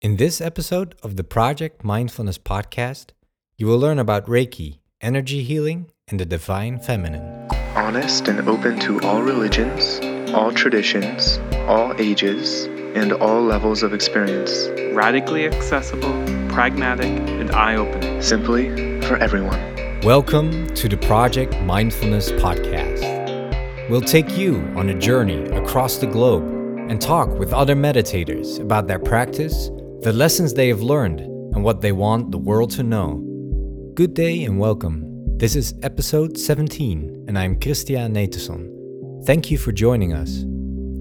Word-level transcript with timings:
In 0.00 0.14
this 0.14 0.40
episode 0.40 0.94
of 1.02 1.16
the 1.16 1.24
Project 1.24 1.82
Mindfulness 1.82 2.38
Podcast, 2.38 3.06
you 3.56 3.66
will 3.66 3.80
learn 3.80 3.98
about 3.98 4.26
Reiki, 4.26 4.78
energy 5.00 5.42
healing, 5.42 5.90
and 6.06 6.20
the 6.20 6.24
divine 6.24 6.78
feminine. 6.78 7.48
Honest 7.74 8.28
and 8.28 8.48
open 8.48 8.78
to 8.78 9.00
all 9.00 9.22
religions, 9.22 9.98
all 10.32 10.52
traditions, 10.52 11.40
all 11.66 12.00
ages, 12.00 12.66
and 12.94 13.12
all 13.12 13.42
levels 13.42 13.82
of 13.82 13.92
experience. 13.92 14.68
radically 14.94 15.46
accessible, 15.46 16.12
pragmatic, 16.48 17.10
and 17.40 17.50
eye 17.50 17.74
opening. 17.74 18.22
Simply 18.22 18.68
for 19.00 19.16
everyone. 19.16 19.58
Welcome 20.02 20.68
to 20.76 20.88
the 20.88 20.96
Project 20.98 21.60
Mindfulness 21.62 22.30
Podcast. 22.30 23.90
We'll 23.90 24.00
take 24.00 24.38
you 24.38 24.58
on 24.76 24.90
a 24.90 24.94
journey 24.96 25.42
across 25.56 25.96
the 25.96 26.06
globe 26.06 26.44
and 26.88 27.00
talk 27.00 27.28
with 27.30 27.52
other 27.52 27.74
meditators 27.74 28.60
about 28.60 28.86
their 28.86 29.00
practice, 29.00 29.70
the 30.02 30.12
lessons 30.12 30.54
they 30.54 30.68
have 30.68 30.80
learned, 30.80 31.18
and 31.20 31.64
what 31.64 31.80
they 31.80 31.90
want 31.90 32.30
the 32.30 32.38
world 32.38 32.70
to 32.70 32.84
know. 32.84 33.20
Good 33.94 34.14
day 34.14 34.44
and 34.44 34.56
welcome. 34.56 35.02
This 35.38 35.56
is 35.56 35.74
episode 35.82 36.38
17, 36.38 37.24
and 37.26 37.36
I'm 37.36 37.58
Christian 37.58 38.14
Nateson. 38.14 39.26
Thank 39.26 39.50
you 39.50 39.58
for 39.58 39.72
joining 39.72 40.12
us. 40.12 40.44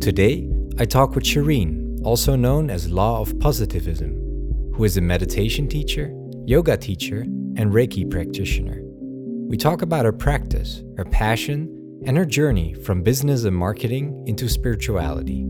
Today, 0.03 0.49
I 0.79 0.85
talk 0.85 1.13
with 1.13 1.25
Shireen, 1.25 2.01
also 2.03 2.35
known 2.35 2.71
as 2.71 2.89
Law 2.89 3.21
of 3.21 3.37
Positivism, 3.39 4.71
who 4.73 4.83
is 4.83 4.97
a 4.97 5.01
meditation 5.01 5.67
teacher, 5.67 6.11
yoga 6.47 6.75
teacher, 6.75 7.21
and 7.21 7.71
Reiki 7.71 8.09
practitioner. 8.09 8.79
We 8.81 9.57
talk 9.57 9.83
about 9.83 10.05
her 10.05 10.11
practice, 10.11 10.81
her 10.97 11.05
passion, 11.05 12.01
and 12.07 12.17
her 12.17 12.25
journey 12.25 12.73
from 12.73 13.03
business 13.03 13.43
and 13.43 13.55
marketing 13.55 14.23
into 14.25 14.49
spirituality. 14.49 15.45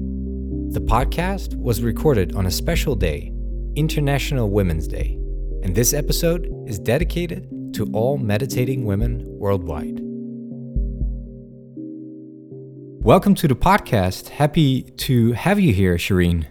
The 0.72 0.82
podcast 0.82 1.56
was 1.56 1.82
recorded 1.82 2.36
on 2.36 2.46
a 2.46 2.52
special 2.52 2.94
day, 2.94 3.32
International 3.78 4.50
Women's 4.50 4.88
Day, 4.88 5.20
and 5.62 5.76
this 5.76 5.94
episode 5.94 6.52
is 6.66 6.80
dedicated 6.80 7.48
to 7.76 7.88
all 7.94 8.18
meditating 8.18 8.86
women 8.86 9.24
worldwide. 9.28 10.00
Welcome 13.06 13.36
to 13.36 13.48
the 13.48 13.56
podcast. 13.56 14.30
Happy 14.30 14.82
to 14.82 15.34
have 15.34 15.60
you 15.60 15.74
here, 15.74 15.96
Shireen. 15.98 16.48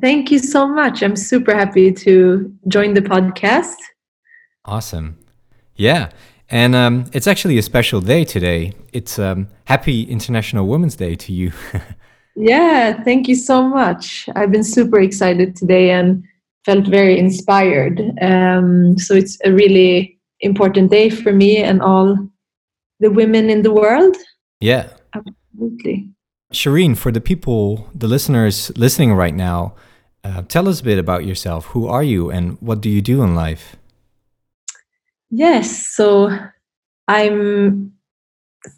Thank 0.00 0.32
you 0.32 0.40
so 0.40 0.66
much. 0.66 1.04
I'm 1.04 1.14
super 1.14 1.54
happy 1.54 1.92
to 1.92 2.52
join 2.66 2.94
the 2.94 3.02
podcast. 3.02 3.76
Awesome. 4.64 5.18
Yeah. 5.76 6.10
And 6.50 6.74
um, 6.74 7.04
it's 7.12 7.28
actually 7.28 7.56
a 7.58 7.62
special 7.62 8.00
day 8.00 8.24
today. 8.24 8.72
It's 8.92 9.16
um, 9.16 9.46
Happy 9.66 10.02
International 10.02 10.66
Women's 10.66 10.96
Day 10.96 11.14
to 11.14 11.32
you. 11.32 11.52
Yeah, 12.34 13.02
thank 13.02 13.28
you 13.28 13.34
so 13.34 13.68
much. 13.68 14.28
I've 14.34 14.50
been 14.50 14.64
super 14.64 15.00
excited 15.00 15.54
today 15.54 15.90
and 15.90 16.24
felt 16.64 16.86
very 16.86 17.18
inspired. 17.18 18.00
Um, 18.20 18.98
so 18.98 19.14
it's 19.14 19.38
a 19.44 19.52
really 19.52 20.18
important 20.40 20.90
day 20.90 21.10
for 21.10 21.32
me 21.32 21.56
and 21.58 21.82
all 21.82 22.16
the 23.00 23.10
women 23.10 23.50
in 23.50 23.62
the 23.62 23.72
world. 23.72 24.16
yeah. 24.60 24.88
Absolutely. 25.14 26.08
Shireen, 26.52 26.96
for 26.96 27.10
the 27.12 27.20
people, 27.20 27.88
the 27.94 28.06
listeners 28.06 28.70
listening 28.76 29.12
right 29.12 29.34
now, 29.34 29.74
uh, 30.24 30.42
tell 30.42 30.68
us 30.68 30.80
a 30.80 30.84
bit 30.84 30.98
about 30.98 31.24
yourself. 31.24 31.66
Who 31.66 31.86
are 31.86 32.02
you 32.02 32.30
and 32.30 32.56
what 32.60 32.80
do 32.80 32.88
you 32.88 33.02
do 33.02 33.22
in 33.22 33.34
life? 33.34 33.76
Yes, 35.30 35.94
so 35.94 36.30
I'm 37.08 37.92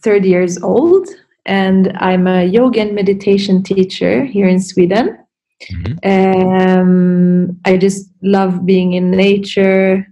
30 0.02 0.28
years 0.28 0.62
old 0.62 1.08
and 1.46 1.92
I'm 1.96 2.26
a 2.26 2.44
yoga 2.44 2.80
and 2.80 2.94
meditation 2.94 3.62
teacher 3.62 4.24
here 4.24 4.48
in 4.48 4.60
Sweden. 4.60 5.18
Um, 6.04 7.60
I 7.64 7.76
just 7.76 8.10
love 8.22 8.64
being 8.66 8.92
in 8.92 9.10
nature 9.10 10.06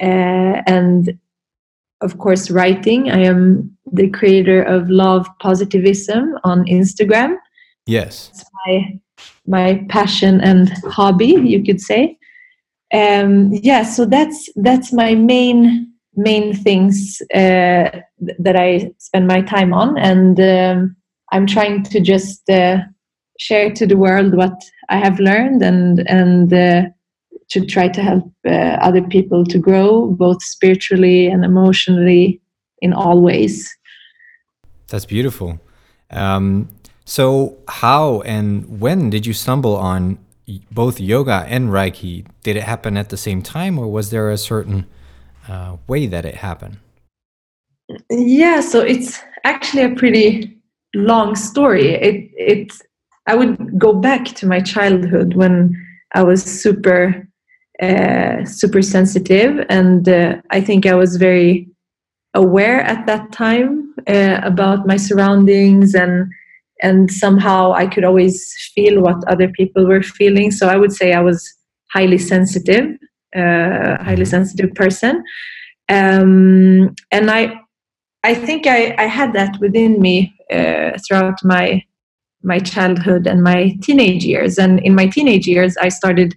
uh, 0.00 0.62
and, 0.66 1.18
of 2.00 2.18
course, 2.18 2.50
writing. 2.50 3.10
I 3.10 3.24
am 3.24 3.76
the 3.92 4.08
creator 4.10 4.62
of 4.62 4.90
Love 4.90 5.26
Positivism 5.40 6.38
on 6.44 6.64
Instagram. 6.66 7.36
Yes. 7.86 8.30
It's 8.32 8.44
my 8.66 9.00
my 9.46 9.86
passion 9.88 10.40
and 10.40 10.70
hobby, 10.88 11.26
you 11.26 11.62
could 11.62 11.80
say. 11.80 12.18
Um, 12.92 13.50
yeah, 13.52 13.82
so 13.82 14.04
that's 14.04 14.48
that's 14.56 14.92
my 14.92 15.14
main 15.14 15.92
main 16.14 16.54
things 16.54 17.20
uh, 17.34 17.90
th- 18.24 18.36
that 18.38 18.56
I 18.56 18.92
spend 18.98 19.26
my 19.26 19.42
time 19.42 19.72
on, 19.72 19.98
and 19.98 20.38
um, 20.40 20.96
I'm 21.32 21.46
trying 21.46 21.82
to 21.84 22.00
just 22.00 22.48
uh, 22.48 22.78
share 23.38 23.70
to 23.70 23.86
the 23.86 23.96
world 23.96 24.34
what 24.34 24.58
I 24.88 24.98
have 24.98 25.18
learned 25.18 25.62
and 25.62 26.08
and 26.08 26.52
uh, 26.52 26.82
to 27.48 27.64
try 27.64 27.88
to 27.88 28.02
help 28.02 28.32
uh, 28.46 28.78
other 28.80 29.02
people 29.02 29.44
to 29.44 29.58
grow 29.58 30.08
both 30.08 30.42
spiritually 30.42 31.26
and 31.26 31.44
emotionally 31.44 32.40
in 32.82 32.92
all 32.92 33.20
ways. 33.20 33.76
That's 34.88 35.06
beautiful. 35.06 35.60
Um, 36.10 36.68
so, 37.04 37.56
how 37.68 38.20
and 38.22 38.80
when 38.80 39.10
did 39.10 39.26
you 39.26 39.32
stumble 39.32 39.76
on 39.76 40.18
both 40.70 41.00
yoga 41.00 41.44
and 41.48 41.70
Reiki? 41.70 42.26
Did 42.42 42.56
it 42.56 42.62
happen 42.62 42.96
at 42.96 43.10
the 43.10 43.16
same 43.16 43.42
time, 43.42 43.78
or 43.78 43.88
was 43.88 44.10
there 44.10 44.30
a 44.30 44.38
certain 44.38 44.86
uh, 45.48 45.76
way 45.86 46.06
that 46.06 46.24
it 46.24 46.36
happened? 46.36 46.78
Yeah, 48.10 48.60
so 48.60 48.80
it's 48.80 49.20
actually 49.44 49.82
a 49.82 49.94
pretty 49.94 50.60
long 50.94 51.36
story. 51.36 51.90
It 51.90 52.30
it 52.36 52.72
I 53.26 53.34
would 53.34 53.78
go 53.78 53.92
back 53.92 54.24
to 54.36 54.46
my 54.46 54.60
childhood 54.60 55.34
when 55.34 55.74
I 56.14 56.22
was 56.22 56.42
super 56.42 57.28
uh, 57.82 58.44
super 58.44 58.80
sensitive, 58.80 59.66
and 59.68 60.08
uh, 60.08 60.36
I 60.50 60.60
think 60.62 60.86
I 60.86 60.94
was 60.94 61.16
very 61.16 61.68
aware 62.32 62.80
at 62.82 63.06
that 63.06 63.32
time 63.32 63.94
uh, 64.08 64.40
about 64.42 64.86
my 64.86 64.96
surroundings 64.96 65.94
and 65.94 66.26
and 66.82 67.10
somehow 67.10 67.72
I 67.72 67.86
could 67.86 68.04
always 68.04 68.54
feel 68.74 69.00
what 69.02 69.26
other 69.28 69.48
people 69.48 69.86
were 69.86 70.02
feeling. 70.02 70.50
So 70.50 70.68
I 70.68 70.76
would 70.76 70.92
say 70.92 71.14
I 71.14 71.20
was 71.20 71.42
highly 71.92 72.18
sensitive, 72.18 72.90
uh, 73.34 74.02
highly 74.02 74.26
sensitive 74.26 74.74
person, 74.74 75.22
um, 75.88 76.94
and 77.10 77.30
I 77.30 77.60
I 78.24 78.34
think 78.34 78.66
I, 78.66 78.94
I 78.98 79.04
had 79.04 79.32
that 79.34 79.58
within 79.60 80.00
me 80.00 80.34
uh, 80.52 80.92
throughout 81.06 81.38
my 81.44 81.82
my 82.46 82.60
childhood 82.60 83.26
and 83.26 83.42
my 83.42 83.76
teenage 83.82 84.24
years. 84.24 84.56
And 84.56 84.78
in 84.80 84.94
my 84.94 85.06
teenage 85.06 85.46
years, 85.46 85.76
I 85.78 85.88
started 85.88 86.36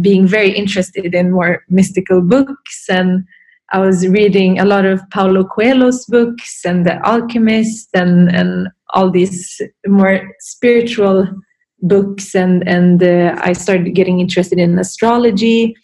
being 0.00 0.26
very 0.26 0.50
interested 0.50 1.14
in 1.14 1.30
more 1.30 1.62
mystical 1.68 2.22
books, 2.22 2.86
and 2.88 3.24
I 3.72 3.78
was 3.80 4.08
reading 4.08 4.58
a 4.58 4.64
lot 4.64 4.84
of 4.84 5.02
Paulo 5.10 5.44
Coelho's 5.44 6.04
books 6.06 6.64
and 6.64 6.86
The 6.86 6.98
Alchemist 7.06 7.88
and 7.94 8.34
and 8.34 8.68
all 8.94 9.10
these 9.10 9.60
more 9.86 10.20
spiritual 10.40 11.28
books. 11.82 12.34
And 12.34 12.66
and 12.66 13.02
uh, 13.02 13.38
I 13.42 13.52
started 13.52 13.94
getting 13.94 14.20
interested 14.20 14.58
in 14.58 14.78
astrology. 14.78 15.76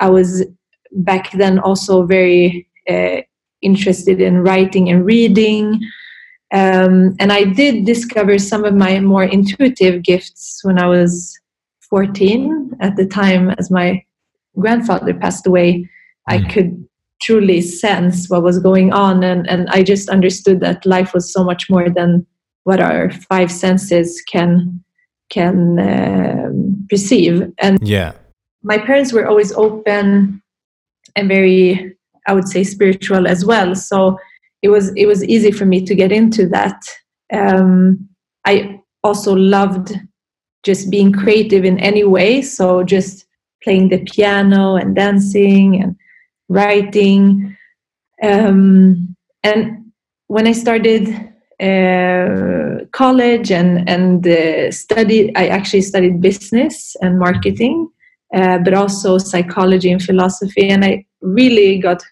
I 0.00 0.10
was 0.10 0.44
back 0.92 1.32
then 1.32 1.58
also 1.58 2.06
very 2.06 2.68
uh, 2.88 3.22
interested 3.62 4.20
in 4.20 4.42
writing 4.42 4.90
and 4.90 5.04
reading. 5.04 5.80
Um, 6.52 7.14
and 7.18 7.32
I 7.32 7.44
did 7.44 7.84
discover 7.84 8.38
some 8.38 8.64
of 8.64 8.74
my 8.74 9.00
more 9.00 9.24
intuitive 9.24 10.02
gifts 10.02 10.60
when 10.62 10.78
I 10.78 10.86
was 10.86 11.38
14. 11.90 12.72
At 12.80 12.96
the 12.96 13.06
time, 13.06 13.50
as 13.58 13.70
my 13.70 14.02
grandfather 14.58 15.14
passed 15.14 15.46
away, 15.46 15.88
I 16.26 16.38
Mm. 16.38 16.50
could 16.50 16.88
truly 17.20 17.60
sense 17.60 18.30
what 18.30 18.42
was 18.42 18.58
going 18.58 18.92
on. 18.92 19.22
And, 19.24 19.48
and 19.48 19.68
I 19.70 19.82
just 19.82 20.08
understood 20.08 20.60
that 20.60 20.86
life 20.86 21.12
was 21.12 21.32
so 21.32 21.42
much 21.44 21.68
more 21.68 21.90
than 21.90 22.26
what 22.64 22.80
our 22.80 23.10
five 23.10 23.50
senses 23.50 24.22
can 24.22 24.82
can 25.30 25.78
um, 25.78 26.86
perceive. 26.88 27.52
And 27.58 27.78
Yeah. 27.86 28.12
my 28.62 28.78
parents 28.78 29.12
were 29.12 29.26
always 29.26 29.52
open 29.52 30.42
and 31.16 31.28
very 31.28 31.94
i 32.26 32.32
would 32.32 32.48
say 32.48 32.62
spiritual 32.64 33.26
as 33.26 33.44
well 33.44 33.74
so 33.74 34.16
it 34.62 34.68
was 34.68 34.92
it 34.96 35.06
was 35.06 35.24
easy 35.24 35.50
for 35.50 35.64
me 35.64 35.84
to 35.84 35.94
get 35.94 36.12
into 36.12 36.48
that. 36.48 36.80
Um, 37.32 38.08
i 38.46 38.80
also 39.04 39.34
loved 39.34 39.94
just 40.64 40.90
being 40.90 41.12
creative 41.12 41.64
in 41.64 41.78
any 41.78 42.04
way. 42.04 42.42
So 42.42 42.82
just 42.82 43.26
playing 43.62 43.88
the 43.90 44.04
piano 44.04 44.76
and 44.76 44.96
dancing 44.96 45.80
and 45.80 45.96
writing. 46.48 47.56
Um, 48.22 49.14
and 49.44 49.92
when 50.26 50.46
i 50.46 50.52
started 50.52 51.08
uh, 51.60 52.84
college 52.92 53.50
and 53.52 53.88
and 53.88 54.26
uh, 54.26 54.70
studied 54.72 55.32
i 55.36 55.46
actually 55.46 55.80
studied 55.82 56.20
business 56.20 56.96
and 57.00 57.18
marketing 57.18 57.88
uh, 58.34 58.58
but 58.58 58.74
also 58.74 59.18
psychology 59.18 59.90
and 59.90 60.02
philosophy. 60.02 60.68
And 60.68 60.84
I 60.84 61.04
really 61.22 61.78
got 61.78 62.02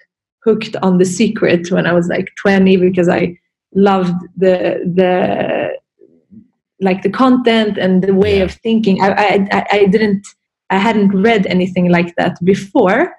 hooked 0.47 0.77
on 0.77 0.99
the 0.99 1.05
secret 1.05 1.71
when 1.71 1.87
I 1.87 1.93
was 1.93 2.09
like 2.09 2.29
20 2.41 2.77
because 2.79 3.09
I 3.09 3.37
loved 3.75 4.15
the 4.37 4.81
the 4.99 5.77
like 6.81 7.03
the 7.03 7.11
content 7.11 7.79
and 7.79 8.03
the 8.03 8.15
way 8.15 8.41
of 8.41 8.53
thinking. 8.53 9.03
I, 9.03 9.09
I 9.13 9.49
I- 9.59 9.67
I 9.79 9.87
didn't 9.87 10.25
I 10.71 10.79
hadn't 10.79 11.11
read 11.11 11.47
anything 11.47 11.91
like 11.91 12.15
that 12.17 12.37
before. 12.45 13.15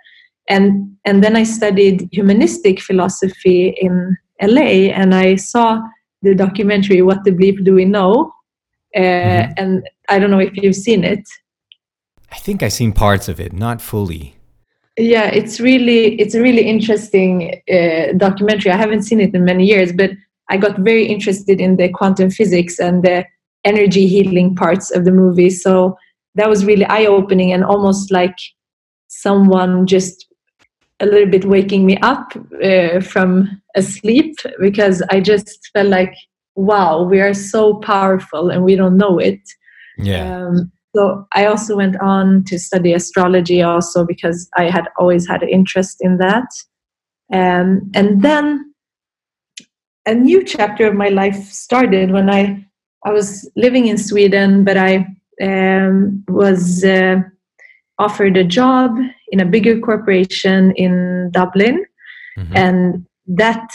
And, 0.49 0.95
and 1.05 1.23
then 1.23 1.35
I 1.35 1.43
studied 1.43 2.07
humanistic 2.11 2.81
philosophy 2.81 3.69
in 3.81 4.17
LA 4.41 4.91
and 4.93 5.13
I 5.13 5.35
saw 5.35 5.81
the 6.21 6.35
documentary 6.35 7.01
What 7.01 7.23
the 7.23 7.31
Bleep 7.31 7.63
Do 7.63 7.75
We 7.75 7.85
Know? 7.85 8.31
Uh, 8.95 8.99
mm-hmm. 8.99 9.51
And 9.57 9.89
I 10.09 10.19
don't 10.19 10.31
know 10.31 10.39
if 10.39 10.55
you've 10.57 10.75
seen 10.75 11.03
it. 11.03 11.27
I 12.31 12.37
think 12.37 12.63
I've 12.63 12.73
seen 12.73 12.91
parts 12.91 13.27
of 13.29 13.39
it, 13.39 13.53
not 13.53 13.81
fully. 13.81 14.36
Yeah, 14.97 15.27
it's 15.27 15.59
really 15.59 16.19
it's 16.19 16.33
a 16.33 16.41
really 16.41 16.63
interesting 16.63 17.61
uh, 17.71 18.13
documentary. 18.17 18.71
I 18.71 18.77
haven't 18.77 19.03
seen 19.03 19.21
it 19.21 19.35
in 19.35 19.45
many 19.45 19.65
years, 19.65 19.91
but 19.93 20.11
I 20.49 20.57
got 20.57 20.79
very 20.79 21.05
interested 21.05 21.61
in 21.61 21.75
the 21.75 21.89
quantum 21.89 22.31
physics 22.31 22.79
and 22.79 23.03
the 23.03 23.25
energy 23.63 24.07
healing 24.07 24.55
parts 24.55 24.91
of 24.91 25.05
the 25.05 25.11
movie. 25.11 25.49
So 25.49 25.97
that 26.35 26.49
was 26.49 26.65
really 26.65 26.85
eye 26.85 27.05
opening 27.05 27.51
and 27.51 27.63
almost 27.63 28.11
like 28.11 28.35
someone 29.07 29.85
just 29.85 30.25
a 30.99 31.05
little 31.05 31.29
bit 31.29 31.45
waking 31.45 31.85
me 31.85 31.97
up 31.97 32.33
uh, 32.63 32.99
from 33.01 33.61
asleep 33.75 34.35
because 34.59 35.03
I 35.11 35.19
just 35.19 35.69
felt 35.73 35.89
like, 35.89 36.13
wow, 36.55 37.03
we 37.03 37.19
are 37.19 37.33
so 37.33 37.75
powerful 37.75 38.49
and 38.49 38.63
we 38.63 38.75
don't 38.75 38.97
know 38.97 39.19
it. 39.19 39.41
Yeah. 39.97 40.47
Um, 40.47 40.71
so 40.97 41.27
I 41.33 41.45
also 41.45 41.75
went 41.75 41.95
on 42.01 42.43
to 42.45 42.57
study 42.57 42.91
astrology 42.91 43.61
also 43.61 44.03
because 44.03 44.49
I 44.57 44.63
had 44.63 44.85
always 44.97 45.27
had 45.27 45.43
an 45.43 45.49
interest 45.49 45.97
in 46.01 46.17
that. 46.17 46.47
Um, 47.31 47.91
and 47.93 48.23
then 48.23 48.73
a 50.07 50.15
new 50.15 50.43
chapter 50.43 50.87
of 50.87 50.95
my 50.95 51.09
life 51.09 51.51
started 51.51 52.09
when 52.09 52.31
I 52.31 52.65
I 53.05 53.11
was 53.11 53.47
living 53.55 53.85
in 53.85 53.99
Sweden, 53.99 54.63
but 54.63 54.75
I 54.75 55.05
um, 55.39 56.23
was 56.29 56.83
uh, 56.83 57.17
offered 57.99 58.35
a 58.35 58.43
job 58.43 58.97
in 59.27 59.39
a 59.39 59.45
bigger 59.45 59.79
corporation 59.79 60.71
in 60.71 61.29
Dublin, 61.31 61.85
mm-hmm. 62.39 62.57
and 62.57 63.05
that 63.27 63.69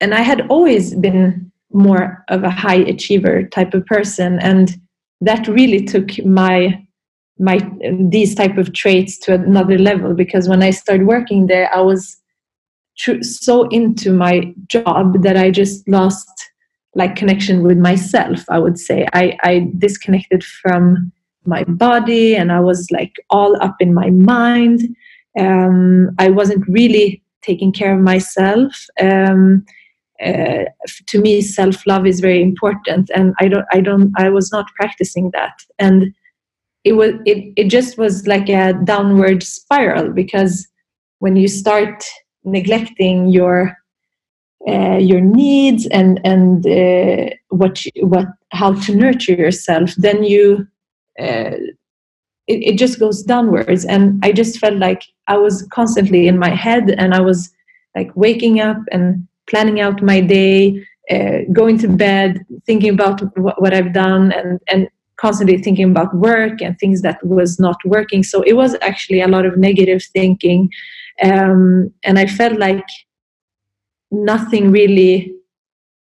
and 0.00 0.14
I 0.14 0.22
had 0.22 0.46
always 0.48 0.94
been 0.94 1.52
more 1.70 2.24
of 2.28 2.44
a 2.44 2.50
high 2.50 2.82
achiever 2.92 3.42
type 3.42 3.74
of 3.74 3.84
person, 3.84 4.38
and 4.38 4.80
that 5.20 5.46
really 5.48 5.84
took 5.84 6.24
my 6.24 6.86
my 7.38 7.58
these 8.10 8.34
type 8.34 8.58
of 8.58 8.72
traits 8.74 9.18
to 9.18 9.32
another 9.34 9.78
level 9.78 10.14
because 10.14 10.48
when 10.48 10.62
I 10.62 10.70
started 10.70 11.06
working 11.06 11.46
there, 11.46 11.74
I 11.74 11.80
was 11.80 12.20
tr- 12.98 13.22
so 13.22 13.66
into 13.68 14.12
my 14.12 14.52
job 14.68 15.22
that 15.22 15.36
I 15.36 15.50
just 15.50 15.88
lost 15.88 16.28
like 16.94 17.16
connection 17.16 17.62
with 17.62 17.78
myself. 17.78 18.44
I 18.48 18.58
would 18.58 18.78
say 18.78 19.06
I, 19.12 19.38
I 19.42 19.70
disconnected 19.78 20.44
from 20.44 21.12
my 21.46 21.64
body 21.64 22.36
and 22.36 22.52
I 22.52 22.60
was 22.60 22.88
like 22.90 23.14
all 23.30 23.60
up 23.62 23.76
in 23.80 23.94
my 23.94 24.10
mind. 24.10 24.82
Um, 25.38 26.10
I 26.18 26.28
wasn't 26.28 26.66
really 26.68 27.22
taking 27.42 27.72
care 27.72 27.94
of 27.94 28.00
myself. 28.00 28.74
Um, 29.00 29.64
uh, 30.24 30.64
to 31.06 31.20
me, 31.20 31.40
self 31.40 31.86
love 31.86 32.06
is 32.06 32.20
very 32.20 32.42
important, 32.42 33.10
and 33.14 33.34
I 33.40 33.48
don't, 33.48 33.66
I 33.72 33.80
don't, 33.80 34.12
I 34.16 34.28
was 34.28 34.52
not 34.52 34.66
practicing 34.74 35.30
that, 35.32 35.58
and 35.78 36.14
it 36.84 36.94
was, 36.94 37.12
it, 37.26 37.52
it 37.56 37.68
just 37.68 37.98
was 37.98 38.26
like 38.26 38.48
a 38.48 38.72
downward 38.84 39.42
spiral 39.42 40.10
because 40.10 40.66
when 41.18 41.36
you 41.36 41.48
start 41.48 42.04
neglecting 42.44 43.28
your 43.28 43.76
uh, 44.68 44.98
your 44.98 45.20
needs 45.20 45.86
and 45.86 46.20
and 46.24 46.66
uh, 46.66 47.34
what 47.48 47.84
you, 47.84 48.06
what 48.06 48.26
how 48.52 48.74
to 48.74 48.94
nurture 48.94 49.34
yourself 49.34 49.94
then 49.96 50.22
you 50.22 50.66
uh, 51.18 51.56
it, 52.46 52.62
it 52.72 52.78
just 52.78 52.98
goes 52.98 53.22
downwards. 53.22 53.84
And 53.84 54.22
i 54.24 54.32
just 54.32 54.58
felt 54.58 54.76
like 54.76 55.04
i 55.28 55.36
was 55.36 55.66
constantly 55.72 56.28
in 56.28 56.38
my 56.38 56.50
head 56.50 56.90
and 56.98 57.14
i 57.14 57.20
was 57.20 57.50
like 57.96 58.10
waking 58.14 58.60
up 58.60 58.78
and 58.92 59.26
planning 59.50 59.80
out 59.80 60.02
my 60.02 60.20
day 60.20 60.86
uh, 61.10 61.38
going 61.52 61.76
to 61.78 61.88
bed 61.88 62.44
thinking 62.66 62.90
about 62.90 63.20
what, 63.36 63.60
what 63.60 63.74
i've 63.74 63.92
done 63.92 64.32
and 64.32 64.60
and 64.68 64.88
constantly 65.20 65.58
thinking 65.58 65.90
about 65.90 66.14
work 66.14 66.62
and 66.62 66.78
things 66.78 67.02
that 67.02 67.24
was 67.24 67.60
not 67.60 67.76
working. 67.84 68.22
So 68.22 68.40
it 68.42 68.54
was 68.54 68.74
actually 68.80 69.20
a 69.20 69.28
lot 69.28 69.44
of 69.44 69.58
negative 69.58 70.02
thinking 70.12 70.70
um, 71.22 71.92
and 72.02 72.18
i 72.18 72.26
felt 72.26 72.58
like 72.58 72.88
nothing 74.10 74.72
really 74.72 75.32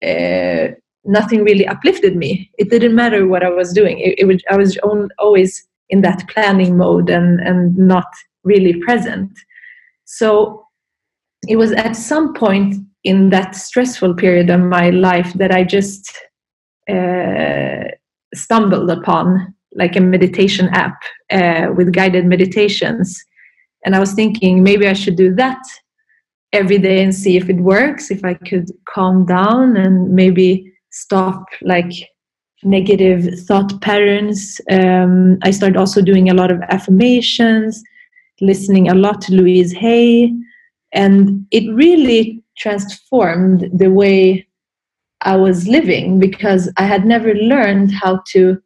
uh, 0.04 0.68
nothing 1.06 1.44
really 1.44 1.66
uplifted 1.66 2.16
me. 2.16 2.50
It 2.58 2.68
didn't 2.70 2.94
matter 2.94 3.26
what 3.26 3.42
i 3.44 3.48
was 3.48 3.72
doing. 3.72 3.98
It, 4.00 4.18
it 4.18 4.24
was 4.24 4.42
i 4.50 4.56
was 4.56 4.76
on, 4.78 5.08
always 5.18 5.66
in 5.90 6.02
that 6.02 6.28
planning 6.28 6.76
mode 6.76 7.08
and 7.10 7.40
and 7.40 7.76
not 7.76 8.10
really 8.42 8.74
present. 8.86 9.30
So 10.04 10.66
it 11.48 11.56
was 11.56 11.72
at 11.72 11.94
some 11.94 12.34
point 12.34 12.74
in 13.04 13.30
that 13.30 13.54
stressful 13.54 14.14
period 14.14 14.50
of 14.50 14.60
my 14.60 14.90
life 14.90 15.32
that 15.34 15.52
i 15.52 15.62
just 15.62 16.10
uh, 16.90 17.84
stumbled 18.34 18.90
upon 18.90 19.54
like 19.74 19.96
a 19.96 20.00
meditation 20.00 20.68
app 20.68 20.96
uh, 21.32 21.66
with 21.74 21.92
guided 21.92 22.26
meditations. 22.26 23.22
And 23.84 23.94
i 23.94 24.00
was 24.00 24.12
thinking 24.12 24.62
maybe 24.62 24.88
i 24.88 24.92
should 24.92 25.16
do 25.16 25.34
that 25.34 25.62
every 26.52 26.78
day 26.78 27.02
and 27.02 27.14
see 27.14 27.36
if 27.36 27.48
it 27.48 27.56
works 27.56 28.10
if 28.10 28.24
i 28.24 28.34
could 28.34 28.70
calm 28.88 29.26
down 29.26 29.76
and 29.76 30.14
maybe 30.14 30.72
stop 30.90 31.44
like 31.62 31.92
negative 32.62 33.38
thought 33.40 33.80
patterns. 33.82 34.60
Um, 34.70 35.38
i 35.42 35.50
started 35.50 35.76
also 35.76 36.00
doing 36.00 36.30
a 36.30 36.34
lot 36.34 36.50
of 36.50 36.60
affirmations 36.70 37.82
listening 38.40 38.88
a 38.88 38.94
lot 38.94 39.20
to 39.22 39.34
louise 39.34 39.72
hay. 39.72 40.32
And 40.92 41.46
it 41.50 41.72
really 41.74 42.43
transformed 42.56 43.68
the 43.72 43.90
way 43.90 44.46
i 45.22 45.36
was 45.36 45.68
living 45.68 46.18
because 46.18 46.70
i 46.76 46.84
had 46.84 47.04
never 47.04 47.34
learned 47.34 47.92
how 47.92 48.20
to 48.26 48.60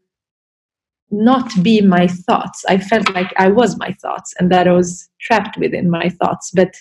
not 1.11 1.51
be 1.63 1.81
my 1.81 2.07
thoughts 2.07 2.65
i 2.69 2.77
felt 2.77 3.13
like 3.15 3.33
i 3.37 3.49
was 3.49 3.79
my 3.79 3.93
thoughts 4.03 4.35
and 4.39 4.53
that 4.53 4.69
i 4.69 4.73
was 4.73 5.09
trapped 5.21 5.57
within 5.59 5.89
my 5.91 6.09
thoughts 6.09 6.51
but 6.55 6.75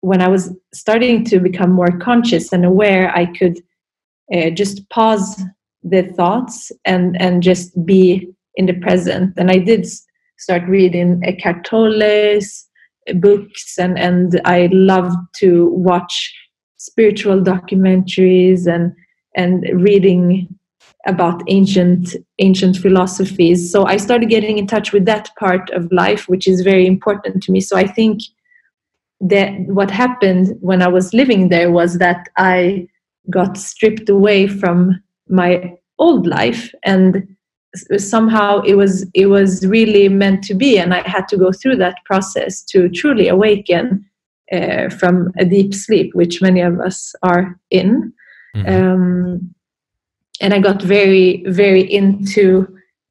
when 0.00 0.22
I 0.22 0.28
was 0.28 0.54
starting 0.72 1.24
to 1.26 1.38
become 1.38 1.70
more 1.72 1.98
conscious 1.98 2.52
and 2.52 2.64
aware, 2.64 3.14
I 3.14 3.26
could 3.26 3.60
uh, 4.34 4.50
just 4.50 4.88
pause 4.90 5.42
the 5.82 6.02
thoughts 6.02 6.72
and 6.84 7.20
and 7.20 7.42
just 7.42 7.72
be 7.84 8.28
in 8.54 8.66
the 8.66 8.74
present. 8.74 9.34
And 9.36 9.50
I 9.50 9.58
did 9.58 9.86
start 10.38 10.62
reading 10.68 11.20
Eckhart 11.24 11.64
Tolle's 11.64 12.66
books, 13.14 13.78
and 13.78 13.98
and 13.98 14.40
I 14.44 14.68
loved 14.72 15.16
to 15.38 15.68
watch 15.70 16.34
spiritual 16.76 17.40
documentaries 17.40 18.66
and 18.66 18.92
and 19.36 19.64
reading 19.74 20.48
about 21.06 21.42
ancient 21.48 22.14
ancient 22.38 22.76
philosophies. 22.76 23.70
So 23.72 23.86
I 23.86 23.96
started 23.96 24.28
getting 24.28 24.58
in 24.58 24.66
touch 24.66 24.92
with 24.92 25.04
that 25.06 25.30
part 25.38 25.70
of 25.70 25.90
life, 25.92 26.28
which 26.28 26.46
is 26.46 26.60
very 26.62 26.86
important 26.86 27.42
to 27.44 27.52
me. 27.52 27.60
So 27.60 27.76
I 27.76 27.86
think 27.86 28.20
that 29.20 29.52
what 29.66 29.90
happened 29.90 30.56
when 30.60 30.82
I 30.82 30.88
was 30.88 31.12
living 31.12 31.48
there 31.48 31.70
was 31.70 31.98
that 31.98 32.28
I 32.36 32.88
got 33.28 33.56
stripped 33.56 34.08
away 34.08 34.46
from 34.46 35.02
my 35.28 35.76
old 35.98 36.26
life 36.26 36.74
and 36.84 37.26
somehow 37.96 38.60
it 38.62 38.74
was 38.74 39.06
it 39.14 39.26
was 39.26 39.64
really 39.66 40.08
meant 40.08 40.42
to 40.42 40.54
be 40.54 40.78
and 40.78 40.92
i 40.92 41.06
had 41.08 41.28
to 41.28 41.36
go 41.36 41.52
through 41.52 41.76
that 41.76 41.96
process 42.04 42.62
to 42.62 42.88
truly 42.88 43.28
awaken 43.28 44.04
uh, 44.52 44.88
from 44.88 45.32
a 45.38 45.44
deep 45.44 45.72
sleep 45.72 46.12
which 46.14 46.42
many 46.42 46.60
of 46.60 46.80
us 46.80 47.14
are 47.22 47.58
in 47.70 48.12
mm-hmm. 48.56 48.68
um, 48.68 49.54
and 50.40 50.52
i 50.52 50.58
got 50.58 50.82
very 50.82 51.44
very 51.46 51.82
into 51.92 52.66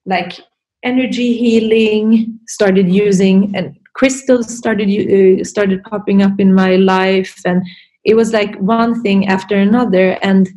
like 0.06 0.39
energy 0.84 1.38
healing 1.38 2.39
started 2.48 2.89
using 2.89 3.56
and 3.56 3.78
crystals 3.94 4.58
started 4.58 4.89
uh, 4.89 5.44
started 5.44 5.82
popping 5.84 6.22
up 6.22 6.38
in 6.39 6.54
my 6.54 6.75
life 6.75 7.42
and 7.46 7.66
it 8.04 8.16
was 8.16 8.34
like 8.34 8.56
one 8.60 9.01
thing 9.04 9.28
after 9.28 9.56
another 9.56 10.18
and 10.22 10.50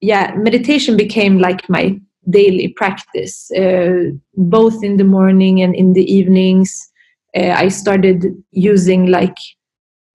yeah 0.00 0.34
meditation 0.36 0.96
became 0.96 1.38
like 1.38 1.68
my 1.68 2.00
daily 2.30 2.68
practice 2.68 3.50
uh, 3.52 4.10
both 4.34 4.82
in 4.82 4.96
the 4.96 5.04
morning 5.04 5.62
and 5.62 5.74
in 5.74 5.92
the 5.92 6.04
evenings. 6.12 6.90
Uh, 7.36 7.54
i 7.56 7.68
started 7.68 8.26
using 8.52 9.06
like 9.06 9.36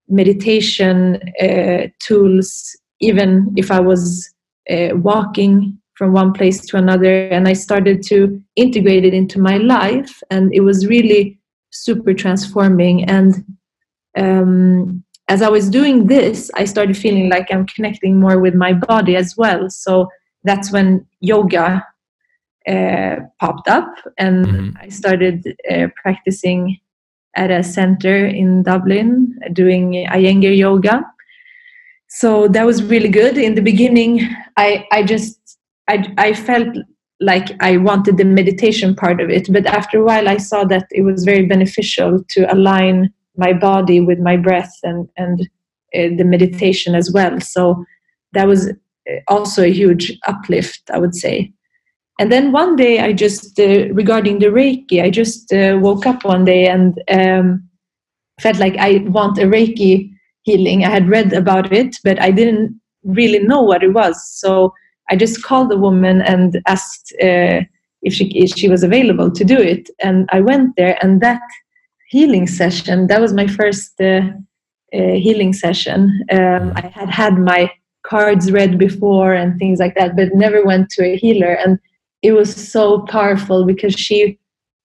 meditation 0.08 1.20
uh, 1.40 1.86
tools 2.00 2.76
even 3.00 3.52
if 3.56 3.70
i 3.70 3.80
was 3.80 4.28
uh, 4.70 4.90
walking 4.94 5.78
from 5.94 6.12
one 6.12 6.32
place 6.32 6.60
to 6.66 6.76
another. 6.76 7.28
And 7.28 7.46
i 7.46 7.52
started 7.52 8.02
to 8.04 8.42
integrate 8.56 9.04
it 9.04 9.14
into 9.14 9.40
my 9.40 9.58
life 9.58 10.20
and 10.30 10.52
it 10.52 10.60
was 10.60 10.86
really 10.86 11.38
super 11.70 12.12
transforming. 12.12 13.04
And 13.04 13.44
um, 14.16 15.04
as 15.28 15.40
i 15.40 15.48
was 15.48 15.70
doing 15.70 16.08
this 16.08 16.50
i 16.56 16.64
started 16.64 16.96
feeling 16.96 17.30
like 17.30 17.46
i'm 17.50 17.64
connecting 17.66 18.20
more 18.20 18.38
with 18.40 18.54
my 18.54 18.72
body 18.72 19.16
as 19.16 19.36
well. 19.36 19.70
So 19.70 20.08
that's 20.44 20.72
when 20.72 21.06
yoga 21.20 21.84
uh, 22.68 23.16
popped 23.40 23.68
up, 23.68 23.88
and 24.18 24.46
Mhm. 24.46 24.76
I 24.80 24.88
started 24.88 25.56
uh, 25.70 25.88
practicing 26.02 26.78
at 27.36 27.50
a 27.50 27.62
center 27.62 28.26
in 28.26 28.62
Dublin, 28.62 29.38
doing 29.52 29.92
Iyengar 30.12 30.56
yoga. 30.56 31.04
So 32.08 32.48
that 32.48 32.66
was 32.66 32.82
really 32.82 33.08
good. 33.08 33.38
In 33.38 33.54
the 33.54 33.62
beginning, 33.62 34.20
I 34.56 34.86
I 34.92 35.02
just 35.02 35.58
I 35.88 36.04
I 36.18 36.34
felt 36.34 36.68
like 37.20 37.54
I 37.60 37.76
wanted 37.78 38.16
the 38.16 38.24
meditation 38.24 38.94
part 38.94 39.20
of 39.20 39.30
it, 39.30 39.50
but 39.52 39.66
after 39.66 39.98
a 39.98 40.04
while, 40.04 40.28
I 40.28 40.38
saw 40.38 40.64
that 40.64 40.86
it 40.90 41.02
was 41.02 41.24
very 41.24 41.46
beneficial 41.46 42.22
to 42.30 42.52
align 42.52 43.12
my 43.36 43.52
body 43.52 44.00
with 44.00 44.18
my 44.18 44.36
breath 44.36 44.74
and 44.82 45.08
and 45.16 45.40
uh, 45.94 46.16
the 46.18 46.24
meditation 46.24 46.94
as 46.94 47.10
well. 47.12 47.40
So 47.40 47.84
that 48.32 48.46
was 48.46 48.68
uh, 48.68 49.20
also 49.28 49.62
a 49.62 49.72
huge 49.72 50.18
uplift, 50.26 50.82
I 50.92 50.98
would 50.98 51.14
say. 51.14 51.52
And 52.22 52.30
then 52.30 52.52
one 52.52 52.76
day, 52.76 53.00
I 53.00 53.12
just 53.12 53.58
uh, 53.58 53.92
regarding 53.92 54.38
the 54.38 54.46
Reiki, 54.46 55.02
I 55.02 55.10
just 55.10 55.52
uh, 55.52 55.76
woke 55.82 56.06
up 56.06 56.24
one 56.24 56.44
day 56.44 56.68
and 56.68 57.02
um, 57.10 57.68
felt 58.40 58.58
like 58.58 58.76
I 58.78 58.98
want 59.08 59.38
a 59.38 59.46
Reiki 59.46 60.08
healing. 60.42 60.84
I 60.84 60.90
had 60.90 61.08
read 61.08 61.32
about 61.32 61.72
it, 61.72 61.96
but 62.04 62.22
I 62.22 62.30
didn't 62.30 62.80
really 63.02 63.40
know 63.40 63.60
what 63.60 63.82
it 63.82 63.92
was. 63.92 64.24
So 64.38 64.72
I 65.10 65.16
just 65.16 65.42
called 65.42 65.68
the 65.68 65.76
woman 65.76 66.22
and 66.22 66.62
asked 66.68 67.12
uh, 67.20 67.62
if 68.02 68.14
she 68.14 68.26
if 68.26 68.50
she 68.56 68.68
was 68.68 68.84
available 68.84 69.32
to 69.32 69.44
do 69.44 69.58
it, 69.58 69.90
and 69.98 70.28
I 70.30 70.42
went 70.42 70.76
there. 70.76 70.96
And 71.02 71.20
that 71.22 71.42
healing 72.08 72.46
session, 72.46 73.08
that 73.08 73.20
was 73.20 73.32
my 73.32 73.48
first 73.48 74.00
uh, 74.00 74.20
uh, 74.94 75.16
healing 75.26 75.52
session. 75.52 76.24
Um, 76.30 76.72
I 76.76 76.86
had 76.86 77.10
had 77.10 77.36
my 77.36 77.68
cards 78.04 78.52
read 78.52 78.78
before 78.78 79.34
and 79.34 79.58
things 79.58 79.80
like 79.80 79.96
that, 79.96 80.14
but 80.14 80.36
never 80.36 80.64
went 80.64 80.88
to 80.90 81.04
a 81.04 81.16
healer. 81.16 81.54
And 81.54 81.80
it 82.22 82.32
was 82.32 82.54
so 82.54 83.00
powerful 83.00 83.64
because 83.64 83.94
she, 83.94 84.38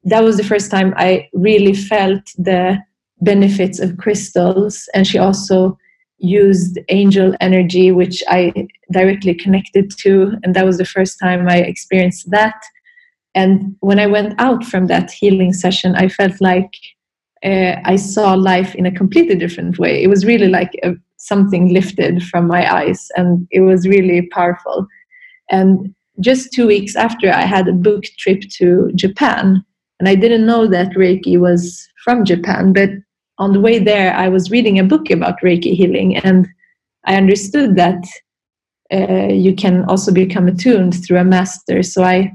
that 0.04 0.24
was 0.24 0.38
the 0.38 0.44
first 0.44 0.72
time 0.72 0.94
I 0.98 1.30
really 1.34 1.74
felt 1.74 2.24
the 2.38 2.78
benefits 3.22 3.80
of 3.80 3.98
crystals. 3.98 4.90
And 4.94 5.06
she 5.06 5.18
also 5.18 5.78
used 6.20 6.80
angel 6.90 7.36
energy, 7.40 7.92
which 7.92 8.24
I 8.28 8.68
directly 8.92 9.36
connected 9.36 9.92
to. 10.00 10.34
And 10.44 10.56
that 10.56 10.66
was 10.66 10.78
the 10.78 10.86
first 10.86 11.20
time 11.20 11.48
I 11.48 11.58
experienced 11.58 12.30
that. 12.32 12.60
And 13.36 13.76
when 13.82 14.00
I 14.00 14.08
went 14.08 14.34
out 14.40 14.66
from 14.66 14.88
that 14.88 15.12
healing 15.12 15.54
session, 15.54 15.96
I 15.96 16.08
felt 16.08 16.42
like 16.42 16.74
uh, 17.46 17.76
I 17.86 17.96
saw 17.96 18.34
life 18.34 18.74
in 18.74 18.88
a 18.88 18.92
completely 18.92 19.36
different 19.36 19.78
way. 19.78 20.02
It 20.02 20.08
was 20.08 20.26
really 20.26 20.48
like 20.48 20.72
a, 20.84 20.96
something 21.18 21.72
lifted 21.72 22.24
from 22.24 22.48
my 22.48 22.72
eyes, 22.72 23.10
and 23.16 23.48
it 23.52 23.62
was 23.62 23.88
really 23.88 24.28
powerful. 24.32 24.88
And 25.52 25.94
just 26.20 26.52
two 26.52 26.68
weeks 26.68 26.96
after, 26.96 27.32
I 27.32 27.42
had 27.42 27.68
a 27.68 27.74
book 27.74 28.04
trip 28.18 28.42
to 28.58 28.92
Japan, 28.96 29.64
and 30.00 30.10
I 30.10 30.16
didn't 30.16 30.46
know 30.46 30.68
that 30.68 30.94
Reiki 30.94 31.40
was 31.40 31.88
from 32.04 32.26
Japan. 32.26 32.74
But 32.74 32.90
on 33.38 33.54
the 33.54 33.60
way 33.60 33.80
there, 33.80 34.14
I 34.14 34.30
was 34.30 34.52
reading 34.52 34.80
a 34.80 34.84
book 34.84 35.10
about 35.10 35.40
Reiki 35.42 35.76
healing, 35.76 36.18
and 36.18 36.48
I 37.06 37.16
understood 37.16 37.76
that 37.76 38.04
uh, 38.92 39.34
you 39.34 39.56
can 39.56 39.84
also 39.86 40.12
become 40.12 40.48
attuned 40.48 41.04
through 41.04 41.18
a 41.18 41.24
master. 41.24 41.84
So 41.84 42.04
I 42.04 42.34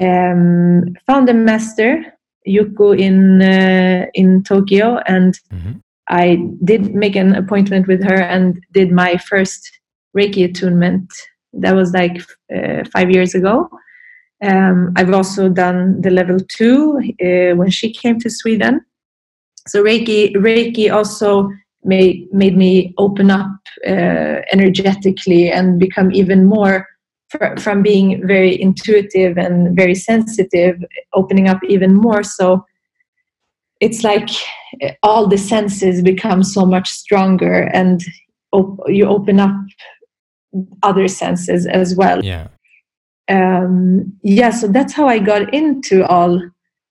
um, 0.00 0.94
found 1.06 1.28
a 1.28 1.34
master 1.34 2.04
Yuko 2.46 2.98
in 2.98 3.42
uh, 3.42 4.06
in 4.14 4.42
Tokyo, 4.42 4.98
and 5.06 5.38
Mhm. 5.52 5.82
I 6.08 6.42
did 6.64 6.94
make 6.94 7.16
an 7.16 7.34
appointment 7.34 7.86
with 7.86 8.02
her 8.02 8.20
and 8.20 8.58
did 8.72 8.90
my 8.90 9.16
first 9.16 9.70
Reiki 10.16 10.44
attunement. 10.44 11.08
That 11.52 11.74
was 11.74 11.92
like 11.92 12.22
uh, 12.54 12.84
five 12.92 13.10
years 13.10 13.34
ago. 13.34 13.68
Um, 14.42 14.92
I've 14.96 15.12
also 15.12 15.48
done 15.48 16.00
the 16.00 16.10
level 16.10 16.38
two 16.48 16.98
uh, 17.22 17.56
when 17.56 17.70
she 17.70 17.92
came 17.92 18.18
to 18.20 18.30
Sweden. 18.30 18.80
So 19.68 19.82
Reiki 19.82 20.34
Reiki 20.34 20.90
also 20.92 21.50
made 21.84 22.32
made 22.32 22.56
me 22.56 22.94
open 22.98 23.30
up 23.30 23.50
uh, 23.86 24.40
energetically 24.52 25.50
and 25.50 25.78
become 25.78 26.10
even 26.12 26.46
more 26.46 26.86
fr- 27.28 27.56
from 27.58 27.82
being 27.82 28.26
very 28.26 28.60
intuitive 28.60 29.36
and 29.36 29.76
very 29.76 29.94
sensitive, 29.94 30.82
opening 31.12 31.48
up 31.48 31.58
even 31.68 31.94
more. 31.94 32.22
So 32.22 32.64
it's 33.80 34.02
like 34.04 34.30
uh, 34.82 34.92
all 35.02 35.26
the 35.26 35.38
senses 35.38 36.02
become 36.02 36.42
so 36.42 36.64
much 36.64 36.88
stronger, 36.88 37.70
and 37.74 38.00
op- 38.52 38.80
you 38.88 39.06
open 39.06 39.40
up 39.40 39.54
other 40.82 41.08
senses 41.08 41.66
as 41.66 41.94
well. 41.94 42.24
Yeah. 42.24 42.48
Um, 43.28 44.12
yeah, 44.22 44.50
so 44.50 44.66
that's 44.66 44.92
how 44.92 45.06
I 45.06 45.18
got 45.20 45.54
into 45.54 46.04
all 46.06 46.42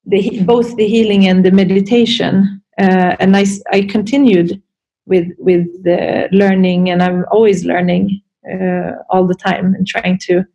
the 0.05 0.41
both 0.43 0.75
the 0.77 0.87
healing 0.87 1.27
and 1.27 1.43
the 1.43 1.51
meditation, 1.51 2.61
uh, 2.77 3.15
and 3.19 3.35
I 3.35 3.81
continued 3.81 4.61
with 5.05 5.27
with 5.37 5.67
the 5.83 6.29
learning, 6.31 6.89
and 6.89 7.03
I'm 7.03 7.25
always 7.31 7.65
learning 7.65 8.21
uh, 8.49 8.91
all 9.09 9.27
the 9.27 9.35
time 9.35 9.75
and 9.75 9.85
trying 9.85 10.17
to 10.19 10.45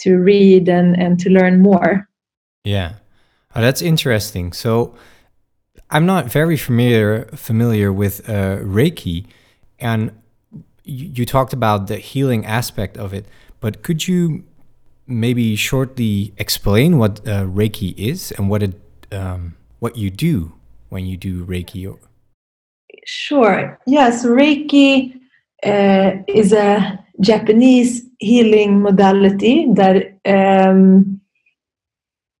to 0.00 0.16
read 0.18 0.68
and 0.68 1.00
and 1.00 1.18
to 1.20 1.30
learn 1.30 1.62
more. 1.62 2.08
Yeah. 2.64 2.94
Oh, 3.54 3.60
that's 3.60 3.82
interesting. 3.82 4.52
So 4.52 4.94
I'm 5.90 6.06
not 6.06 6.26
very 6.26 6.56
familiar 6.56 7.24
familiar 7.34 7.92
with 7.92 8.28
uh, 8.28 8.58
Reiki, 8.58 9.26
and 9.78 10.10
you, 10.84 11.10
you 11.14 11.26
talked 11.26 11.52
about 11.52 11.86
the 11.86 11.96
healing 11.96 12.44
aspect 12.46 12.96
of 12.96 13.12
it. 13.12 13.26
But 13.60 13.82
could 13.82 14.08
you 14.08 14.44
maybe 15.06 15.56
shortly 15.56 16.32
explain 16.38 16.98
what 16.98 17.20
uh, 17.26 17.44
Reiki 17.44 17.94
is 17.96 18.32
and 18.32 18.48
what 18.48 18.62
it 18.62 18.74
um, 19.10 19.56
what 19.80 19.96
you 19.96 20.10
do 20.10 20.52
when 20.88 21.06
you 21.06 21.16
do 21.16 21.44
Reiki? 21.44 21.96
Sure. 23.04 23.78
Yes, 23.86 24.24
Reiki 24.24 25.14
uh, 25.64 26.12
is 26.28 26.52
a 26.52 26.98
Japanese 27.20 28.02
healing 28.18 28.80
modality 28.80 29.66
that 29.74 30.18
um, 30.24 31.20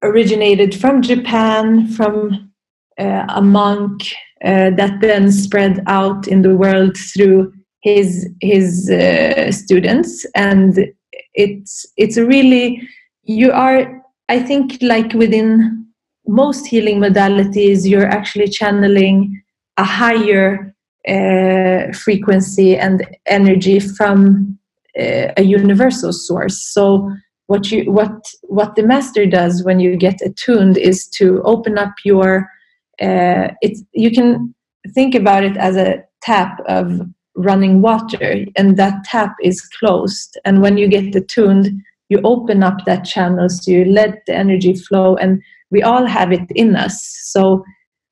originated 0.02 0.74
from 0.74 1.02
Japan, 1.02 1.88
from 1.88 2.52
uh, 2.98 3.26
a 3.28 3.42
monk 3.42 4.02
uh, 4.44 4.70
that 4.70 5.00
then 5.00 5.30
spread 5.30 5.82
out 5.86 6.26
in 6.26 6.42
the 6.42 6.56
world 6.56 6.96
through 6.96 7.52
his 7.82 8.28
his 8.40 8.90
uh, 8.90 9.52
students, 9.52 10.26
and 10.34 10.78
it's 11.34 11.86
it's 11.96 12.16
really 12.16 12.88
you 13.24 13.52
are 13.52 14.02
I 14.28 14.40
think 14.40 14.78
like 14.80 15.12
within 15.12 15.86
most 16.26 16.66
healing 16.66 17.00
modalities, 17.00 17.88
you're 17.88 18.06
actually 18.06 18.48
channeling 18.48 19.42
a 19.76 19.84
higher 19.84 20.74
uh, 21.08 21.92
frequency 21.92 22.76
and 22.76 23.06
energy 23.26 23.80
from 23.80 24.58
uh, 24.98 25.28
a 25.36 25.42
universal 25.42 26.12
source. 26.12 26.60
So 26.72 27.12
what 27.46 27.70
you 27.70 27.90
what 27.90 28.14
what 28.42 28.76
the 28.76 28.82
master 28.82 29.26
does 29.26 29.64
when 29.64 29.80
you 29.80 29.96
get 29.96 30.20
attuned 30.22 30.78
is 30.78 31.08
to 31.18 31.42
open 31.42 31.76
up 31.76 31.92
your 32.04 32.48
uh, 33.00 33.48
it's 33.60 33.82
you 33.92 34.10
can 34.10 34.54
think 34.94 35.14
about 35.14 35.44
it 35.44 35.56
as 35.56 35.76
a 35.76 36.04
tap 36.22 36.60
of 36.66 37.00
running 37.34 37.80
water 37.82 38.44
and 38.56 38.76
that 38.76 39.04
tap 39.04 39.34
is 39.42 39.60
closed. 39.62 40.38
And 40.44 40.60
when 40.62 40.76
you 40.76 40.88
get 40.88 41.14
attuned 41.14 41.82
you 42.12 42.20
open 42.24 42.62
up 42.62 42.84
that 42.84 43.04
channel 43.06 43.48
so 43.48 43.70
you 43.70 43.86
let 43.86 44.20
the 44.26 44.34
energy 44.34 44.74
flow 44.74 45.16
and 45.16 45.42
we 45.70 45.82
all 45.82 46.04
have 46.04 46.30
it 46.30 46.46
in 46.54 46.76
us 46.76 47.02
so 47.24 47.64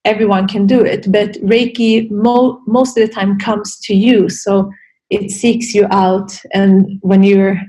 everyone 0.06 0.48
can 0.48 0.66
do 0.66 0.80
it. 0.80 1.12
But 1.12 1.32
reiki 1.42 2.10
mo- 2.10 2.62
most 2.66 2.96
of 2.96 3.06
the 3.06 3.12
time 3.12 3.38
comes 3.38 3.78
to 3.80 3.94
you 3.94 4.30
so 4.30 4.70
it 5.10 5.30
seeks 5.30 5.74
you 5.74 5.86
out 5.90 6.40
and 6.54 6.98
when 7.02 7.22
you're 7.22 7.60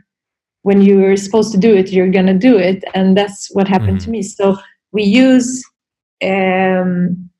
when 0.61 0.81
you're 0.81 1.17
supposed 1.17 1.51
to 1.51 1.57
do 1.57 1.75
it 1.75 1.91
you're 1.91 2.11
to 2.11 2.33
do 2.33 2.57
it 2.57 2.83
and 2.93 3.17
that's 3.17 3.49
what 3.53 3.67
happened 3.67 3.97
Mhm. 3.97 4.03
to 4.05 4.09
me. 4.11 4.21
So 4.21 4.57
we 4.93 5.03
use 5.03 5.63
um, 6.23 7.30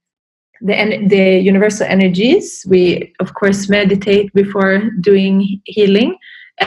the 0.61 1.05
the 1.07 1.39
universal 1.39 1.87
energies. 1.87 2.65
We 2.67 3.13
of 3.19 3.33
course 3.33 3.69
meditate 3.69 4.33
before 4.33 4.89
doing 5.01 5.61
healing. 5.65 6.17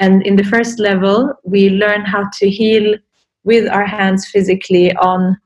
And 0.00 0.26
in 0.26 0.36
the 0.36 0.44
first 0.44 0.78
level 0.78 1.32
we 1.44 1.70
learn 1.70 2.02
how 2.02 2.24
to 2.38 2.50
heal 2.50 2.96
with 3.44 3.68
our 3.68 3.86
hands 3.86 4.26
physically 4.26 4.94
on 4.96 5.36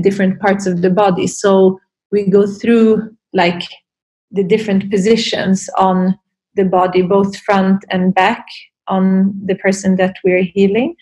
different 0.00 0.40
parts 0.40 0.66
of 0.66 0.80
the 0.80 0.90
body. 0.90 1.26
So 1.26 1.78
we 2.10 2.28
go 2.28 2.46
through 2.46 3.14
like 3.32 3.62
the 4.30 4.44
different 4.44 4.90
positions 4.90 5.68
on 5.76 6.18
the 6.54 6.64
body 6.64 7.02
both 7.02 7.36
front 7.38 7.84
and 7.90 8.14
back 8.14 8.46
on 8.88 9.32
the 9.46 9.54
person 9.56 9.96
that 9.96 10.16
we're 10.24 10.42
healing. 10.42 10.94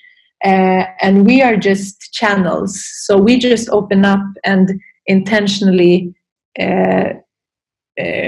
Uh, 0.44 0.85
and 1.00 1.26
we 1.26 1.42
are 1.42 1.56
just 1.56 2.12
channels. 2.12 2.82
So 3.02 3.18
we 3.18 3.38
just 3.38 3.68
open 3.68 4.04
up 4.04 4.23
and 4.44 4.80
intentionally 5.06 6.14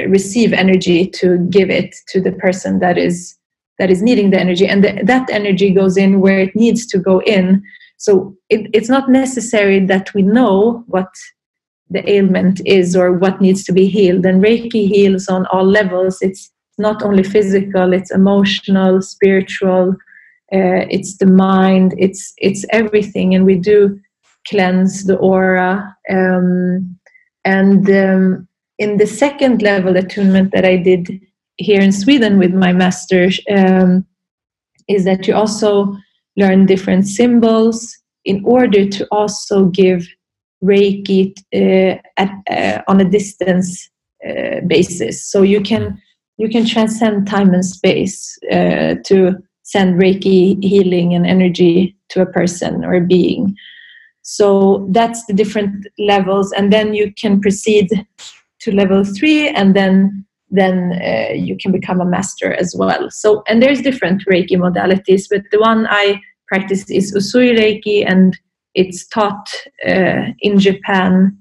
receive 0.08 0.52
energy 0.52 1.06
to 1.06 1.38
give 1.50 1.70
it 1.70 1.94
to 2.08 2.20
the 2.20 2.32
person 2.32 2.78
that 2.80 2.98
is 2.98 3.36
that 3.78 3.90
is 3.90 4.02
needing 4.02 4.30
the 4.30 4.38
energy. 4.38 4.66
And 4.66 4.84
the, 4.84 5.00
that 5.04 5.28
energy 5.30 5.70
goes 5.70 5.96
in 5.96 6.20
where 6.20 6.38
it 6.38 6.54
needs 6.54 6.86
to 6.86 6.98
go 6.98 7.20
in. 7.22 7.62
So 7.96 8.36
it, 8.48 8.70
it's 8.72 8.88
not 8.88 9.08
necessary 9.08 9.84
that 9.86 10.12
we 10.14 10.22
know 10.22 10.84
what 10.86 11.08
the 11.90 12.08
ailment 12.08 12.60
is 12.64 12.94
or 12.94 13.12
what 13.12 13.40
needs 13.40 13.64
to 13.64 13.72
be 13.72 13.86
healed. 13.86 14.24
And 14.24 14.42
reiki 14.42 14.88
heals 14.88 15.28
on 15.28 15.46
all 15.46 15.64
levels. 15.64 16.18
It's 16.20 16.50
not 16.78 17.02
only 17.02 17.22
physical 17.22 17.92
it's 17.92 18.10
emotional 18.10 19.02
spiritual 19.02 19.90
uh, 20.52 20.86
it's 20.90 21.16
the 21.18 21.26
mind 21.26 21.94
it's 21.98 22.32
it's 22.38 22.64
everything. 22.70 23.34
And 23.34 23.44
we 23.44 23.56
do 23.56 23.98
cleanse 24.48 25.04
the 25.04 25.16
aura 25.16 25.96
um, 26.10 26.98
and 27.44 27.88
um, 27.90 28.48
in 28.78 28.98
the 28.98 29.06
second 29.06 29.62
level 29.62 29.96
attunement 29.96 30.52
that 30.52 30.64
i 30.64 30.76
did 30.76 31.20
here 31.56 31.80
in 31.80 31.92
sweden 31.92 32.38
with 32.38 32.54
my 32.54 32.72
master 32.72 33.30
um, 33.50 34.04
is 34.88 35.04
that 35.04 35.26
you 35.26 35.34
also 35.34 35.96
learn 36.36 36.66
different 36.66 37.06
symbols 37.06 37.96
in 38.24 38.42
order 38.44 38.88
to 38.88 39.06
also 39.10 39.66
give 39.66 40.06
reiki 40.62 41.34
uh, 41.54 41.98
at, 42.16 42.30
uh, 42.50 42.82
on 42.88 43.00
a 43.00 43.10
distance 43.10 43.90
uh, 44.28 44.60
basis. 44.66 45.24
So 45.24 45.42
you 45.42 45.60
can 45.60 46.00
you 46.38 46.48
can 46.48 46.64
transcend 46.64 47.26
time 47.26 47.52
and 47.52 47.64
space 47.64 48.38
uh, 48.50 48.94
to 49.04 49.36
send 49.62 50.00
reiki 50.00 50.62
healing 50.62 51.14
and 51.14 51.26
energy 51.26 51.96
to 52.08 52.22
a 52.22 52.26
person 52.26 52.84
or 52.84 52.94
a 52.94 53.00
being 53.00 53.56
so 54.22 54.88
that's 54.90 55.24
the 55.26 55.32
different 55.32 55.86
levels 55.98 56.52
and 56.52 56.72
then 56.72 56.94
you 56.94 57.12
can 57.14 57.40
proceed 57.40 57.88
to 58.60 58.74
level 58.74 59.04
three 59.04 59.48
and 59.48 59.74
then 59.74 60.24
then 60.54 61.00
uh, 61.02 61.32
you 61.32 61.56
can 61.56 61.72
become 61.72 61.98
a 61.98 62.04
master 62.04 62.52
as 62.52 62.74
well. 62.76 63.10
So 63.10 63.42
and 63.48 63.62
there's 63.62 63.80
different 63.80 64.22
reiki 64.26 64.52
modalities 64.52 65.26
but 65.30 65.42
the 65.50 65.58
one 65.58 65.86
i 65.88 66.20
practice 66.46 66.88
is 66.90 67.14
usui 67.14 67.56
reiki 67.58 68.04
and 68.06 68.38
it's 68.74 69.06
taught 69.08 69.48
uh, 69.86 70.26
in 70.40 70.58
japan 70.58 71.36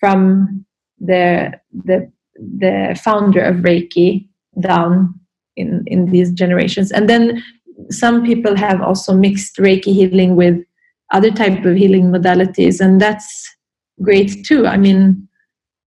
from 0.00 0.64
the 0.98 1.52
the 1.72 2.10
the 2.36 2.98
founder 3.02 3.40
of 3.40 3.56
reiki 3.56 4.28
down 4.60 5.14
in 5.56 5.84
in 5.86 6.06
these 6.06 6.32
generations. 6.32 6.90
And 6.90 7.08
then 7.08 7.42
some 7.90 8.24
people 8.24 8.56
have 8.56 8.80
also 8.80 9.14
mixed 9.14 9.56
reiki 9.56 9.92
healing 9.94 10.36
with 10.36 10.62
other 11.12 11.30
type 11.30 11.64
of 11.64 11.76
healing 11.76 12.10
modalities 12.10 12.80
and 12.80 13.00
that's 13.00 13.48
great 14.02 14.44
too. 14.44 14.66
I 14.66 14.76
mean 14.76 15.28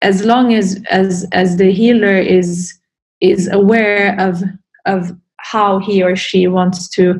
as 0.01 0.23
long 0.23 0.53
as 0.53 0.81
as 0.89 1.25
as 1.31 1.57
the 1.57 1.71
healer 1.71 2.17
is 2.17 2.73
is 3.21 3.49
aware 3.51 4.19
of 4.19 4.43
of 4.85 5.11
how 5.37 5.79
he 5.79 6.03
or 6.03 6.15
she 6.15 6.47
wants 6.47 6.87
to 6.89 7.19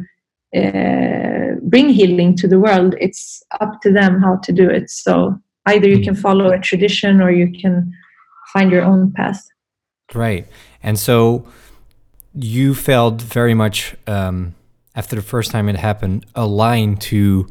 uh, 0.56 1.56
bring 1.64 1.90
healing 1.90 2.36
to 2.36 2.48
the 2.48 2.60
world 2.60 2.96
it's 3.00 3.44
up 3.60 3.82
to 3.82 3.92
them 3.92 4.22
how 4.22 4.38
to 4.38 4.52
do 4.52 4.70
it. 4.70 4.90
So 4.90 5.40
either 5.66 5.88
you 5.88 6.02
can 6.02 6.16
follow 6.16 6.52
a 6.52 6.60
tradition 6.60 7.22
or 7.22 7.32
you 7.32 7.52
can 7.52 7.92
find 8.54 8.72
your 8.72 8.84
own 8.84 9.12
path. 9.12 9.46
Right. 10.14 10.48
And 10.82 10.98
so 10.98 11.46
you 12.34 12.74
felt 12.74 13.22
very 13.22 13.54
much 13.54 13.96
um, 14.08 14.56
after 14.96 15.16
the 15.16 15.22
first 15.22 15.52
time 15.52 15.68
it 15.70 15.76
happened 15.76 16.26
aligned 16.36 17.02
to 17.02 17.48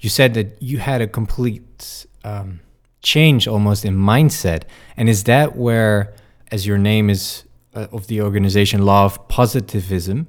you 0.00 0.08
said 0.08 0.34
that 0.34 0.60
you 0.62 0.78
had 0.78 1.00
a 1.00 1.06
complete 1.06 2.06
um, 2.24 2.60
change 3.02 3.46
almost 3.48 3.84
in 3.84 3.96
mindset. 3.96 4.62
And 4.96 5.08
is 5.08 5.24
that 5.24 5.56
where 5.56 6.14
as 6.50 6.66
your 6.66 6.78
name 6.78 7.10
is 7.10 7.44
uh, 7.74 7.86
of 7.92 8.06
the 8.06 8.20
organization 8.22 8.84
law 8.84 9.04
of 9.04 9.28
positivism 9.28 10.26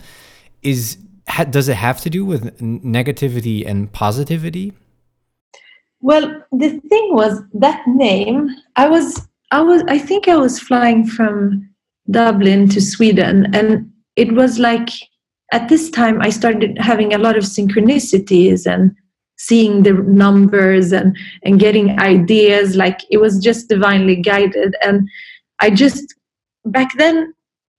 is 0.61 0.97
ha, 1.27 1.43
does 1.45 1.69
it 1.69 1.75
have 1.75 2.01
to 2.01 2.09
do 2.09 2.25
with 2.25 2.59
negativity 2.59 3.65
and 3.65 3.91
positivity? 3.91 4.73
Well 6.01 6.43
the 6.51 6.79
thing 6.89 7.13
was 7.13 7.41
that 7.53 7.81
name 7.87 8.49
i 8.75 8.87
was 8.87 9.27
i 9.51 9.61
was 9.61 9.83
i 9.87 9.97
think 9.97 10.27
i 10.27 10.35
was 10.35 10.59
flying 10.59 11.05
from 11.05 11.69
dublin 12.09 12.67
to 12.69 12.81
sweden 12.81 13.53
and 13.53 13.91
it 14.15 14.31
was 14.33 14.59
like 14.59 14.89
at 15.51 15.69
this 15.69 15.89
time 15.89 16.21
i 16.21 16.29
started 16.29 16.77
having 16.79 17.13
a 17.13 17.17
lot 17.17 17.37
of 17.37 17.43
synchronicities 17.43 18.65
and 18.65 18.95
seeing 19.39 19.83
the 19.83 19.93
numbers 19.93 20.91
and 20.91 21.17
and 21.43 21.59
getting 21.59 21.99
ideas 21.99 22.75
like 22.75 22.99
it 23.09 23.17
was 23.17 23.39
just 23.39 23.69
divinely 23.69 24.15
guided. 24.15 24.75
And 24.83 25.07
i 25.61 25.69
just 25.69 26.15
back 26.65 26.89
then 26.97 27.33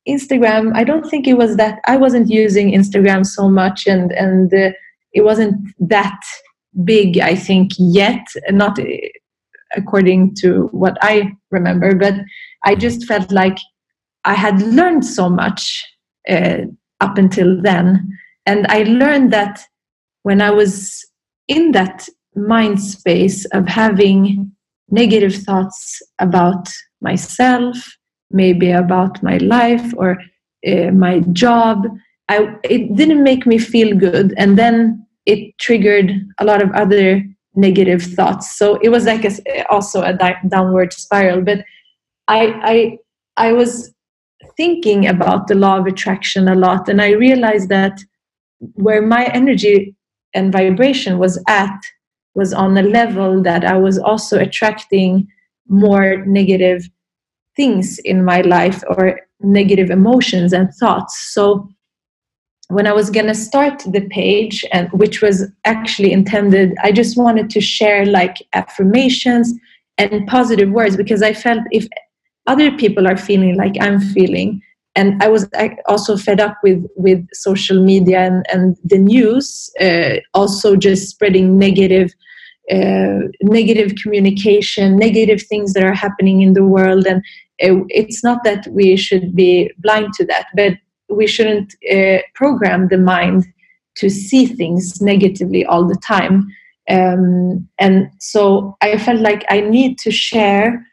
instagram 0.08 0.72
i 0.74 0.82
don't 0.82 1.08
think 1.10 1.28
it 1.28 1.34
was 1.34 1.56
that 1.56 1.78
i 1.86 1.96
wasn't 1.96 2.28
using 2.28 2.72
instagram 2.72 3.24
so 3.24 3.48
much 3.48 3.86
and 3.86 4.12
and 4.12 4.52
uh, 4.54 4.70
it 5.12 5.22
wasn't 5.22 5.54
that 5.78 6.18
big 6.84 7.18
i 7.18 7.34
think 7.34 7.70
yet 7.78 8.26
not 8.48 8.78
uh, 8.78 8.84
according 9.76 10.34
to 10.34 10.68
what 10.72 10.96
i 11.02 11.30
remember 11.50 11.94
but 11.94 12.14
i 12.64 12.74
just 12.74 13.04
felt 13.04 13.30
like 13.30 13.58
i 14.24 14.32
had 14.32 14.62
learned 14.62 15.04
so 15.04 15.28
much 15.28 15.84
uh, 16.28 16.62
up 17.00 17.16
until 17.18 17.60
then. 17.60 18.18
And 18.46 18.66
i 18.68 18.82
learned 18.82 19.32
that 19.32 19.60
when 20.22 20.40
i 20.40 20.50
was 20.50 21.04
in 21.50 21.72
that 21.72 22.08
mind 22.34 22.80
space 22.80 23.44
of 23.46 23.66
having 23.66 24.50
negative 24.88 25.34
thoughts 25.34 26.00
about 26.20 26.68
myself, 27.00 27.76
maybe 28.30 28.70
about 28.70 29.22
my 29.22 29.36
life 29.38 29.92
or 29.96 30.18
uh, 30.66 30.90
my 30.92 31.20
job, 31.32 31.86
I, 32.28 32.56
it 32.62 32.94
didn't 32.94 33.24
make 33.24 33.46
me 33.46 33.58
feel 33.58 33.96
good. 33.96 34.32
And 34.36 34.56
then 34.56 35.04
it 35.26 35.58
triggered 35.58 36.12
a 36.38 36.44
lot 36.44 36.62
of 36.62 36.70
other 36.72 37.22
negative 37.56 38.02
thoughts. 38.02 38.56
So 38.56 38.76
it 38.76 38.90
was 38.90 39.04
like 39.04 39.24
a, 39.24 39.32
also 39.68 40.02
a 40.02 40.12
di- 40.12 40.40
downward 40.48 40.92
spiral. 40.92 41.42
But 41.42 41.64
I, 42.28 42.54
I, 42.62 42.98
I 43.48 43.52
was 43.52 43.92
thinking 44.56 45.08
about 45.08 45.48
the 45.48 45.56
law 45.56 45.78
of 45.78 45.86
attraction 45.86 46.46
a 46.46 46.54
lot, 46.54 46.88
and 46.88 47.02
I 47.02 47.10
realized 47.10 47.68
that 47.70 47.98
where 48.74 49.02
my 49.02 49.24
energy 49.26 49.96
and 50.34 50.52
vibration 50.52 51.18
was 51.18 51.42
at 51.48 51.80
was 52.34 52.52
on 52.52 52.76
a 52.78 52.82
level 52.82 53.42
that 53.42 53.64
I 53.64 53.76
was 53.76 53.98
also 53.98 54.38
attracting 54.38 55.26
more 55.68 56.24
negative 56.26 56.88
things 57.56 57.98
in 57.98 58.24
my 58.24 58.40
life 58.42 58.82
or 58.88 59.20
negative 59.40 59.90
emotions 59.90 60.52
and 60.52 60.72
thoughts. 60.74 61.18
So 61.32 61.68
when 62.68 62.86
I 62.86 62.92
was 62.92 63.10
gonna 63.10 63.34
start 63.34 63.82
the 63.86 64.02
page, 64.10 64.64
and 64.72 64.88
which 64.92 65.20
was 65.20 65.50
actually 65.64 66.12
intended, 66.12 66.74
I 66.82 66.92
just 66.92 67.16
wanted 67.16 67.50
to 67.50 67.60
share 67.60 68.06
like 68.06 68.36
affirmations 68.52 69.52
and 69.98 70.26
positive 70.28 70.70
words 70.70 70.96
because 70.96 71.22
I 71.22 71.34
felt 71.34 71.62
if 71.72 71.88
other 72.46 72.70
people 72.70 73.08
are 73.08 73.16
feeling 73.16 73.56
like 73.56 73.74
I'm 73.80 74.00
feeling, 74.00 74.62
and 74.94 75.22
I 75.22 75.28
was 75.28 75.48
also 75.86 76.16
fed 76.16 76.40
up 76.40 76.56
with 76.62 76.84
with 76.96 77.26
social 77.32 77.82
media 77.82 78.20
and, 78.20 78.44
and 78.52 78.76
the 78.84 78.98
news, 78.98 79.70
uh, 79.80 80.16
also 80.34 80.76
just 80.76 81.08
spreading 81.08 81.58
negative. 81.58 82.12
Uh, 82.70 83.26
negative 83.42 83.92
communication, 84.00 84.96
negative 84.96 85.42
things 85.42 85.72
that 85.72 85.82
are 85.82 85.94
happening 85.94 86.40
in 86.40 86.52
the 86.52 86.64
world, 86.64 87.04
and 87.04 87.20
uh, 87.64 87.82
it's 87.88 88.22
not 88.22 88.44
that 88.44 88.64
we 88.70 88.96
should 88.96 89.34
be 89.34 89.68
blind 89.78 90.12
to 90.12 90.24
that, 90.24 90.46
but 90.54 90.74
we 91.08 91.26
shouldn't 91.26 91.74
uh, 91.92 92.18
program 92.34 92.86
the 92.86 92.98
mind 92.98 93.44
to 93.96 94.08
see 94.08 94.46
things 94.46 95.00
negatively 95.00 95.64
all 95.64 95.84
the 95.84 95.96
time. 95.96 96.46
Um, 96.88 97.68
and 97.78 98.10
so 98.18 98.76
I 98.80 98.98
felt 98.98 99.20
like 99.20 99.44
I 99.48 99.60
need 99.60 99.98
to 100.00 100.10
share 100.10 100.86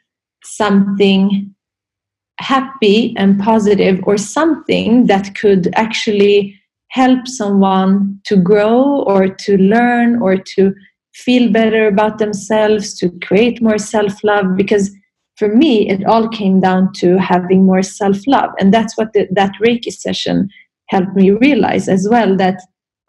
something 0.44 1.54
happy 2.38 3.14
and 3.16 3.38
positive 3.38 4.00
or 4.04 4.16
something 4.16 5.06
that 5.06 5.34
could 5.34 5.68
actually 5.74 6.58
help 6.90 7.26
someone 7.26 8.18
to 8.24 8.36
grow 8.36 9.02
or 9.02 9.28
to 9.28 9.58
learn 9.58 10.20
or 10.22 10.36
to 10.36 10.72
feel 11.14 11.50
better 11.52 11.86
about 11.86 12.18
themselves 12.18 12.94
to 12.98 13.10
create 13.20 13.60
more 13.60 13.78
self-love 13.78 14.56
because 14.56 14.90
for 15.36 15.54
me 15.54 15.88
it 15.88 16.04
all 16.06 16.28
came 16.28 16.60
down 16.60 16.92
to 16.92 17.18
having 17.18 17.66
more 17.66 17.82
self-love. 17.82 18.50
And 18.58 18.72
that's 18.72 18.96
what 18.96 19.12
the, 19.12 19.28
that 19.32 19.52
reiki 19.60 19.92
session 19.92 20.48
helped 20.88 21.14
me 21.14 21.32
realize 21.32 21.88
as 21.88 22.08
well 22.08 22.36
that 22.36 22.60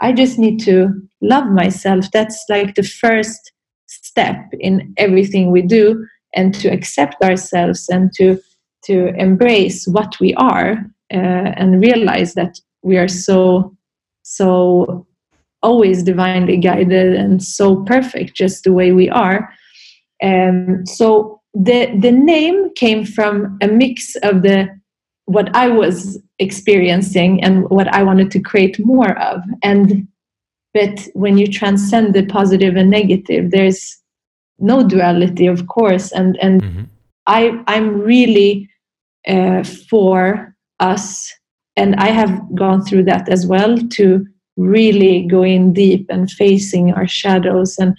i 0.01 0.11
just 0.11 0.37
need 0.39 0.59
to 0.59 0.89
love 1.21 1.47
myself. 1.47 2.09
That's 2.11 2.43
like 2.49 2.75
the 2.75 2.83
first 2.83 3.51
step 3.87 4.37
in 4.59 4.93
everything 4.97 5.51
we 5.51 5.61
do 5.61 6.05
and 6.35 6.53
to 6.55 6.69
accept 6.69 7.21
ourselves 7.23 7.89
and 7.89 8.11
to 8.15 8.39
to 8.83 9.07
embrace 9.15 9.87
what 9.87 10.19
we 10.19 10.33
are 10.35 10.71
uh, 11.13 11.51
and 11.57 11.81
realize 11.81 12.33
that 12.33 12.59
we 12.83 12.97
are 12.97 13.07
so 13.07 13.75
so 14.23 15.05
always 15.61 16.03
divinely 16.03 16.55
guided 16.55 17.15
and 17.15 17.43
so 17.43 17.83
perfect 17.83 18.35
just 18.35 18.63
the 18.63 18.71
way 18.71 18.91
we 18.91 19.09
are 19.09 19.51
um, 20.23 20.85
so 20.85 21.41
the 21.53 21.87
the 21.99 22.11
name 22.11 22.69
came 22.75 23.03
from 23.03 23.57
a 23.61 23.67
mix 23.67 24.15
of 24.23 24.43
the 24.43 24.69
what 25.25 25.55
I 25.55 25.69
was 25.69 26.19
experiencing 26.39 27.43
and 27.43 27.69
what 27.69 27.87
I 27.93 28.03
wanted 28.03 28.31
to 28.31 28.39
create 28.39 28.83
more 28.85 29.17
of 29.19 29.43
and 29.63 30.07
but 30.73 31.07
when 31.13 31.37
you 31.37 31.47
transcend 31.47 32.13
the 32.13 32.25
positive 32.25 32.75
and 32.75 32.89
negative 32.89 33.51
there's 33.51 33.97
no 34.59 34.87
duality 34.87 35.47
of 35.47 35.67
course 35.67 36.11
and 36.11 36.37
and 36.41 36.61
mm-hmm. 36.61 36.83
I 37.29 37.41
i'm 37.67 38.01
really 38.01 38.69
uh, 39.27 39.63
for 39.63 40.55
us. 40.79 41.31
And 41.77 41.95
i 41.95 42.07
have 42.07 42.33
gone 42.55 42.83
through 42.83 43.03
that 43.05 43.29
as 43.29 43.45
well 43.47 43.77
to 43.97 44.25
really 44.57 45.27
go 45.27 45.43
in 45.43 45.73
deep 45.73 46.07
and 46.09 46.29
facing 46.29 46.91
our 46.93 47.07
shadows. 47.07 47.77
And 47.77 47.95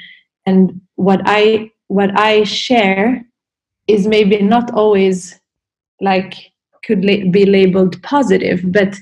and 0.46 0.80
what 0.96 1.20
i 1.24 1.70
what 1.88 2.10
i 2.18 2.44
share 2.44 3.24
is 3.88 4.06
maybe 4.06 4.40
not 4.42 4.72
always 4.72 5.38
like 6.00 6.34
could 6.84 7.04
la- 7.04 7.30
be 7.30 7.44
labeled 7.44 8.02
positive 8.02 8.60
but 8.64 8.96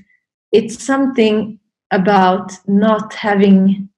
it's 0.52 0.82
something 0.82 1.58
about 1.90 2.52
not 2.66 3.14
having 3.14 3.88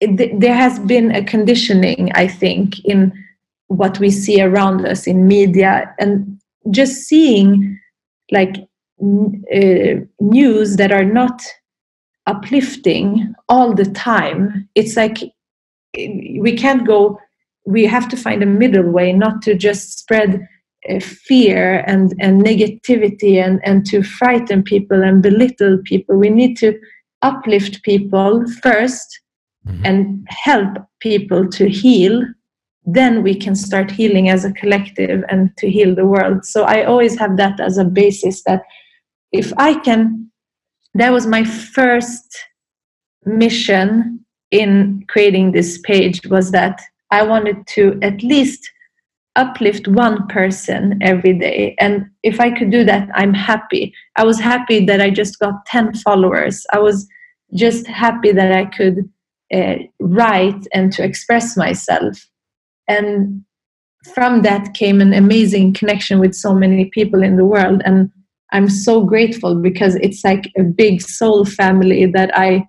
it, 0.00 0.40
there 0.40 0.54
has 0.54 0.78
been 0.80 1.10
a 1.14 1.24
conditioning 1.24 2.10
i 2.14 2.26
think 2.26 2.84
in 2.84 3.12
what 3.76 3.98
we 3.98 4.10
see 4.10 4.40
around 4.40 4.86
us 4.86 5.06
in 5.06 5.26
media 5.26 5.94
and 5.98 6.40
just 6.70 7.02
seeing 7.02 7.78
like 8.30 8.56
uh, 9.02 9.94
news 10.20 10.76
that 10.76 10.92
are 10.92 11.04
not 11.04 11.42
uplifting 12.26 13.34
all 13.48 13.74
the 13.74 13.86
time. 13.86 14.68
It's 14.74 14.96
like 14.96 15.18
we 15.94 16.56
can't 16.56 16.86
go 16.86 17.18
we 17.64 17.84
have 17.86 18.08
to 18.08 18.16
find 18.16 18.42
a 18.42 18.46
middle 18.46 18.90
way 18.90 19.12
not 19.12 19.40
to 19.42 19.54
just 19.54 19.98
spread 19.98 20.46
uh, 20.88 21.00
fear 21.00 21.84
and 21.86 22.14
and 22.20 22.42
negativity 22.42 23.42
and 23.44 23.60
and 23.64 23.86
to 23.86 24.02
frighten 24.02 24.62
people 24.62 25.02
and 25.02 25.22
belittle 25.22 25.78
people. 25.84 26.16
We 26.16 26.30
need 26.30 26.56
to 26.58 26.78
uplift 27.22 27.82
people 27.84 28.44
1st 28.64 29.08
mm-hmm. 29.66 29.82
and 29.84 30.26
help 30.28 30.78
people 31.00 31.48
to 31.50 31.68
heal 31.68 32.24
then 32.84 33.22
we 33.22 33.34
can 33.34 33.54
start 33.54 33.90
healing 33.90 34.28
as 34.28 34.44
a 34.44 34.52
collective 34.52 35.24
and 35.28 35.56
to 35.56 35.70
heal 35.70 35.94
the 35.94 36.06
world. 36.06 36.44
So 36.44 36.64
i 36.64 36.84
always 36.84 37.18
have 37.18 37.36
that 37.36 37.60
as 37.60 37.78
a 37.78 37.84
basis 37.84 38.42
that 38.44 38.62
if 39.30 39.52
i 39.56 39.74
can 39.80 40.30
that 40.94 41.12
was 41.12 41.26
my 41.26 41.44
first 41.44 42.36
mission 43.24 44.24
in 44.50 45.04
creating 45.08 45.52
this 45.52 45.78
page 45.78 46.26
was 46.26 46.50
that 46.50 46.82
i 47.10 47.22
wanted 47.22 47.66
to 47.68 47.98
at 48.02 48.22
least 48.22 48.68
uplift 49.34 49.88
one 49.88 50.26
person 50.26 50.98
every 51.00 51.32
day. 51.38 51.74
And 51.78 52.06
if 52.22 52.40
i 52.40 52.50
could 52.50 52.70
do 52.70 52.84
that 52.84 53.08
i'm 53.14 53.34
happy. 53.34 53.94
I 54.16 54.24
was 54.24 54.40
happy 54.40 54.84
that 54.86 55.00
i 55.00 55.08
just 55.08 55.38
got 55.38 55.64
10 55.66 55.94
followers. 55.94 56.66
I 56.72 56.80
was 56.80 57.06
just 57.54 57.86
happy 57.86 58.32
that 58.32 58.50
i 58.52 58.64
could 58.64 59.08
uh, 59.54 59.76
write 60.00 60.66
and 60.74 60.92
to 60.94 61.04
express 61.04 61.56
myself 61.56 62.26
and 62.88 63.44
from 64.14 64.42
that 64.42 64.74
came 64.74 65.00
an 65.00 65.12
amazing 65.12 65.72
connection 65.72 66.18
with 66.18 66.34
so 66.34 66.54
many 66.54 66.86
people 66.86 67.22
in 67.22 67.36
the 67.36 67.44
world. 67.44 67.82
And 67.84 68.10
i'm 68.52 68.68
so 68.68 69.04
grateful 69.04 69.54
because 69.54 69.94
it's 69.96 70.22
like 70.24 70.50
a 70.58 70.62
big 70.62 71.00
soul 71.00 71.44
family 71.44 72.04
that 72.04 72.30
i 72.36 72.62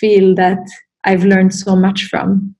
feel 0.00 0.34
that 0.34 0.58
i've 1.04 1.24
learned 1.24 1.54
so 1.54 1.76
much 1.76 2.04
from. 2.04 2.54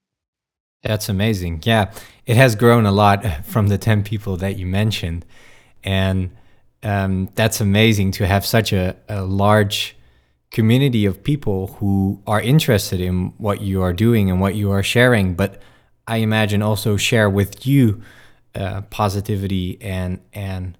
That's 0.83 1.09
amazing. 1.09 1.63
Yeah 1.65 1.93
it 2.27 2.37
has 2.37 2.55
grown 2.55 2.87
a 2.87 2.93
lot 2.93 3.25
from 3.45 3.69
the 3.69 3.79
10 3.79 4.03
people 4.03 4.37
that 4.39 4.57
you 4.57 4.67
mentioned. 4.67 5.25
And 5.83 6.31
um, 6.83 7.31
that's 7.35 7.61
amazing 7.61 8.13
to 8.13 8.27
have 8.27 8.45
such 8.45 8.73
a, 8.73 8.97
a 9.09 9.23
large 9.23 9.97
community 10.51 11.05
of 11.05 11.23
people 11.23 11.69
who 11.79 12.23
are 12.27 12.41
interested 12.41 13.01
in 13.01 13.33
what 13.39 13.61
you 13.61 13.83
are 13.83 13.93
doing 13.93 14.31
and 14.31 14.41
what 14.41 14.55
you 14.55 14.71
are 14.71 14.85
sharing 14.85 15.35
but 15.35 15.61
i 16.07 16.19
imagine 16.19 16.63
also 16.63 16.97
share 16.97 17.29
with 17.29 17.67
you 17.67 18.01
uh, 18.55 18.83
positivity 18.83 19.79
and 19.81 20.21
and 20.33 20.79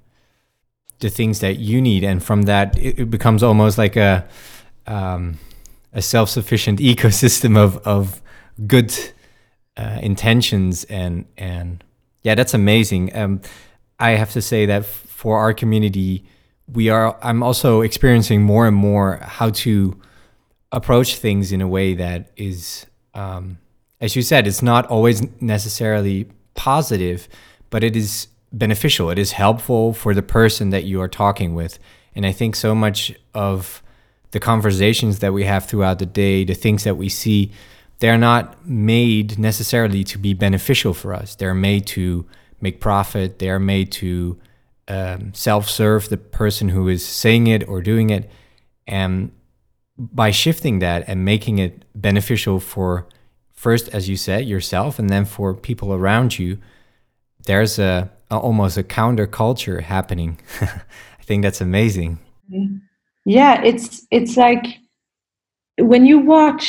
the 1.01 1.11
things 1.11 1.41
that 1.41 1.59
you 1.59 1.83
need, 1.83 2.03
and 2.03 2.23
from 2.23 2.43
that 2.43 2.77
it, 2.79 2.99
it 2.99 3.11
becomes 3.11 3.43
almost 3.43 3.79
like 3.79 3.97
a 3.97 4.27
um, 4.87 5.39
a 5.93 6.03
self-sufficient 6.03 6.79
ecosystem 6.93 7.57
of 7.57 7.77
of 7.79 8.23
good 8.67 8.93
uh, 9.77 9.99
intentions 10.03 10.85
and 10.85 11.27
and 11.37 11.85
yeah, 12.23 12.35
that's 12.35 12.55
amazing. 12.55 13.15
Um, 13.15 13.41
I 13.99 14.13
have 14.13 14.33
to 14.33 14.41
say 14.41 14.67
that 14.67 14.87
for 14.87 15.39
our 15.39 15.53
community, 15.53 16.25
we 16.73 16.89
are. 16.89 17.19
I'm 17.23 17.43
also 17.43 17.83
experiencing 17.83 18.43
more 18.43 18.67
and 18.67 18.77
more 18.77 19.19
how 19.23 19.51
to 19.51 20.01
approach 20.73 21.17
things 21.17 21.53
in 21.53 21.61
a 21.61 21.69
way 21.69 21.95
that 21.95 22.33
is, 22.37 22.87
um, 23.15 23.59
as 24.05 24.15
you 24.15 24.21
said, 24.21 24.47
it's 24.47 24.61
not 24.61 24.87
always 24.89 25.23
necessarily 25.41 26.29
positive, 26.55 27.27
but 27.71 27.83
it 27.83 27.97
is 27.97 28.29
beneficial. 28.53 29.09
It 29.09 29.19
is 29.19 29.33
helpful 29.33 29.95
for 29.95 30.13
the 30.13 30.23
person 30.23 30.69
that 30.71 30.85
you 30.85 31.01
are 31.01 31.09
talking 31.09 31.55
with. 31.55 31.79
And 32.15 32.27
I 32.27 32.33
think 32.33 32.55
so 32.55 32.75
much 32.75 33.15
of 33.33 33.83
the 34.33 34.41
conversations 34.41 35.21
that 35.21 35.33
we 35.33 35.45
have 35.45 35.65
throughout 35.65 36.01
the 36.01 36.07
day, 36.07 36.45
the 36.45 36.53
things 36.53 36.85
that 36.85 36.99
we 36.99 37.09
see, 37.09 37.51
they're 38.01 38.19
not 38.19 38.69
made 38.69 39.39
necessarily 39.39 40.05
to 40.05 40.19
be 40.19 40.35
beneficial 40.35 40.93
for 40.93 41.15
us. 41.15 41.35
They're 41.35 41.55
made 41.55 41.87
to 41.99 42.27
make 42.61 42.81
profit. 42.81 43.39
They're 43.39 43.59
made 43.59 43.91
to 43.93 44.39
um, 44.87 45.33
self-serve 45.33 46.11
the 46.11 46.19
person 46.19 46.69
who 46.69 46.89
is 46.89 47.07
saying 47.07 47.47
it 47.47 47.67
or 47.67 47.81
doing 47.81 48.11
it. 48.11 48.31
And 48.87 49.33
by 49.97 50.31
shifting 50.31 50.81
that 50.81 51.05
and 51.09 51.25
making 51.25 51.57
it 51.57 51.87
beneficial 51.95 52.61
for 52.61 53.09
first, 53.65 53.89
as 53.95 54.11
you 54.11 54.17
said, 54.29 54.45
yourself, 54.45 54.99
and 54.99 55.09
then 55.09 55.25
for 55.25 55.55
people 55.55 55.95
around 55.95 56.39
you, 56.39 56.59
there's 57.47 57.79
a 57.79 58.11
almost 58.31 58.77
a 58.77 58.83
counterculture 58.83 59.81
happening. 59.81 60.39
I 61.21 61.23
think 61.23 61.43
that's 61.43 61.63
amazing. 61.63 62.19
Yeah, 63.25 63.63
it's 63.63 64.07
it's 64.11 64.37
like 64.37 64.67
when 65.79 66.05
you 66.05 66.19
watch 66.19 66.67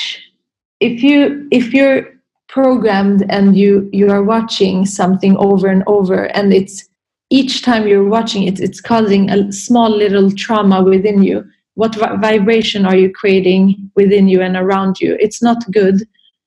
if 0.79 1.03
you 1.03 1.47
if 1.51 1.73
you're 1.73 2.01
programmed 2.47 3.25
and 3.29 3.57
you 3.57 3.89
you 3.91 4.09
are 4.09 4.23
watching 4.23 4.85
something 4.85 5.35
over 5.37 5.67
and 5.67 5.83
over 5.87 6.19
and 6.37 6.53
it's 6.53 6.87
each 7.29 7.63
time 7.67 7.87
you're 7.87 8.11
watching 8.17 8.43
it 8.43 8.59
it's 8.59 8.79
causing 8.79 9.23
a 9.31 9.51
small 9.51 9.89
little 9.89 10.29
trauma 10.43 10.83
within 10.83 11.23
you 11.23 11.43
what 11.73 11.95
vibration 12.29 12.85
are 12.85 12.95
you 12.95 13.09
creating 13.11 13.91
within 13.95 14.27
you 14.27 14.41
and 14.41 14.55
around 14.55 15.01
you 15.01 15.17
it's 15.19 15.41
not 15.41 15.59
good 15.71 15.97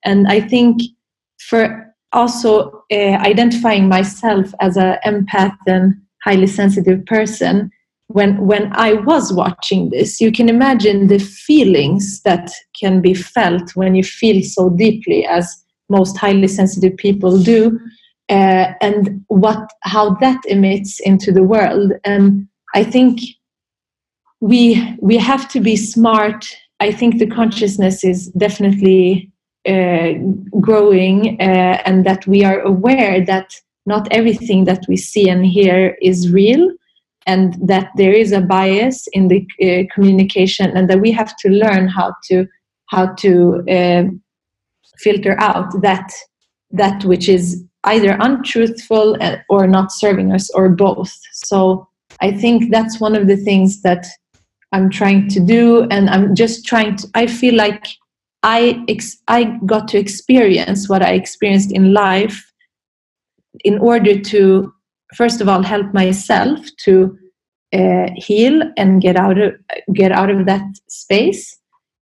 and 0.05 0.29
i 0.29 0.41
think 0.41 0.81
for 1.41 1.85
also 2.13 2.85
uh, 2.91 3.17
identifying 3.31 3.89
myself 3.89 4.53
as 4.61 4.77
an 4.77 4.97
empath 5.05 5.57
and 5.67 5.95
highly 6.25 6.47
sensitive 6.47 7.05
person 7.07 7.71
when 8.09 8.39
when 8.47 8.73
i 8.75 8.93
was 8.93 9.33
watching 9.33 9.91
this 9.91 10.21
you 10.21 10.33
can 10.33 10.49
imagine 10.49 11.09
the 11.09 11.19
feelings 11.19 12.23
that 12.23 12.51
can 12.81 13.01
be 13.01 13.15
felt 13.15 13.77
when 13.77 13.95
you 13.95 14.03
feel 14.03 14.43
so 14.43 14.71
deeply 14.71 15.27
as 15.27 15.65
most 15.91 16.17
highly 16.17 16.49
sensitive 16.49 16.97
people 16.97 17.39
do 17.43 17.79
uh, 18.31 18.73
and 18.81 19.25
what 19.29 19.71
how 19.83 20.15
that 20.17 20.41
emits 20.47 21.01
into 21.01 21.33
the 21.33 21.43
world. 21.43 21.93
And 22.05 22.47
i 22.75 22.85
think 22.85 23.21
we 24.41 24.97
we 25.01 25.17
have 25.17 25.49
to 25.51 25.61
be 25.61 25.77
smart. 25.77 26.47
I 26.81 26.93
think 26.93 27.19
the 27.19 27.27
consciousness 27.27 28.05
is 28.05 28.29
definitely 28.33 29.33
growing 30.61 31.40
uh, 31.40 31.83
and 31.85 32.04
that 32.07 32.26
we 32.26 32.44
are 32.44 32.61
aware 32.61 33.24
that 33.24 33.54
not 33.87 34.09
everything 34.11 34.64
that 34.64 34.85
we 34.88 34.96
see 34.96 35.28
and 35.28 35.46
hear 35.46 35.96
is 36.02 36.31
real 36.31 36.70
and 37.26 37.54
that 37.66 37.90
there 37.96 38.12
is 38.12 38.33
a 38.33 38.40
bias 38.40 39.07
in 39.12 39.28
the 39.28 39.46
uh, 39.62 39.94
communication 39.94 40.76
and 40.76 40.88
that 40.88 41.00
we 41.00 41.11
have 41.11 41.37
to 41.37 41.48
learn 41.48 41.88
how 41.88 42.14
to 42.24 42.46
how 42.87 43.07
to 43.14 43.62
uh, 43.70 44.04
filter 44.98 45.37
out 45.38 45.70
that 45.83 46.11
that 46.70 47.04
which 47.04 47.28
is 47.28 47.64
either 47.85 48.16
untruthful 48.20 49.16
uh, 49.20 49.37
or 49.48 49.66
not 49.66 49.92
serving 49.92 50.33
us 50.33 50.50
or 50.50 50.68
both. 50.68 51.14
So 51.33 51.88
i 52.20 52.33
think 52.33 52.70
that's 52.70 53.00
one 53.00 53.14
of 53.14 53.26
the 53.26 53.37
things 53.37 53.83
that 53.83 54.07
i'm 54.72 54.90
trying 54.90 55.28
to 55.28 55.40
do 55.40 55.87
and 55.90 56.09
i'm 56.11 56.35
just 56.35 56.64
trying 56.64 56.96
to 56.96 57.09
i 57.14 57.26
feel 57.26 57.54
like 57.54 57.87
I 58.42 58.85
ex- 58.88 59.20
I 59.29 59.59
got 59.66 59.88
to 59.88 59.98
experience 59.98 60.88
what 60.88 61.03
I 61.03 61.12
experienced 61.12 61.72
in 61.72 61.92
life 61.92 62.44
in 63.64 63.79
order 63.79 64.18
to 64.18 64.72
first 65.14 65.40
of 65.40 65.48
all 65.48 65.62
help 65.62 65.92
myself 65.92 66.61
to 66.85 67.16
uh, 67.72 68.09
heal 68.14 68.62
and 68.77 69.03
get 69.03 69.16
out 69.16 69.38
of 69.38 69.55
get 69.92 70.12
out 70.12 70.31
of 70.31 70.46
that 70.46 70.64
space 70.88 71.59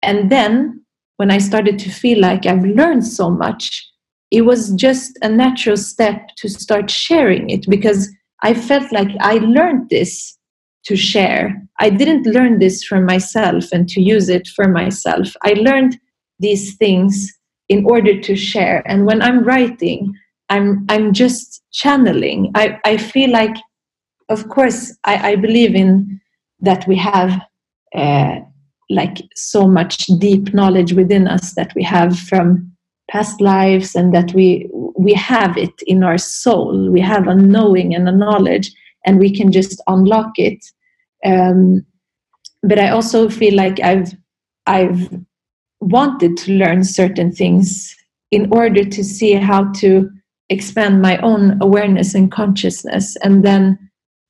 and 0.03 0.31
then 0.31 0.85
when 1.17 1.31
I 1.31 1.39
started 1.39 1.79
to 1.81 1.91
feel 1.91 2.21
like 2.21 2.47
I've 2.47 2.65
learned 2.65 3.07
so 3.07 3.31
much 3.31 3.87
it 4.31 4.43
was 4.43 4.71
just 4.73 5.19
a 5.23 5.29
natural 5.29 5.77
step 5.77 6.29
to 6.37 6.49
start 6.49 6.91
sharing 6.91 7.51
it 7.51 7.67
because 7.69 8.09
I 8.43 8.55
felt 8.55 8.93
like 8.93 9.11
I 9.21 9.35
learned 9.39 9.91
this 9.91 10.39
to 10.85 10.97
share 10.97 11.61
I 11.81 11.89
didn't 11.89 12.27
learn 12.27 12.59
this 12.59 12.85
for 12.85 13.01
myself 13.01 13.73
and 13.73 13.89
to 13.89 14.03
use 14.03 14.29
it 14.29 14.47
for 14.49 14.69
myself. 14.69 15.35
I 15.43 15.55
learned 15.55 15.99
these 16.41 16.77
things 16.77 17.33
in 17.69 17.85
order 17.87 18.21
to 18.21 18.35
share. 18.35 18.83
And 18.87 19.07
when 19.07 19.23
I'm 19.23 19.45
writing, 19.45 20.13
I'm 20.49 20.85
I'm 20.89 21.13
just 21.13 21.63
channeling. 21.73 22.51
I, 22.55 22.79
I 22.85 22.97
feel 22.97 23.31
like, 23.31 23.57
of 24.29 24.49
course, 24.49 24.97
I, 25.05 25.33
I 25.33 25.37
believe 25.37 25.75
in 25.75 26.21
that 26.61 26.87
we 26.89 26.97
have 26.97 27.41
uh, 27.95 28.41
like 28.91 29.19
so 29.37 29.69
much 29.69 30.07
deep 30.19 30.53
knowledge 30.53 30.93
within 30.93 31.29
us 31.29 31.55
that 31.55 31.73
we 31.75 31.83
have 31.83 32.19
from 32.19 32.71
past 33.11 33.41
lives 33.41 33.95
and 33.95 34.15
that 34.15 34.33
we 34.35 34.69
we 34.99 35.15
have 35.15 35.57
it 35.57 35.73
in 35.87 36.05
our 36.05 36.19
soul 36.19 36.91
we 36.91 37.01
have 37.01 37.27
a 37.27 37.35
knowing 37.35 37.95
and 37.95 38.09
a 38.09 38.13
knowledge 38.13 38.71
and 39.05 39.19
we 39.19 39.35
can 39.35 39.51
just 39.51 39.81
unlock 39.89 40.33
it 40.37 40.65
um, 41.25 41.85
but 42.63 42.79
i 42.79 42.89
also 42.89 43.29
feel 43.29 43.55
like 43.55 43.81
i've 43.81 44.13
i've 44.67 45.09
wanted 45.81 46.37
to 46.37 46.53
learn 46.53 46.85
certain 46.85 47.33
things 47.33 47.97
in 48.31 48.53
order 48.53 48.85
to 48.85 49.03
see 49.03 49.33
how 49.33 49.73
to 49.73 50.09
expand 50.49 51.01
my 51.01 51.19
own 51.19 51.61
awareness 51.63 52.15
and 52.15 52.31
consciousness 52.31 53.17
and 53.23 53.45
then 53.45 53.79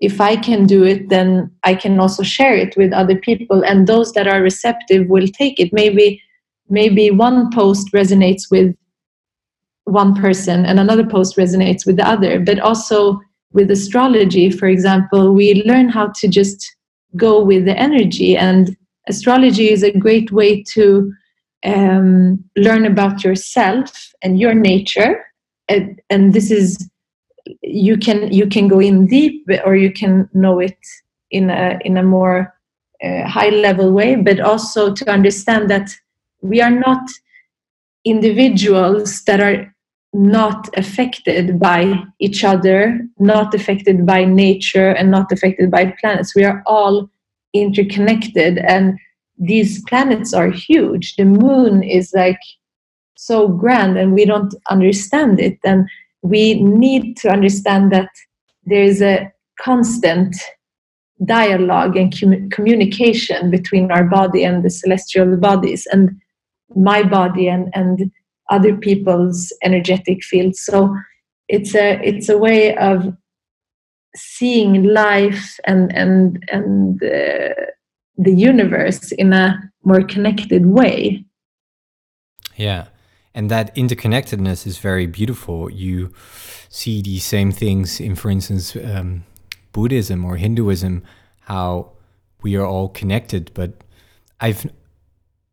if 0.01 0.21
I 0.21 0.37
can 0.37 0.67
do 0.67 0.83
it, 0.83 1.11
then 1.11 1.51
I 1.63 1.75
can 1.75 2.01
also 2.01 2.23
share 2.23 2.57
it 2.57 2.77
with 2.77 2.93
other 2.93 3.17
people, 3.17 3.63
and 3.63 3.87
those 3.87 4.13
that 4.15 4.27
are 4.27 4.43
receptive 4.43 5.09
will 5.09 5.29
take 5.29 5.61
it. 5.61 5.73
Maybe, 5.73 6.23
maybe 6.69 7.11
one 7.11 7.51
post 7.53 7.93
resonates 7.93 8.51
with 8.51 8.75
one 9.85 10.15
person, 10.15 10.65
and 10.65 10.81
another 10.81 11.07
post 11.07 11.37
resonates 11.37 11.85
with 11.85 11.97
the 11.97 12.09
other. 12.09 12.41
But 12.41 12.61
also 12.61 13.21
with 13.53 13.71
astrology, 13.71 14.51
for 14.51 14.69
example, 14.69 15.35
we 15.35 15.63
learn 15.67 15.91
how 15.91 16.13
to 16.17 16.29
just 16.29 16.65
go 17.17 17.43
with 17.43 17.67
the 17.67 17.77
energy, 17.77 18.37
and 18.37 18.75
astrology 19.07 19.71
is 19.71 19.83
a 19.83 19.93
great 19.93 20.33
way 20.33 20.63
to 20.73 21.13
um, 21.65 22.43
learn 22.57 22.87
about 22.87 23.25
yourself 23.25 24.13
and 24.23 24.39
your 24.39 24.55
nature. 24.55 25.25
And, 25.69 26.01
and 26.11 26.33
this 26.33 26.51
is 26.51 26.91
you 27.63 27.97
can 27.97 28.33
you 28.33 28.47
can 28.47 28.69
go 28.69 28.81
in 28.81 29.07
deep 29.07 29.47
or 29.65 29.77
you 29.77 29.93
can 29.93 30.29
know 30.33 30.59
it 30.59 30.79
in 31.31 31.51
a 31.51 31.79
in 31.85 31.97
a 31.97 32.03
more 32.03 32.55
uh, 33.03 33.27
high 33.27 33.49
level 33.49 33.93
way 33.93 34.17
but 34.17 34.41
also 34.41 34.93
to 34.93 35.11
understand 35.11 35.71
that 35.71 35.91
we 36.43 36.61
are 36.61 36.71
not 36.71 37.09
individuals 38.05 39.23
that 39.25 39.41
are 39.41 39.75
not 40.13 40.69
affected 40.77 41.59
by 41.59 41.95
each 42.19 42.45
other 42.45 43.01
not 43.19 43.55
affected 43.55 44.05
by 44.05 44.25
nature 44.25 44.91
and 44.91 45.11
not 45.11 45.31
affected 45.33 45.71
by 45.71 45.95
planets 46.01 46.35
we 46.35 46.45
are 46.45 46.63
all 46.67 47.09
interconnected 47.55 48.59
and 48.59 48.99
these 49.41 49.83
planets 49.85 50.35
are 50.35 50.51
huge. 50.51 51.17
The 51.17 51.25
moon 51.25 51.83
is 51.83 52.13
like 52.15 52.39
so 53.17 53.49
grand 53.49 53.99
and 53.99 54.13
we 54.13 54.27
don't 54.27 54.55
understand 54.69 55.41
it. 55.41 55.59
And 55.65 55.89
we 56.23 56.63
need 56.63 57.17
to 57.19 57.31
understand 57.31 57.91
that 57.93 58.11
there 58.65 58.83
is 58.83 59.01
a 59.01 59.33
constant 59.59 60.37
dialogue 61.25 61.97
and 61.97 62.15
com- 62.19 62.51
communication 62.51 63.51
between 63.51 63.91
our 63.91 64.05
body 64.05 64.45
and 64.45 64.63
the 64.63 64.71
celestial 64.71 65.37
bodies 65.37 65.87
and 65.91 66.11
my 66.77 67.03
body 67.03 67.49
and, 67.49 67.71
and 67.75 68.11
other 68.51 68.77
people's 68.77 69.53
energetic 69.63 70.23
fields. 70.23 70.61
So 70.61 70.95
it's 71.49 71.75
a 71.75 72.01
it's 72.03 72.29
a 72.29 72.39
way 72.39 72.77
of 72.77 73.17
seeing 74.15 74.85
life 74.85 75.59
and 75.65 75.95
and 75.97 76.45
and 76.51 77.03
uh, 77.03 77.55
the 78.23 78.35
universe 78.35 79.13
in 79.13 79.33
a 79.33 79.59
more 79.85 80.03
connected 80.03 80.67
way 80.67 81.25
yeah 82.57 82.87
and 83.35 83.51
that 83.51 83.75
interconnectedness 83.77 84.67
is 84.67 84.79
very 84.79 85.07
beautiful. 85.07 85.71
You 85.71 86.13
see 86.69 87.01
these 87.01 87.25
same 87.25 87.53
things 87.53 88.01
in, 88.01 88.17
for 88.17 88.31
instance, 88.31 88.77
um, 88.77 89.25
Buddhism 89.73 90.25
or 90.25 90.37
Hinduism, 90.37 91.05
how 91.41 91.93
we 92.43 92.57
are 92.57 92.67
all 92.67 92.89
connected. 92.89 93.51
But 93.55 93.85
I've 94.41 94.71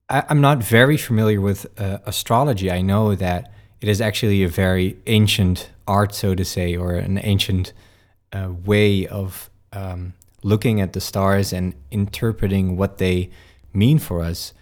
I, 0.10 0.23
am 0.30 0.41
not 0.41 0.63
very 0.63 0.97
familiar 0.97 1.41
with 1.41 1.67
uh, 1.80 1.99
astrology. 2.06 2.71
I 2.71 2.82
know 2.82 3.13
that 3.13 3.51
it 3.82 3.89
is 3.89 4.01
actually 4.01 4.43
a 4.43 4.47
very 4.47 4.97
ancient 5.06 5.69
art, 5.88 6.15
so 6.15 6.34
to 6.34 6.43
say, 6.43 6.75
or 6.75 6.95
an 6.95 7.19
ancient 7.21 7.73
uh, 8.34 8.49
way 8.65 9.06
of 9.06 9.51
um, 9.73 10.13
looking 10.43 10.80
at 10.82 10.93
the 10.93 11.02
stars 11.02 11.52
and 11.52 11.73
interpreting 11.91 12.78
what 12.78 12.97
they 12.97 13.30
mean 13.73 14.00
for 14.00 14.21
us. 14.21 14.54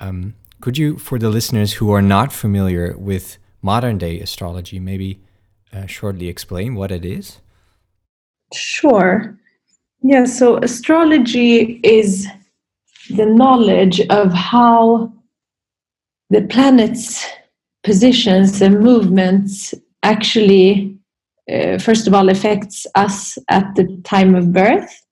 Um, 0.00 0.34
could 0.60 0.78
you, 0.78 0.96
for 0.96 1.18
the 1.18 1.30
listeners 1.30 1.74
who 1.74 1.90
are 1.90 2.02
not 2.02 2.32
familiar 2.32 2.96
with 2.96 3.38
modern 3.62 3.98
day 3.98 4.20
astrology, 4.20 4.78
maybe 4.78 5.20
uh, 5.72 5.86
shortly 5.86 6.28
explain 6.28 6.74
what 6.74 6.90
it 6.90 7.04
is? 7.04 7.40
Sure. 8.52 9.36
Yeah, 10.02 10.24
so 10.24 10.58
astrology 10.58 11.80
is 11.82 12.26
the 13.10 13.26
knowledge 13.26 14.00
of 14.08 14.32
how 14.32 15.12
the 16.30 16.42
planets' 16.42 17.26
positions 17.82 18.62
and 18.62 18.80
movements 18.80 19.74
actually, 20.02 20.96
uh, 21.50 21.78
first 21.78 22.06
of 22.06 22.14
all, 22.14 22.28
affects 22.28 22.86
us 22.94 23.38
at 23.48 23.74
the 23.74 24.00
time 24.04 24.34
of 24.34 24.52
birth 24.52 25.03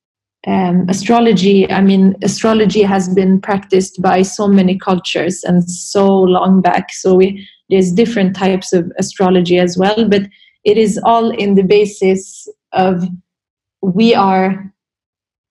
um, 0.47 0.87
astrology 0.89 1.71
i 1.71 1.81
mean 1.81 2.17
astrology 2.23 2.83
has 2.83 3.09
been 3.15 3.41
practiced 3.41 4.03
by 4.03 4.23
so 4.23 4.49
many 4.49 4.79
cultures 4.79 5.45
and 5.45 5.69
so 5.71 6.07
long 6.23 6.61
back. 6.61 6.93
So 6.93 7.15
we, 7.15 7.49
there's 7.71 7.93
different 7.93 8.35
types 8.37 8.73
of 8.73 8.91
astrology 8.99 9.59
as 9.59 9.79
well 9.79 10.09
but 10.09 10.23
it 10.65 10.77
is 10.77 10.99
all 11.05 11.31
in 11.31 11.55
the 11.55 11.63
basis 11.63 12.49
of 12.73 13.05
we 13.83 14.15
are 14.15 14.73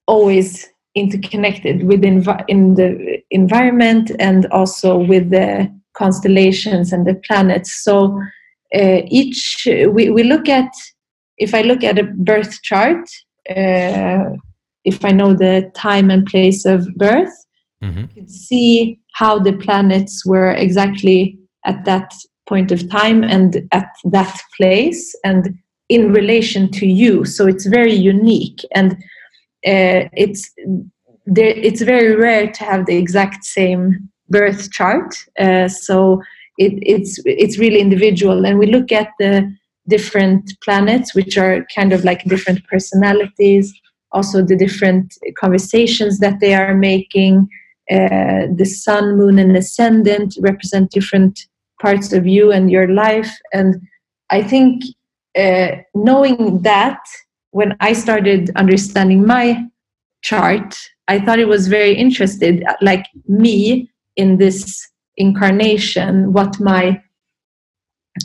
always 0.08 0.68
interconnected 0.96 1.84
within 1.84 2.26
in 2.48 2.76
the 2.76 3.22
environment 3.32 4.12
and 4.20 4.46
also 4.48 4.98
with 4.98 5.30
the 5.30 5.72
constellations 5.94 6.92
and 6.92 7.06
the 7.06 7.16
planets. 7.16 7.84
So 7.84 8.22
uh, 8.76 9.02
each 9.08 9.68
we, 9.68 10.10
we 10.10 10.24
look 10.24 10.48
at 10.48 10.72
if 11.38 11.54
i 11.54 11.62
look 11.62 11.84
at 11.84 12.00
a 12.00 12.04
birth 12.04 12.62
chart 12.62 13.10
uh, 13.50 14.30
if 14.84 15.04
I 15.06 15.12
know 15.12 15.34
the 15.34 15.72
time 15.76 16.10
and 16.10 16.26
place 16.26 16.66
of 16.66 16.88
birth, 16.96 17.34
mm-hmm. 17.84 18.06
could 18.14 18.30
see 18.30 19.00
how 19.14 19.40
the 19.40 19.54
planets 19.54 20.26
were 20.26 20.52
exactly 20.52 21.38
at 21.66 21.86
that 21.86 22.14
point 22.48 22.72
of 22.72 22.90
time 22.90 23.24
and 23.24 23.68
at 23.72 23.90
that 24.06 24.40
place 24.58 25.16
and 25.24 25.58
in 25.90 26.12
relation 26.12 26.72
to 26.72 26.88
you. 26.88 27.26
So 27.26 27.48
it's 27.48 27.66
very 27.66 27.94
unique 27.94 28.62
and 28.74 28.94
uh, 29.68 30.10
it's 30.14 30.50
there, 31.26 31.54
it's 31.56 31.82
very 31.82 32.16
rare 32.16 32.52
to 32.52 32.64
have 32.64 32.86
the 32.86 32.98
exact 32.98 33.44
same 33.44 34.10
birth 34.30 34.72
chart. 34.72 35.14
Uh, 35.40 35.68
so 35.68 36.22
it, 36.58 36.74
it's 36.82 37.20
it's 37.26 37.60
really 37.60 37.80
individual, 37.80 38.46
and 38.46 38.58
we 38.58 38.66
look 38.66 38.92
at 38.92 39.10
the 39.20 39.54
different 39.88 40.54
planets, 40.64 41.14
which 41.14 41.38
are 41.38 41.66
kind 41.76 41.94
of 41.94 42.04
like 42.04 42.24
different 42.26 42.66
personalities 42.68 43.74
also 44.12 44.44
the 44.44 44.56
different 44.56 45.14
conversations 45.40 46.20
that 46.20 46.40
they 46.40 46.54
are 46.54 46.76
making. 46.76 47.48
Uh, 47.90 48.48
the 48.56 48.66
sun, 48.66 49.18
moon, 49.18 49.38
and 49.40 49.58
ascendant 49.58 50.38
represent 50.40 50.92
different 50.92 51.48
parts 51.82 52.14
of 52.14 52.26
you 52.26 52.52
and 52.52 52.72
your 52.72 52.88
life. 52.88 53.32
And 53.52 53.82
I 54.30 54.44
think 54.44 54.84
uh, 55.38 55.72
knowing 55.94 56.62
that, 56.62 57.00
when 57.52 57.76
I 57.82 57.94
started 57.94 58.50
understanding 58.56 59.26
my 59.26 59.66
chart, 60.22 60.78
I 61.08 61.20
thought 61.20 61.40
it 61.40 61.50
was 61.50 61.68
very 61.68 61.94
interested, 61.94 62.64
like 62.82 63.06
me 63.28 63.90
in 64.16 64.38
this 64.38 64.88
incarnation, 65.18 66.32
what 66.32 66.60
my 66.60 67.02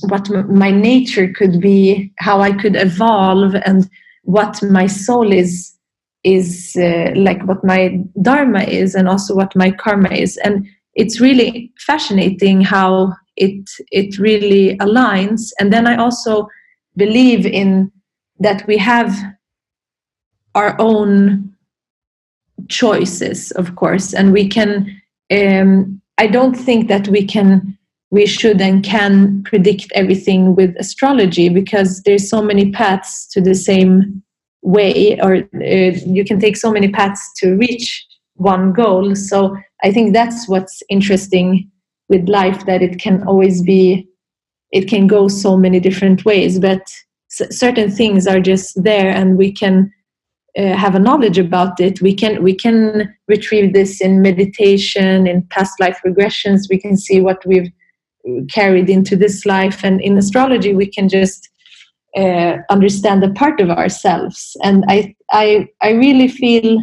what 0.03 0.29
my 0.49 0.71
nature 0.71 1.33
could 1.33 1.61
be, 1.61 2.13
how 2.19 2.41
I 2.41 2.53
could 2.53 2.77
evolve, 2.77 3.55
and 3.55 3.89
what 4.23 4.63
my 4.63 4.87
soul 4.87 5.33
is 5.33 5.76
is 6.27 6.77
uh, 6.77 7.13
like 7.15 7.41
what 7.45 7.63
my 7.65 8.03
dharma 8.21 8.65
is 8.65 8.97
and 8.97 9.09
also 9.09 9.33
what 9.33 9.55
my 9.55 9.71
karma 9.71 10.11
is. 10.11 10.37
And 10.39 10.67
it's 10.95 11.21
really 11.21 11.73
fascinating 11.79 12.61
how 12.63 13.15
it 13.37 13.71
it 13.93 14.19
really 14.19 14.77
aligns. 14.79 15.53
And 15.61 15.73
then 15.73 15.87
i 15.87 15.97
also 15.97 16.49
believe 16.97 17.47
in 17.47 17.93
that 18.41 18.67
we 18.67 18.77
have 18.77 19.15
our 20.55 20.75
own 20.81 21.55
choices 22.69 23.53
of 23.53 23.77
course. 23.77 24.13
And 24.13 24.33
we 24.33 24.49
can 24.49 25.01
um, 25.31 26.01
i 26.19 26.27
don't 26.27 26.57
think 26.57 26.89
that 26.89 27.07
we 27.09 27.25
can 27.25 27.79
we 28.11 28.27
should 28.27 28.61
and 28.61 28.83
can 28.83 29.43
predict 29.45 29.93
everything 29.95 30.57
with 30.57 30.75
astrology 30.79 31.49
because 31.49 32.03
there's 32.03 32.29
so 32.29 32.41
many 32.41 32.71
paths 32.71 33.27
to 33.29 33.41
the 33.41 33.55
same 33.55 34.23
way 34.67 35.19
or 35.21 35.37
uh, 35.37 35.93
you 36.17 36.25
can 36.25 36.39
take 36.41 36.57
so 36.57 36.71
many 36.71 36.89
paths 36.89 37.23
to 37.39 37.57
reach 37.57 38.05
one 38.35 38.73
goal. 38.73 39.15
So 39.15 39.57
i 39.85 39.93
think 39.93 40.13
that's 40.13 40.49
what's 40.49 40.83
interesting 40.89 41.71
with 42.09 42.29
life 42.29 42.65
that 42.67 42.83
it 42.83 42.99
can 42.99 43.23
always 43.25 43.63
be 43.63 44.09
it 44.73 44.89
can 44.89 45.07
go 45.07 45.29
so 45.29 45.57
many 45.57 45.81
different 45.81 46.25
ways 46.25 46.59
but 46.59 46.83
certain 47.29 47.91
things 47.91 48.27
are 48.27 48.41
just 48.41 48.83
there 48.83 49.11
and 49.11 49.37
we 49.37 49.53
can 49.53 49.93
uh, 50.59 50.75
have 50.75 50.95
a 50.95 50.99
knowledge 50.99 51.39
about 51.39 51.79
it. 51.81 52.01
We 52.01 52.15
can 52.15 52.43
we 52.43 52.55
can 52.55 53.15
retrieve 53.29 53.75
this 53.75 54.01
in 54.01 54.23
meditation 54.23 55.27
in 55.27 55.43
past 55.51 55.79
life 55.81 56.01
regressions. 56.07 56.63
We 56.71 56.79
can 56.79 56.97
see 56.97 57.21
what 57.21 57.45
we've 57.45 57.71
carried 58.51 58.89
into 58.89 59.17
this 59.17 59.45
life. 59.45 59.85
And 59.85 60.01
in 60.01 60.17
astrology 60.17 60.73
we 60.75 60.87
can 60.87 61.11
just 61.11 61.51
uh, 62.17 62.57
understand 62.71 63.23
a 63.23 63.33
part 63.33 63.61
of 63.61 63.71
ourselves. 63.71 64.57
And 64.63 64.85
i 64.89 65.15
i 65.31 65.69
i 65.83 65.91
really 65.91 66.29
feel 66.29 66.81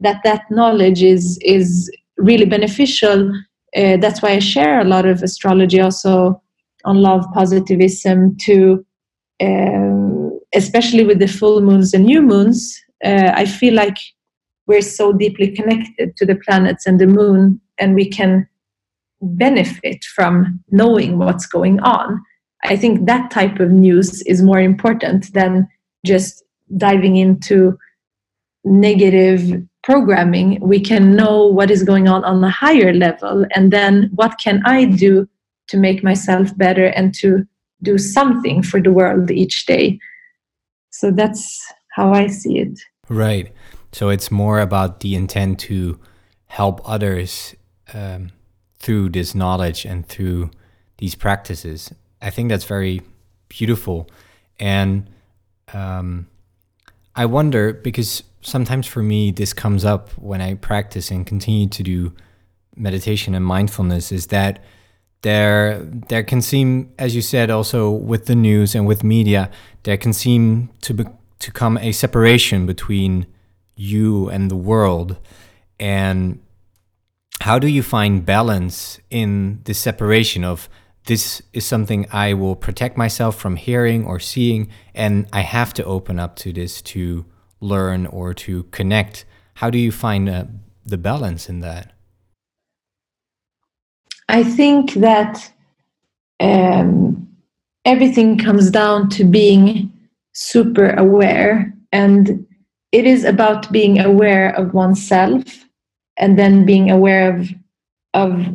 that 0.00 0.20
that 0.24 0.50
knowledge 0.50 1.02
is 1.02 1.38
is 1.42 1.90
really 2.16 2.46
beneficial. 2.46 3.32
Uh, 3.76 3.96
that's 3.96 4.20
why 4.22 4.30
i 4.30 4.38
share 4.38 4.80
a 4.80 4.84
lot 4.84 5.06
of 5.06 5.22
astrology 5.22 5.80
also 5.80 6.42
on 6.84 7.00
love 7.00 7.24
positivism 7.32 8.36
to 8.36 8.84
um, 9.42 10.38
especially 10.54 11.04
with 11.04 11.18
the 11.18 11.26
full 11.26 11.60
moons 11.60 11.94
and 11.94 12.04
new 12.04 12.22
moons. 12.22 12.78
Uh, 13.04 13.32
I 13.34 13.46
feel 13.46 13.74
like 13.74 13.96
we're 14.66 14.82
so 14.82 15.12
deeply 15.12 15.50
connected 15.50 16.16
to 16.16 16.26
the 16.26 16.36
planets 16.36 16.86
and 16.86 17.00
the 17.00 17.06
moon, 17.06 17.60
and 17.78 17.94
we 17.94 18.08
can 18.08 18.46
benefit 19.20 20.04
from 20.04 20.62
knowing 20.70 21.18
what's 21.18 21.46
going 21.46 21.80
on. 21.80 22.20
I 22.64 22.76
think 22.76 23.06
that 23.06 23.30
type 23.30 23.60
of 23.60 23.70
news 23.70 24.22
is 24.22 24.42
more 24.42 24.60
important 24.60 25.32
than 25.32 25.68
just 26.06 26.42
diving 26.76 27.16
into 27.16 27.78
negative 28.64 29.62
programming. 29.82 30.60
We 30.60 30.80
can 30.80 31.16
know 31.16 31.46
what 31.46 31.70
is 31.70 31.82
going 31.82 32.08
on 32.08 32.24
on 32.24 32.42
a 32.44 32.50
higher 32.50 32.92
level, 32.92 33.44
and 33.54 33.72
then 33.72 34.10
what 34.14 34.38
can 34.38 34.62
I 34.64 34.84
do 34.84 35.28
to 35.68 35.76
make 35.76 36.04
myself 36.04 36.56
better 36.56 36.86
and 36.86 37.14
to 37.14 37.46
do 37.82 37.98
something 37.98 38.62
for 38.62 38.80
the 38.80 38.92
world 38.92 39.30
each 39.30 39.66
day. 39.66 39.98
So 40.90 41.10
that's 41.10 41.60
how 41.90 42.12
I 42.12 42.28
see 42.28 42.58
it. 42.58 42.78
Right. 43.08 43.52
So 43.92 44.08
it's 44.08 44.30
more 44.30 44.60
about 44.60 45.00
the 45.00 45.14
intent 45.14 45.58
to 45.60 45.98
help 46.46 46.80
others 46.88 47.54
um, 47.92 48.30
through 48.78 49.10
this 49.10 49.34
knowledge 49.34 49.84
and 49.84 50.06
through 50.06 50.50
these 50.98 51.14
practices. 51.14 51.92
I 52.22 52.30
think 52.30 52.48
that's 52.48 52.64
very 52.64 53.02
beautiful. 53.48 54.08
And 54.58 55.10
um, 55.74 56.28
I 57.14 57.26
wonder 57.26 57.72
because 57.72 58.22
sometimes 58.40 58.86
for 58.86 59.02
me, 59.02 59.30
this 59.30 59.52
comes 59.52 59.84
up 59.84 60.10
when 60.10 60.40
I 60.40 60.54
practice 60.54 61.10
and 61.10 61.26
continue 61.26 61.68
to 61.68 61.82
do 61.82 62.14
meditation 62.76 63.34
and 63.34 63.44
mindfulness 63.44 64.12
is 64.12 64.28
that 64.28 64.62
there 65.22 65.78
there 66.08 66.22
can 66.22 66.40
seem 66.40 66.92
as 66.98 67.14
you 67.14 67.22
said 67.22 67.50
also 67.50 67.90
with 67.90 68.26
the 68.26 68.34
news 68.34 68.74
and 68.74 68.86
with 68.86 69.04
media 69.04 69.50
there 69.82 69.96
can 69.96 70.12
seem 70.12 70.70
to 70.80 70.94
be, 70.94 71.04
to 71.38 71.50
come 71.52 71.76
a 71.78 71.92
separation 71.92 72.66
between 72.66 73.26
you 73.76 74.28
and 74.30 74.50
the 74.50 74.56
world 74.56 75.18
and 75.78 76.40
how 77.40 77.58
do 77.58 77.68
you 77.68 77.82
find 77.82 78.24
balance 78.24 79.00
in 79.10 79.60
this 79.64 79.78
separation 79.78 80.44
of 80.44 80.68
this 81.06 81.42
is 81.52 81.66
something 81.66 82.06
I 82.12 82.34
will 82.34 82.54
protect 82.54 82.96
myself 82.96 83.36
from 83.36 83.56
hearing 83.56 84.04
or 84.06 84.20
seeing, 84.20 84.70
and 84.94 85.26
I 85.32 85.40
have 85.40 85.74
to 85.74 85.84
open 85.84 86.18
up 86.18 86.36
to 86.36 86.52
this 86.52 86.80
to 86.82 87.24
learn 87.60 88.06
or 88.06 88.34
to 88.34 88.64
connect. 88.64 89.24
How 89.54 89.70
do 89.70 89.78
you 89.78 89.92
find 89.92 90.28
uh, 90.28 90.44
the 90.84 90.98
balance 90.98 91.48
in 91.48 91.60
that? 91.60 91.92
I 94.28 94.44
think 94.44 94.94
that 94.94 95.52
um, 96.40 97.28
everything 97.84 98.38
comes 98.38 98.70
down 98.70 99.08
to 99.10 99.24
being 99.24 99.92
super 100.32 100.90
aware 100.94 101.72
and 101.92 102.46
it 102.92 103.06
is 103.06 103.24
about 103.24 103.70
being 103.72 103.98
aware 103.98 104.54
of 104.56 104.74
oneself 104.74 105.66
and 106.16 106.38
then 106.38 106.64
being 106.64 106.90
aware 106.90 107.36
of 107.36 107.48
of 108.14 108.54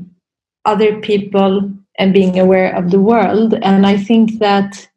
other 0.65 0.99
people 1.01 1.71
and 1.97 2.13
being 2.13 2.39
aware 2.39 2.75
of 2.75 2.91
the 2.91 2.99
world. 2.99 3.53
And 3.61 3.85
i 3.85 3.97
think 3.97 4.39
that 4.39 4.87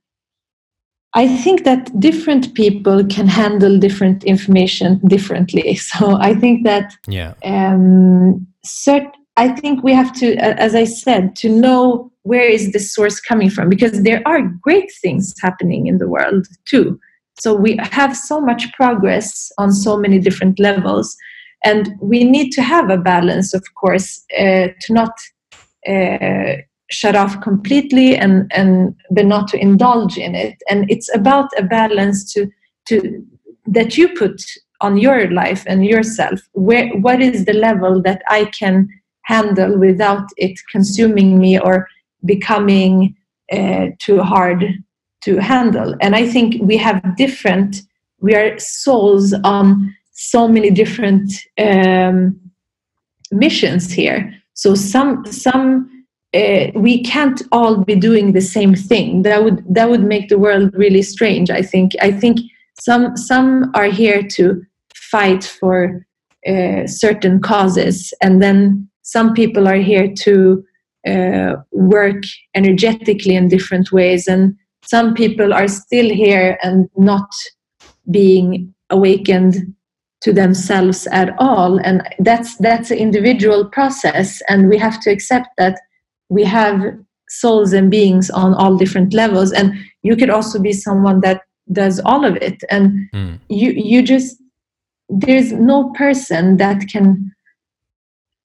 i 1.15 1.27
think 1.43 1.65
that 1.65 1.99
different 1.99 2.55
people 2.55 3.05
can 3.07 3.27
handle 3.27 3.79
different 3.79 4.25
information 4.25 5.01
differently. 5.07 5.75
So 5.91 6.17
i 6.21 6.35
think 6.35 6.65
that 6.65 6.93
yeah. 7.07 7.35
um 7.45 8.47
cert- 8.65 9.19
i 9.37 9.49
think 9.49 9.83
we 9.83 9.93
have 9.93 10.13
to 10.21 10.27
as 10.67 10.75
i 10.75 10.85
said 10.85 11.37
to 11.37 11.49
know 11.49 12.11
where 12.23 12.49
is 12.49 12.73
the 12.73 12.79
source 12.79 13.19
coming 13.21 13.51
from 13.51 13.69
because 13.69 14.03
there 14.03 14.23
are 14.27 14.43
great 14.43 14.91
things 15.03 15.35
happening 15.41 15.87
in 15.87 15.99
the 15.99 16.09
world 16.09 16.47
too. 16.67 17.01
So 17.41 17.55
we 17.55 17.79
have 17.81 18.15
so 18.15 18.41
much 18.41 18.71
progress 18.75 19.51
on 19.57 19.73
so 19.73 19.97
many 19.97 20.19
different 20.19 20.59
levels 20.59 21.17
and 21.65 21.95
we 22.01 22.25
need 22.25 22.51
to 22.53 22.63
have 22.63 22.91
a 22.91 22.99
balance 22.99 23.55
of 23.55 23.65
course 23.75 24.23
uh, 24.39 24.69
to 24.81 24.93
not 24.93 25.13
uh, 25.89 26.57
shut 26.91 27.17
off 27.17 27.41
completely 27.41 28.17
and 28.17 28.51
and 28.55 28.95
but 29.11 29.27
not 29.27 29.49
to 29.49 29.59
indulge 29.59 30.19
in 30.19 30.35
it 30.35 30.61
and 30.69 30.91
it's 30.91 31.13
about 31.15 31.49
a 31.57 31.63
balance 31.63 32.33
to 32.33 32.51
to 32.87 33.25
that 33.67 33.97
you 33.97 34.09
put 34.09 34.43
on 34.81 34.97
your 34.97 35.31
life 35.31 35.63
and 35.67 35.85
yourself 35.85 36.41
where 36.53 36.89
what 36.99 37.21
is 37.21 37.45
the 37.45 37.53
level 37.53 38.03
that 38.03 38.23
i 38.29 38.45
can 38.47 38.89
handle 39.23 39.79
without 39.79 40.29
it 40.37 40.59
consuming 40.73 41.39
me 41.39 41.59
or 41.59 41.87
becoming 42.25 43.15
uh, 43.53 43.87
too 43.99 44.21
hard 44.23 44.65
to 45.23 45.39
handle. 45.39 45.95
And 46.01 46.17
I 46.17 46.27
think 46.27 46.57
we 46.63 46.77
have 46.79 47.17
different, 47.17 47.83
we 48.21 48.35
are 48.35 48.59
souls 48.59 49.35
on 49.45 49.95
so 50.13 50.49
many 50.49 50.71
different 50.71 51.33
um, 51.59 52.39
missions 53.31 53.93
here. 53.93 54.35
So 54.55 54.75
some, 54.75 55.25
some, 55.27 56.00
uh, 56.35 56.71
we 56.75 57.03
can't 57.03 57.43
all 57.53 57.77
be 57.85 57.97
doing 57.97 58.33
the 58.33 58.41
same 58.41 58.75
thing. 58.75 59.23
That 59.23 59.45
would 59.45 59.65
that 59.75 59.91
would 59.91 60.05
make 60.05 60.29
the 60.29 60.39
world 60.39 60.73
really 60.75 61.03
strange. 61.03 61.51
I 61.51 61.63
think. 61.63 61.93
I 62.01 62.13
think 62.13 62.41
some 62.81 63.17
some 63.17 63.71
are 63.75 63.91
here 63.91 64.23
to 64.37 64.63
fight 64.95 65.45
for 65.45 66.07
uh, 66.47 66.87
certain 66.87 67.41
causes, 67.41 68.15
and 68.23 68.43
then 68.43 68.89
some 69.03 69.35
people 69.35 69.67
are 69.67 69.83
here 69.93 70.13
to 70.23 70.65
uh, 71.07 71.57
work 71.73 72.23
energetically 72.55 73.35
in 73.35 73.49
different 73.49 73.91
ways 73.91 74.27
and 74.27 74.55
some 74.85 75.15
people 75.15 75.53
are 75.55 75.69
still 75.69 76.11
here 76.11 76.59
and 76.63 76.89
not 76.97 77.29
being 78.11 78.75
awakened 78.91 79.75
to 80.21 80.33
themselves 80.33 81.07
at 81.07 81.35
all 81.39 81.79
and 81.79 82.03
that's 82.19 82.57
that's 82.59 82.91
an 82.91 82.99
individual 82.99 83.65
process 83.65 84.43
and 84.49 84.69
we 84.69 84.77
have 84.77 85.01
to 85.01 85.11
accept 85.11 85.49
that 85.57 85.81
we 86.31 86.45
have 86.45 86.97
souls 87.29 87.73
and 87.73 87.91
beings 87.91 88.31
on 88.31 88.55
all 88.55 88.77
different 88.77 89.13
levels 89.13 89.53
and 89.53 89.75
you 90.03 90.17
could 90.17 90.31
also 90.31 90.59
be 90.59 90.73
someone 90.73 91.21
that 91.21 91.43
does 91.71 92.01
all 92.01 92.25
of 92.25 92.37
it 92.37 92.63
and 92.71 93.09
mm. 93.15 93.39
you 93.49 93.71
you 93.71 94.03
just 94.03 94.37
there's 95.09 95.53
no 95.53 95.91
person 95.91 96.57
that 96.57 96.89
can 96.89 97.33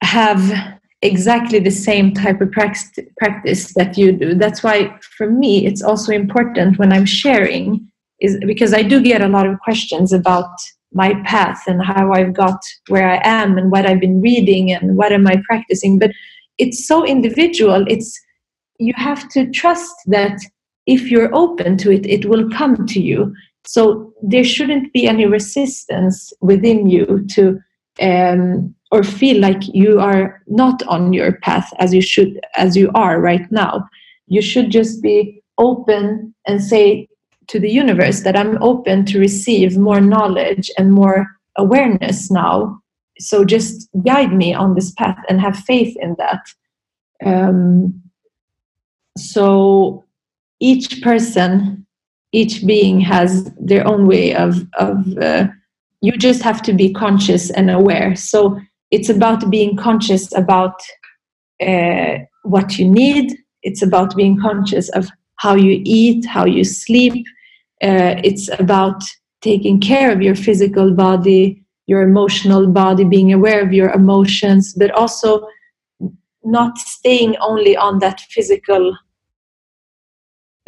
have 0.03 0.77
exactly 1.01 1.59
the 1.59 1.71
same 1.71 2.13
type 2.13 2.41
of 2.41 2.51
practice 2.51 3.73
that 3.73 3.97
you 3.97 4.11
do 4.11 4.35
that's 4.35 4.63
why 4.63 4.95
for 5.17 5.29
me 5.29 5.65
it's 5.65 5.81
also 5.81 6.11
important 6.11 6.77
when 6.77 6.93
i'm 6.93 7.05
sharing 7.05 7.87
is 8.21 8.37
because 8.45 8.73
i 8.73 8.83
do 8.83 9.01
get 9.01 9.21
a 9.21 9.27
lot 9.27 9.47
of 9.47 9.59
questions 9.59 10.13
about 10.13 10.49
my 10.93 11.13
path 11.23 11.63
and 11.67 11.83
how 11.83 12.13
i've 12.13 12.33
got 12.33 12.59
where 12.87 13.09
i 13.09 13.19
am 13.23 13.57
and 13.57 13.71
what 13.71 13.85
i've 13.85 13.99
been 13.99 14.21
reading 14.21 14.71
and 14.71 14.95
what 14.95 15.11
am 15.11 15.27
i 15.27 15.41
practicing 15.47 15.97
but 15.97 16.11
it's 16.57 16.87
so 16.87 17.05
individual 17.05 17.85
it's 17.87 18.19
you 18.79 18.93
have 18.95 19.27
to 19.29 19.49
trust 19.51 19.95
that 20.07 20.37
if 20.85 21.09
you're 21.09 21.33
open 21.33 21.77
to 21.77 21.91
it 21.91 22.05
it 22.05 22.25
will 22.25 22.49
come 22.51 22.85
to 22.87 23.01
you. 23.01 23.33
So 23.65 24.13
there 24.21 24.43
shouldn't 24.43 24.93
be 24.93 25.07
any 25.07 25.25
resistance 25.25 26.31
within 26.41 26.87
you 26.87 27.25
to 27.31 27.59
um, 27.99 28.75
or 28.91 29.03
feel 29.03 29.41
like 29.41 29.73
you 29.73 29.99
are 29.99 30.43
not 30.47 30.83
on 30.83 31.13
your 31.13 31.39
path 31.39 31.73
as 31.79 31.93
you 31.93 32.01
should 32.01 32.39
as 32.55 32.75
you 32.75 32.91
are 32.93 33.19
right 33.19 33.49
now. 33.51 33.87
You 34.27 34.41
should 34.41 34.69
just 34.69 35.01
be 35.01 35.41
open 35.57 36.35
and 36.45 36.63
say 36.63 37.07
to 37.47 37.59
the 37.59 37.69
universe 37.69 38.21
that 38.21 38.35
i'm 38.35 38.61
open 38.61 39.05
to 39.05 39.19
receive 39.19 39.77
more 39.77 40.01
knowledge 40.01 40.69
and 40.77 40.91
more 40.91 41.27
awareness 41.57 42.31
now 42.31 42.81
so 43.19 43.45
just 43.45 43.89
guide 44.05 44.33
me 44.33 44.53
on 44.53 44.75
this 44.75 44.91
path 44.91 45.17
and 45.29 45.39
have 45.39 45.57
faith 45.57 45.95
in 46.01 46.15
that. 46.17 46.41
Um, 47.25 48.01
so 49.17 50.03
each 50.59 51.01
person 51.01 51.85
each 52.31 52.65
being 52.65 52.99
has 52.99 53.49
their 53.57 53.87
own 53.87 54.07
way 54.07 54.35
of 54.35 54.67
of 54.77 55.17
uh, 55.17 55.47
you 56.01 56.11
just 56.17 56.41
have 56.43 56.61
to 56.61 56.73
be 56.73 56.93
conscious 56.93 57.49
and 57.49 57.71
aware. 57.71 58.15
So 58.15 58.59
it's 58.91 59.09
about 59.09 59.49
being 59.49 59.77
conscious 59.77 60.35
about 60.35 60.75
uh, 61.65 62.17
what 62.43 62.77
you 62.77 62.87
need. 62.89 63.37
It's 63.63 63.81
about 63.81 64.15
being 64.15 64.39
conscious 64.39 64.89
of 64.89 65.09
how 65.37 65.55
you 65.55 65.81
eat 65.85 66.25
how 66.25 66.45
you 66.45 66.63
sleep. 66.63 67.25
Uh, 67.81 68.15
it's 68.23 68.49
about 68.59 69.01
taking 69.41 69.79
care 69.79 70.11
of 70.11 70.21
your 70.21 70.35
physical 70.35 70.91
body 70.91 71.64
your 71.87 72.01
emotional 72.01 72.67
body 72.67 73.03
being 73.03 73.31
aware 73.33 73.61
of 73.61 73.73
your 73.73 73.91
emotions 73.91 74.73
but 74.73 74.91
also 74.91 75.47
not 76.43 76.77
staying 76.77 77.35
only 77.37 77.75
on 77.75 77.99
that 77.99 78.21
physical 78.29 78.95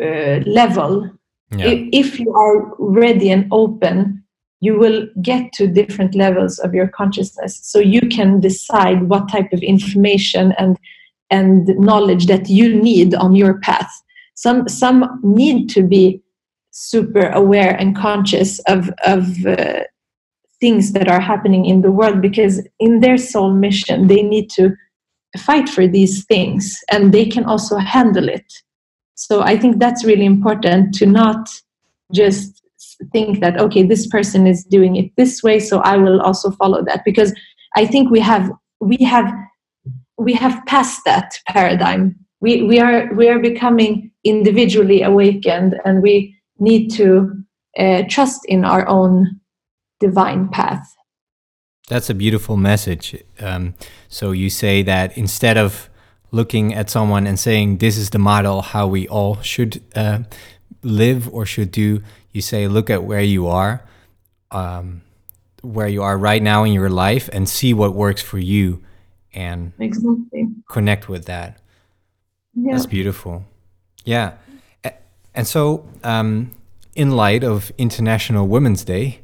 uh, 0.01 0.39
level. 0.45 1.09
Yeah. 1.51 1.85
if, 1.93 2.19
you 2.19 2.33
are 2.33 2.75
ready 2.77 3.29
and 3.29 3.47
open 3.51 4.21
you 4.59 4.77
will 4.77 5.07
get 5.21 5.51
to 5.53 5.67
different 5.67 6.15
levels 6.15 6.59
of 6.59 6.73
your 6.73 6.87
consciousness. 6.87 7.59
So 7.63 7.79
you 7.79 8.01
can 8.01 8.39
decide 8.39 9.03
what 9.03 9.29
type 9.29 9.53
of 9.53 9.61
information 9.61 10.53
and 10.57 10.77
and 11.29 11.67
knowledge 11.77 12.27
that 12.27 12.49
you 12.49 12.73
need 12.73 13.13
on 13.13 13.35
your 13.35 13.59
path. 13.59 13.91
Some 14.35 14.67
some 14.67 15.19
need 15.23 15.69
to 15.69 15.83
be 15.83 16.21
super 16.71 17.29
aware 17.29 17.75
and 17.75 17.95
conscious 17.95 18.59
of 18.59 18.89
of 19.05 19.45
uh, 19.45 19.83
things 20.59 20.93
that 20.93 21.07
are 21.07 21.19
happening 21.19 21.65
in 21.65 21.81
the 21.81 21.91
world 21.91 22.21
because 22.21 22.65
in 22.79 22.99
their 23.01 23.17
soul 23.17 23.53
mission 23.53 24.07
they 24.07 24.21
need 24.21 24.49
to 24.49 24.75
fight 25.37 25.69
for 25.69 25.87
these 25.87 26.25
things 26.25 26.77
and 26.91 27.13
they 27.13 27.25
can 27.25 27.45
also 27.45 27.77
handle 27.77 28.27
it. 28.29 28.51
So 29.15 29.41
i 29.41 29.57
think 29.57 29.79
that's 29.79 30.03
really 30.03 30.25
important 30.25 30.93
to 30.95 31.05
not 31.05 31.49
just 32.13 32.63
think 33.11 33.41
that 33.41 33.59
okay 33.59 33.83
this 33.83 34.07
person 34.07 34.47
is 34.47 34.63
doing 34.63 34.95
it 34.95 35.11
this 35.17 35.43
way 35.43 35.59
so 35.59 35.79
i 35.81 35.97
will 35.97 36.21
also 36.21 36.51
follow 36.51 36.83
that. 36.85 37.03
Because 37.05 37.33
i 37.75 37.85
think 37.85 38.09
we 38.09 38.19
have 38.19 38.51
we 38.79 38.97
have 38.97 39.31
we 40.17 40.33
have 40.33 40.65
passed 40.65 41.03
that 41.05 41.39
paradigm. 41.47 42.15
We 42.41 42.63
we 42.63 42.79
are 42.79 43.13
we 43.13 43.29
are 43.29 43.39
becoming 43.39 44.11
individually 44.23 45.01
awakened 45.01 45.79
and 45.85 46.01
we 46.01 46.35
need 46.59 46.89
to 46.91 47.31
uh, 47.77 48.03
trust 48.09 48.41
in 48.45 48.65
our 48.65 48.87
own 48.87 49.39
divine 49.99 50.47
path 50.49 50.95
That's 51.87 52.09
a 52.09 52.13
beautiful 52.13 52.57
message. 52.57 53.15
Um, 53.39 53.73
so 54.09 54.31
you 54.31 54.49
say 54.49 54.83
that 54.83 55.17
instead 55.17 55.57
of 55.57 55.89
looking 56.31 56.73
at 56.73 56.89
someone 56.89 57.25
and 57.25 57.39
saying 57.39 57.77
this 57.77 57.97
is 57.97 58.09
the 58.09 58.19
model 58.19 58.61
how 58.61 58.87
we 58.87 59.07
all 59.07 59.41
should 59.41 59.81
uh, 59.95 60.19
live 60.83 61.29
or 61.33 61.45
should 61.45 61.71
do, 61.71 62.01
you 62.31 62.41
say 62.41 62.67
look 62.67 62.89
at 62.89 63.03
where 63.03 63.21
you 63.21 63.47
are, 63.47 63.83
um, 64.51 65.01
where 65.61 65.87
you 65.87 66.03
are 66.03 66.17
right 66.17 66.43
now 66.43 66.63
in 66.63 66.73
your 66.73 66.89
life, 66.89 67.29
and 67.31 67.47
see 67.47 67.73
what 67.73 67.93
works 67.93 68.21
for 68.21 68.37
you, 68.37 68.83
and 69.33 69.71
exactly 69.79 70.47
connect 70.69 71.07
with 71.09 71.25
that. 71.25 71.59
yeah 72.53 72.73
That's 72.73 72.85
beautiful. 72.85 73.45
Yeah. 74.05 74.33
And 75.33 75.47
so, 75.47 75.87
um, 76.03 76.51
in 76.95 77.11
light 77.11 77.43
of 77.43 77.71
International 77.77 78.47
Women's 78.47 78.83
Day, 78.83 79.19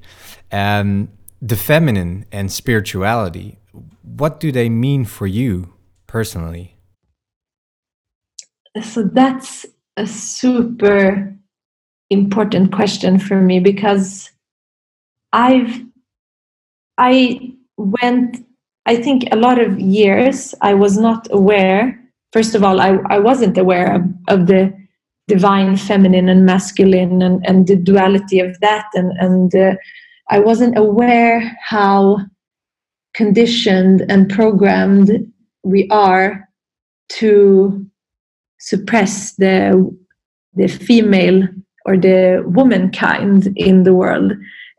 the 1.41 1.55
feminine 1.55 2.25
and 2.31 2.51
spirituality, 2.51 3.59
what 4.01 4.39
do 4.39 4.51
they 4.51 4.69
mean 4.69 5.05
for 5.05 5.27
you 5.27 5.73
personally? 6.07 6.73
so 8.81 9.03
that's 9.03 9.65
a 9.97 10.07
super 10.07 11.35
important 12.09 12.71
question 12.71 13.19
for 13.19 13.41
me 13.41 13.59
because 13.59 14.31
i've 15.31 15.81
i 16.97 17.53
went 17.77 18.45
i 18.85 18.95
think 18.95 19.25
a 19.31 19.35
lot 19.35 19.59
of 19.59 19.79
years 19.79 20.55
i 20.61 20.73
was 20.73 20.97
not 20.97 21.27
aware 21.31 21.99
first 22.31 22.55
of 22.55 22.63
all 22.63 22.79
i, 22.79 22.97
I 23.09 23.19
wasn't 23.19 23.57
aware 23.57 23.95
of, 23.95 24.03
of 24.27 24.47
the 24.47 24.73
divine 25.27 25.77
feminine 25.77 26.27
and 26.27 26.45
masculine 26.45 27.21
and, 27.21 27.45
and 27.47 27.65
the 27.65 27.77
duality 27.77 28.39
of 28.39 28.59
that 28.59 28.87
and, 28.93 29.13
and 29.19 29.55
uh, 29.55 29.73
i 30.29 30.39
wasn't 30.39 30.77
aware 30.77 31.55
how 31.61 32.17
conditioned 33.13 34.05
and 34.09 34.29
programmed 34.29 35.11
we 35.63 35.87
are 35.89 36.49
to 37.09 37.85
suppress 38.59 39.35
the 39.35 39.95
the 40.55 40.67
female 40.67 41.47
or 41.85 41.97
the 41.97 42.43
womankind 42.45 43.51
in 43.55 43.83
the 43.83 43.93
world. 43.93 44.31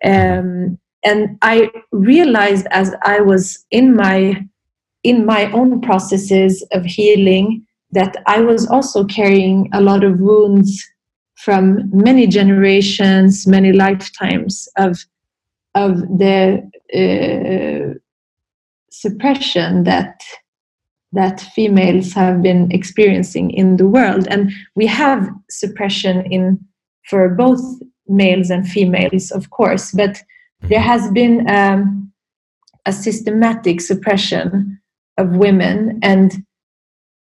Um, 0.05 0.79
and 1.05 1.37
i 1.43 1.71
realized 1.93 2.67
as 2.71 2.95
i 3.05 3.21
was 3.21 3.65
in 3.71 3.95
my 3.95 4.45
in 5.03 5.27
my 5.27 5.51
own 5.53 5.81
processes 5.81 6.67
of 6.73 6.85
healing 6.85 7.65
that 7.93 8.17
i 8.27 8.41
was 8.41 8.67
also 8.67 9.05
carrying 9.05 9.69
a 9.73 9.81
lot 9.81 10.03
of 10.03 10.19
wounds 10.19 10.83
from 11.37 11.91
many 11.93 12.27
generations 12.27 13.47
many 13.47 13.73
lifetimes 13.73 14.67
of 14.79 15.05
of 15.75 16.01
the 16.19 16.63
uh, 16.95 17.99
suppression 18.91 19.85
that 19.85 20.21
that 21.13 21.41
females 21.41 22.13
have 22.13 22.43
been 22.43 22.73
experiencing 22.73 23.53
in 23.53 23.77
the 23.77 23.87
world. 23.87 24.27
And 24.29 24.51
we 24.75 24.87
have 24.87 25.29
suppression 25.49 26.27
in 26.27 26.59
for 27.09 27.29
both 27.29 27.61
males 28.09 28.51
and 28.51 28.69
females 28.69 29.31
of 29.31 29.51
course 29.51 29.93
but 29.93 30.23
there 30.69 30.81
has 30.81 31.11
been 31.13 31.49
um, 31.49 32.13
a 32.87 32.93
systematic 32.93 33.81
suppression 33.81 34.81
of 35.19 35.37
women. 35.37 35.99
And 36.03 36.45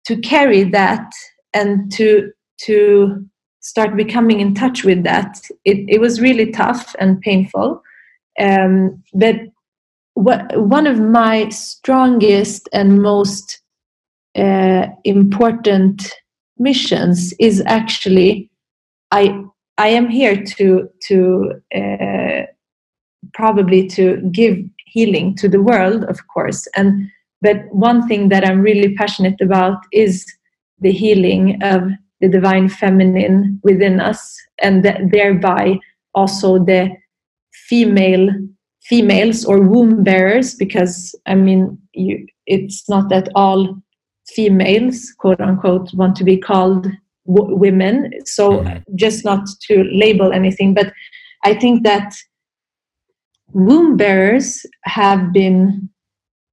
to 0.07 0.16
carry 0.16 0.64
that 0.64 1.11
and 1.53 1.91
to 1.93 2.30
to 2.62 3.26
start 3.61 3.97
becoming 3.97 4.41
in 4.41 4.55
touch 4.55 4.84
with 4.84 5.03
that 5.03 5.41
it, 5.64 5.84
it 5.89 6.01
was 6.01 6.20
really 6.20 6.53
tough 6.53 6.95
and 6.99 7.20
painful 7.20 7.82
um, 8.41 9.03
but 9.14 9.37
what, 10.14 10.57
one 10.57 10.87
of 10.87 10.99
my 10.99 11.49
strongest 11.51 12.68
and 12.72 13.03
most 13.03 13.61
uh, 14.37 14.87
important 15.05 16.14
missions 16.59 17.34
is 17.39 17.62
actually 17.66 18.51
I 19.11 19.43
I 19.78 19.89
am 19.89 20.09
here 20.09 20.43
to 20.43 20.89
to 21.09 21.53
uh, 21.74 22.43
probably 23.34 23.87
to 23.89 24.16
give 24.32 24.59
healing 24.87 25.34
to 25.37 25.49
the 25.49 25.62
world, 25.62 26.05
of 26.05 26.26
course, 26.28 26.66
and 26.76 27.09
but 27.43 27.66
one 27.70 28.09
thing 28.09 28.28
that 28.30 28.47
I'm 28.47 28.62
really 28.62 28.95
passionate 28.95 29.41
about 29.41 29.78
is 29.93 30.24
the 30.80 30.93
healing 30.93 31.62
of 31.62 31.82
the 32.20 32.28
divine 32.28 32.68
feminine 32.68 33.61
within 33.62 34.01
us, 34.01 34.37
and 34.62 34.82
th- 34.82 35.11
thereby 35.12 35.78
also 36.14 36.59
the 36.59 36.91
female 37.69 38.29
females 38.83 39.45
or 39.45 39.61
womb 39.61 40.05
bearers, 40.05 40.55
because 40.55 41.14
I 41.27 41.35
mean 41.35 41.79
you, 41.93 42.27
it's 42.47 42.89
not 42.89 43.09
that 43.11 43.29
all 43.35 43.77
females, 44.29 45.12
quote 45.19 45.41
unquote, 45.41 45.93
want 45.95 46.17
to 46.17 46.25
be 46.25 46.37
called 46.37 46.87
w- 47.27 47.57
women. 47.57 48.11
So 48.25 48.61
Mhm. 48.61 48.83
just 48.95 49.25
not 49.25 49.43
to 49.67 49.85
label 49.93 50.33
anything, 50.33 50.75
but 50.75 50.93
I 51.45 51.55
think 51.55 51.83
that 51.85 52.14
womb 53.53 53.97
bearers 53.97 54.64
have 54.85 55.33
been 55.33 55.89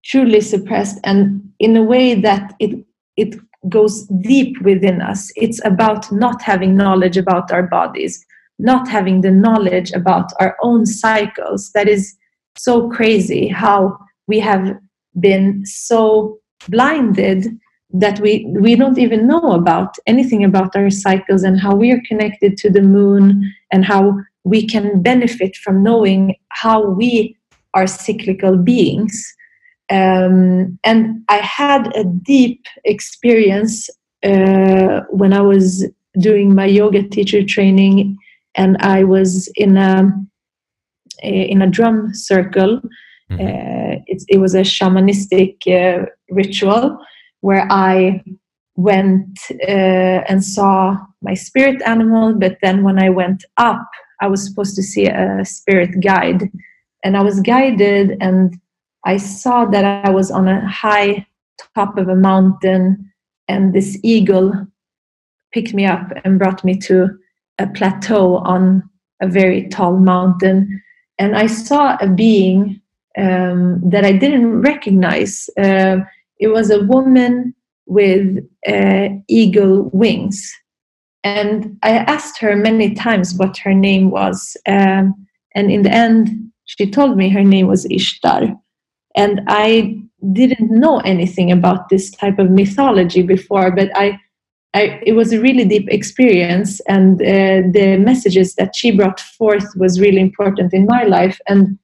truly 0.05 0.41
suppressed, 0.41 0.99
and 1.03 1.41
in 1.59 1.77
a 1.77 1.83
way 1.83 2.15
that 2.15 2.53
it 2.59 2.85
it 3.15 3.35
goes 3.69 4.05
deep 4.21 4.59
within 4.61 5.01
us. 5.01 5.31
It's 5.35 5.61
about 5.65 6.11
not 6.11 6.41
having 6.41 6.75
knowledge 6.75 7.17
about 7.17 7.51
our 7.51 7.63
bodies, 7.63 8.25
not 8.59 8.87
having 8.87 9.21
the 9.21 9.31
knowledge 9.31 9.91
about 9.91 10.31
our 10.39 10.55
own 10.61 10.85
cycles. 10.85 11.71
That 11.73 11.87
is 11.87 12.15
so 12.55 12.89
crazy 12.89 13.47
how 13.47 13.97
we 14.27 14.39
have 14.39 14.77
been 15.19 15.65
so 15.65 16.39
blinded 16.69 17.47
that 17.93 18.19
we 18.19 18.45
we 18.49 18.75
don't 18.75 18.97
even 18.97 19.27
know 19.27 19.51
about 19.51 19.95
anything 20.07 20.43
about 20.43 20.75
our 20.75 20.89
cycles 20.89 21.43
and 21.43 21.59
how 21.59 21.75
we 21.75 21.91
are 21.91 22.01
connected 22.07 22.57
to 22.57 22.69
the 22.69 22.81
moon 22.81 23.53
and 23.71 23.85
how 23.85 24.17
we 24.43 24.65
can 24.65 25.01
benefit 25.01 25.55
from 25.57 25.83
knowing 25.83 26.35
how 26.49 26.83
we 26.83 27.37
are 27.75 27.85
cyclical 27.85 28.57
beings 28.57 29.33
um, 29.91 30.77
and 30.83 31.21
i 31.29 31.37
had 31.37 31.95
a 31.95 32.03
deep 32.03 32.65
experience 32.83 33.89
uh, 34.23 35.01
when 35.09 35.31
i 35.31 35.41
was 35.41 35.85
doing 36.19 36.55
my 36.55 36.65
yoga 36.65 37.03
teacher 37.03 37.43
training 37.43 38.17
and 38.55 38.77
i 38.79 39.03
was 39.03 39.51
in 39.55 39.77
a 39.77 40.11
in 41.21 41.61
a 41.61 41.69
drum 41.69 42.13
circle 42.13 42.81
Mhm. 43.31 43.39
uh, 43.39 44.01
it, 44.07 44.23
it 44.27 44.37
was 44.39 44.53
a 44.53 44.61
shamanistic 44.61 45.55
uh, 45.67 46.05
ritual 46.29 46.97
where 47.41 47.67
I 47.71 48.23
went 48.75 49.39
uh, 49.67 50.19
and 50.29 50.43
saw 50.43 50.97
my 51.21 51.33
spirit 51.33 51.81
animal. 51.83 52.33
But 52.35 52.57
then 52.61 52.83
when 52.83 52.99
I 53.01 53.09
went 53.09 53.45
up, 53.57 53.87
I 54.21 54.27
was 54.27 54.45
supposed 54.45 54.75
to 54.75 54.83
see 54.83 55.07
a 55.07 55.43
spirit 55.45 56.01
guide, 56.01 56.49
and 57.03 57.17
I 57.17 57.21
was 57.21 57.39
guided, 57.41 58.17
and 58.21 58.55
I 59.05 59.17
saw 59.17 59.65
that 59.65 59.85
I 60.05 60.09
was 60.09 60.31
on 60.31 60.47
a 60.47 60.65
high 60.67 61.25
top 61.75 61.97
of 61.97 62.07
a 62.09 62.15
mountain, 62.15 63.11
and 63.47 63.73
this 63.73 63.97
eagle 64.03 64.67
picked 65.53 65.73
me 65.73 65.85
up 65.85 66.11
and 66.23 66.39
brought 66.39 66.63
me 66.63 66.77
to 66.79 67.17
a 67.59 67.67
plateau 67.67 68.37
on 68.37 68.87
a 69.21 69.27
very 69.27 69.67
tall 69.69 69.97
mountain. 69.97 70.81
And 71.19 71.35
I 71.35 71.47
saw 71.47 71.97
a 72.01 72.07
being 72.07 72.81
um, 73.17 73.81
that 73.89 74.05
I 74.05 74.11
didn't 74.11 74.61
recognize. 74.61 75.49
Uh, 75.57 75.97
it 76.39 76.47
was 76.47 76.69
a 76.71 76.83
woman 76.83 77.53
with 77.85 78.39
uh, 78.67 79.09
eagle 79.27 79.89
wings. 79.93 80.51
And 81.23 81.77
I 81.83 81.91
asked 81.91 82.39
her 82.39 82.55
many 82.55 82.93
times 82.93 83.35
what 83.35 83.57
her 83.59 83.73
name 83.73 84.09
was. 84.09 84.57
Um, 84.67 85.15
and 85.55 85.71
in 85.71 85.83
the 85.83 85.91
end, 85.91 86.51
she 86.65 86.89
told 86.89 87.17
me 87.17 87.29
her 87.29 87.43
name 87.43 87.67
was 87.67 87.85
Ishtar. 87.89 88.55
And 89.15 89.41
I 89.47 90.01
didn't 90.31 90.71
know 90.71 90.99
anything 90.99 91.51
about 91.51 91.89
this 91.89 92.11
type 92.11 92.39
of 92.39 92.49
mythology 92.49 93.21
before, 93.21 93.71
but 93.71 93.89
I, 93.95 94.19
I 94.73 94.99
it 95.05 95.13
was 95.13 95.31
a 95.31 95.39
really 95.39 95.65
deep 95.65 95.87
experience, 95.89 96.79
and 96.87 97.21
uh, 97.21 97.61
the 97.71 97.97
messages 97.97 98.55
that 98.55 98.75
she 98.75 98.91
brought 98.91 99.19
forth 99.19 99.67
was 99.75 99.99
really 99.99 100.21
important 100.21 100.73
in 100.73 100.85
my 100.85 101.03
life. 101.03 101.39
And 101.47 101.77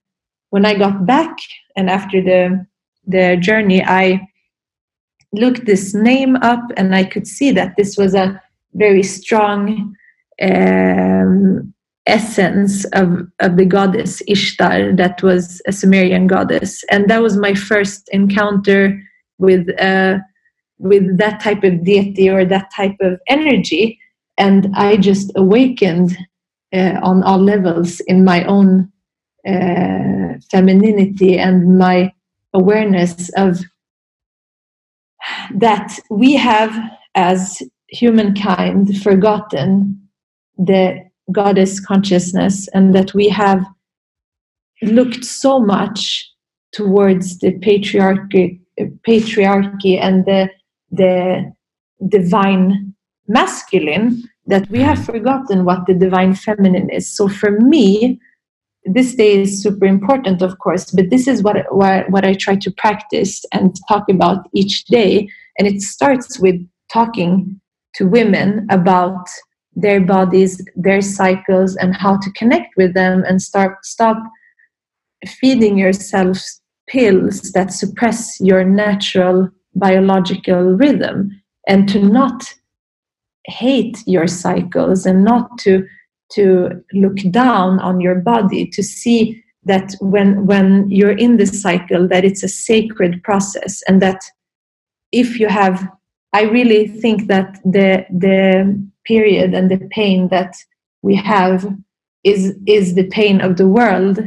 when 0.50 0.66
I 0.66 0.74
got 0.76 1.06
back, 1.06 1.38
and 1.76 1.90
after 1.90 2.22
the 2.22 2.66
the 3.08 3.38
journey, 3.38 3.84
I 3.84 4.28
looked 5.32 5.66
this 5.66 5.94
name 5.94 6.36
up, 6.38 6.64
and 6.78 6.96
I 6.96 7.04
could 7.04 7.28
see 7.28 7.52
that 7.52 7.76
this 7.78 7.98
was 7.98 8.16
a 8.16 8.42
very 8.74 9.04
strong 9.04 9.96
um, 10.42 11.74
essence 12.06 12.86
of, 12.94 13.28
of 13.40 13.58
the 13.58 13.66
goddess 13.66 14.22
Ishtar, 14.28 14.96
that 14.96 15.22
was 15.22 15.62
a 15.68 15.72
Sumerian 15.72 16.28
goddess. 16.28 16.84
And 16.90 17.10
that 17.10 17.22
was 17.22 17.38
my 17.38 17.54
first 17.54 18.10
encounter 18.12 19.02
with, 19.38 19.70
uh, 19.80 20.18
with 20.80 21.18
that 21.18 21.40
type 21.42 21.64
of 21.64 21.84
deity 21.84 22.30
or 22.30 22.46
that 22.46 22.72
type 22.76 22.96
of 23.02 23.20
energy. 23.28 24.00
And 24.38 24.74
I 24.76 24.98
just 24.98 25.32
awakened 25.36 26.18
uh, 26.74 27.00
on 27.04 27.24
all 27.24 27.40
levels 27.40 28.00
in 28.02 28.24
my 28.24 28.44
own 28.46 28.92
uh, 29.48 30.40
femininity 30.52 31.38
and 31.38 31.78
my 31.78 32.14
awareness 32.54 33.30
of 33.36 33.60
that 35.54 36.00
we 36.10 36.36
have 36.36 36.74
as 37.16 37.62
humankind 37.90 39.02
forgotten 39.02 40.00
the 40.58 40.98
goddess 41.32 41.80
consciousness 41.80 42.68
and 42.70 42.96
that 42.96 43.14
we 43.14 43.30
have 43.30 43.64
looked 44.82 45.26
so 45.26 45.60
much 45.60 46.30
towards 46.72 47.40
the 47.40 47.52
patriarchy 47.60 48.60
patriarchy 49.06 50.00
and 50.00 50.26
the 50.26 50.50
the 50.92 51.52
divine 52.08 52.96
masculine 53.28 54.24
that 54.48 54.70
we 54.70 54.80
have 54.80 55.04
forgotten 55.06 55.66
what 55.66 55.86
the 55.86 55.94
divine 55.94 56.34
feminine 56.34 56.90
is. 56.90 57.16
So 57.16 57.28
for 57.28 57.52
me 57.52 58.20
this 58.86 59.14
day 59.14 59.42
is 59.42 59.62
super 59.62 59.86
important 59.86 60.42
of 60.42 60.58
course 60.60 60.90
but 60.92 61.10
this 61.10 61.28
is 61.28 61.44
what 61.44 61.58
what, 61.70 62.10
what 62.10 62.26
i 62.26 62.34
try 62.34 62.56
to 62.56 62.72
practice 62.72 63.44
and 63.52 63.76
talk 63.88 64.06
about 64.10 64.48
each 64.54 64.86
day. 64.86 65.30
And 65.58 65.68
it 65.68 65.82
starts 65.82 66.40
with 66.40 66.56
talking 66.92 67.60
to 67.96 68.08
women 68.08 68.66
about 68.70 69.28
their 69.76 70.02
bodies, 70.02 70.66
their 70.76 71.02
cycles, 71.02 71.76
and 71.76 71.96
how 71.96 72.18
to 72.18 72.32
connect 72.32 72.76
with 72.78 72.94
them 72.94 73.24
and 73.28 73.42
start 73.42 73.86
stop 73.86 74.18
feeding 75.28 75.78
yourself 75.78 76.42
pills 76.88 77.52
that 77.52 77.72
suppress 77.74 78.40
your 78.40 78.64
natural 78.64 79.50
biological 79.76 80.74
rhythm 80.74 81.30
and 81.68 81.88
to 81.90 82.00
not 82.00 82.54
hate 83.46 83.98
your 84.06 84.28
cycles 84.28 85.06
and 85.06 85.24
not 85.24 85.58
to 85.60 85.86
to 86.32 86.70
look 86.94 87.18
down 87.32 87.80
on 87.80 88.00
your 88.00 88.16
body 88.16 88.68
to 88.68 88.84
see 88.84 89.44
that 89.64 89.96
when 90.00 90.46
when 90.46 90.90
you're 90.90 91.18
in 91.18 91.38
this 91.38 91.62
cycle 91.62 92.08
that 92.08 92.24
it's 92.24 92.44
a 92.44 92.48
sacred 92.48 93.22
process 93.24 93.82
and 93.88 94.02
that 94.02 94.22
if 95.12 95.40
you 95.40 95.48
have 95.48 95.88
i 96.34 96.44
really 96.44 96.88
think 96.88 97.28
that 97.28 97.60
the 97.64 98.06
the 98.12 98.90
period 99.06 99.54
and 99.54 99.72
the 99.72 99.78
pain 99.90 100.28
that 100.28 100.54
we 101.02 101.16
have 101.16 101.66
is 102.24 102.56
is 102.68 102.96
the 102.96 103.08
pain 103.08 103.42
of 103.42 103.58
the 103.58 103.68
world 103.68 104.20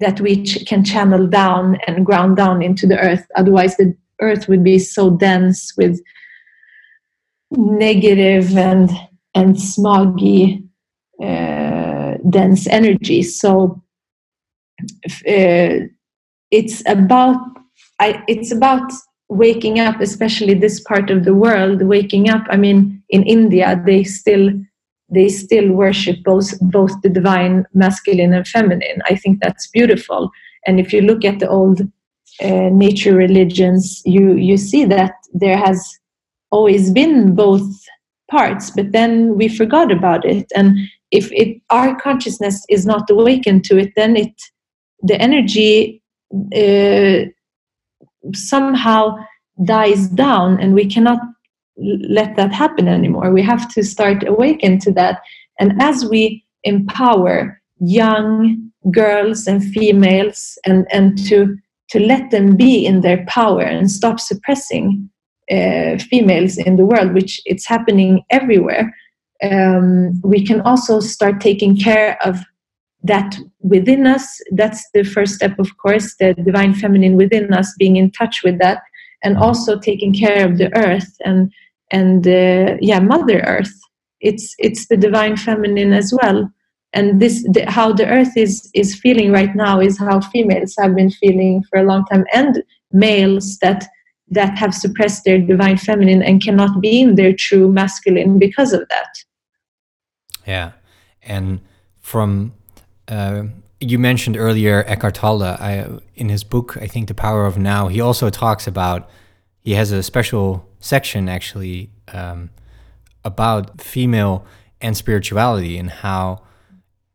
that 0.00 0.20
we 0.20 0.42
ch- 0.42 0.66
can 0.66 0.84
channel 0.84 1.26
down 1.26 1.76
and 1.86 2.04
ground 2.04 2.36
down 2.36 2.62
into 2.62 2.86
the 2.86 2.98
earth. 2.98 3.26
Otherwise 3.36 3.76
the 3.76 3.94
earth 4.20 4.48
would 4.48 4.64
be 4.64 4.78
so 4.78 5.10
dense 5.10 5.72
with 5.76 6.00
negative 7.50 8.56
and 8.56 8.90
and 9.34 9.56
smoggy 9.56 10.66
uh, 11.22 12.14
dense 12.28 12.66
energy. 12.66 13.22
So 13.22 13.82
uh, 15.26 15.86
it's 16.50 16.82
about 16.86 17.36
I, 18.00 18.22
it's 18.28 18.50
about 18.50 18.90
waking 19.28 19.78
up 19.78 20.00
especially 20.00 20.54
this 20.54 20.80
part 20.80 21.10
of 21.10 21.24
the 21.24 21.34
world 21.34 21.82
waking 21.82 22.28
up. 22.28 22.44
I 22.50 22.56
mean 22.56 23.02
in 23.10 23.22
india 23.24 23.80
they 23.86 24.04
still 24.04 24.50
they 25.10 25.28
still 25.28 25.72
worship 25.72 26.22
both 26.24 26.58
both 26.60 26.92
the 27.02 27.08
divine 27.08 27.64
masculine 27.74 28.32
and 28.32 28.46
feminine. 28.46 29.02
I 29.06 29.16
think 29.16 29.40
that's 29.40 29.66
beautiful. 29.68 30.30
And 30.66 30.78
if 30.78 30.92
you 30.92 31.02
look 31.02 31.24
at 31.24 31.38
the 31.38 31.48
old 31.48 31.82
uh, 32.42 32.70
nature 32.72 33.14
religions 33.14 34.02
you 34.04 34.34
you 34.34 34.56
see 34.56 34.84
that 34.84 35.14
there 35.32 35.56
has 35.56 35.98
always 36.50 36.90
been 36.90 37.34
both 37.34 37.68
parts 38.30 38.70
but 38.70 38.92
then 38.92 39.36
we 39.36 39.48
forgot 39.48 39.90
about 39.90 40.24
it. 40.24 40.50
And 40.54 40.78
if 41.10 41.30
it 41.32 41.60
our 41.70 41.98
consciousness 42.00 42.64
is 42.68 42.86
not 42.86 43.10
awakened 43.10 43.64
to 43.64 43.78
it 43.78 43.92
then 43.96 44.16
it 44.16 44.34
the 45.02 45.20
energy 45.20 46.02
uh, 46.56 47.26
somehow 48.34 49.16
dies 49.64 50.08
down 50.08 50.60
and 50.60 50.74
we 50.74 50.86
cannot 50.86 51.20
let 51.76 52.36
that 52.36 52.52
happen 52.52 52.88
anymore. 52.88 53.32
We 53.32 53.42
have 53.42 53.72
to 53.74 53.82
start 53.82 54.26
awaken 54.26 54.78
to 54.80 54.92
that. 54.92 55.22
And 55.58 55.80
as 55.80 56.04
we 56.04 56.44
empower 56.64 57.60
young 57.80 58.70
girls 58.90 59.46
and 59.46 59.62
females 59.62 60.58
and 60.64 60.86
and 60.90 61.18
to 61.26 61.56
to 61.90 62.00
let 62.00 62.30
them 62.30 62.56
be 62.56 62.86
in 62.86 63.00
their 63.00 63.24
power 63.26 63.62
and 63.62 63.90
stop 63.90 64.20
suppressing 64.20 65.10
uh, 65.50 65.98
females 65.98 66.56
in 66.56 66.76
the 66.76 66.86
world 66.86 67.12
which 67.12 67.40
it's 67.44 67.66
happening 67.66 68.22
everywhere. 68.30 68.94
Um, 69.42 70.20
we 70.22 70.44
can 70.46 70.60
also 70.60 71.00
start 71.00 71.40
taking 71.40 71.76
care 71.76 72.18
of 72.24 72.38
that 73.02 73.36
within 73.60 74.06
us. 74.06 74.40
That's 74.52 74.88
the 74.92 75.02
first 75.02 75.34
step 75.34 75.58
of 75.58 75.76
course 75.78 76.14
the 76.16 76.34
divine 76.34 76.74
feminine 76.74 77.16
within 77.16 77.52
us 77.52 77.74
being 77.78 77.96
in 77.96 78.10
touch 78.12 78.42
with 78.44 78.58
that 78.60 78.82
and 79.22 79.36
also 79.36 79.78
taking 79.78 80.14
care 80.14 80.46
of 80.46 80.58
the 80.58 80.74
earth 80.76 81.16
and 81.24 81.52
and 81.90 82.26
uh, 82.26 82.76
yeah 82.80 83.00
mother 83.00 83.40
earth. 83.40 83.72
It's 84.20 84.54
it's 84.58 84.86
the 84.86 84.96
divine 84.96 85.36
feminine 85.36 85.92
as 85.92 86.14
well 86.22 86.50
and 86.92 87.20
this 87.20 87.42
the, 87.52 87.64
how 87.68 87.92
the 87.92 88.06
earth 88.06 88.36
is 88.36 88.70
is 88.74 88.94
feeling 88.94 89.30
right 89.30 89.54
now 89.54 89.80
is 89.80 89.98
how 89.98 90.20
females 90.20 90.74
have 90.78 90.94
been 90.94 91.10
feeling 91.10 91.62
for 91.70 91.78
a 91.78 91.84
long 91.84 92.04
time 92.06 92.24
and 92.32 92.62
males 92.92 93.58
that 93.58 93.86
that 94.28 94.56
have 94.56 94.74
suppressed 94.74 95.24
their 95.24 95.38
divine 95.38 95.76
feminine 95.76 96.22
and 96.22 96.42
cannot 96.42 96.80
be 96.80 97.00
in 97.00 97.14
their 97.14 97.32
true 97.32 97.70
masculine 97.70 98.38
because 98.38 98.72
of 98.72 98.86
that 98.88 99.08
yeah 100.46 100.72
and 101.22 101.60
from 102.00 102.52
uh, 103.08 103.44
you 103.80 103.98
mentioned 103.98 104.36
earlier 104.36 104.84
Eckhart 104.86 105.14
Tolle. 105.14 105.42
I, 105.42 105.88
in 106.14 106.28
his 106.28 106.44
book, 106.44 106.76
I 106.76 106.86
think 106.86 107.08
The 107.08 107.14
Power 107.14 107.46
of 107.46 107.58
Now, 107.58 107.88
he 107.88 108.00
also 108.00 108.30
talks 108.30 108.66
about. 108.66 109.08
He 109.62 109.72
has 109.72 109.90
a 109.90 110.02
special 110.02 110.68
section 110.80 111.28
actually 111.28 111.90
um, 112.08 112.50
about 113.24 113.80
female 113.80 114.44
and 114.80 114.96
spirituality 114.96 115.76
and 115.78 115.90
how 115.90 116.42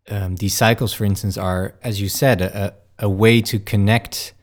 um, 0.09 0.35
these 0.35 0.53
cycles, 0.53 0.93
for 0.93 1.05
instance, 1.05 1.37
are, 1.37 1.75
as 1.83 1.99
you 2.01 2.09
said, 2.09 2.41
a, 2.41 2.75
a 2.99 3.09
way 3.09 3.41
to 3.41 3.59
connect 3.59 4.33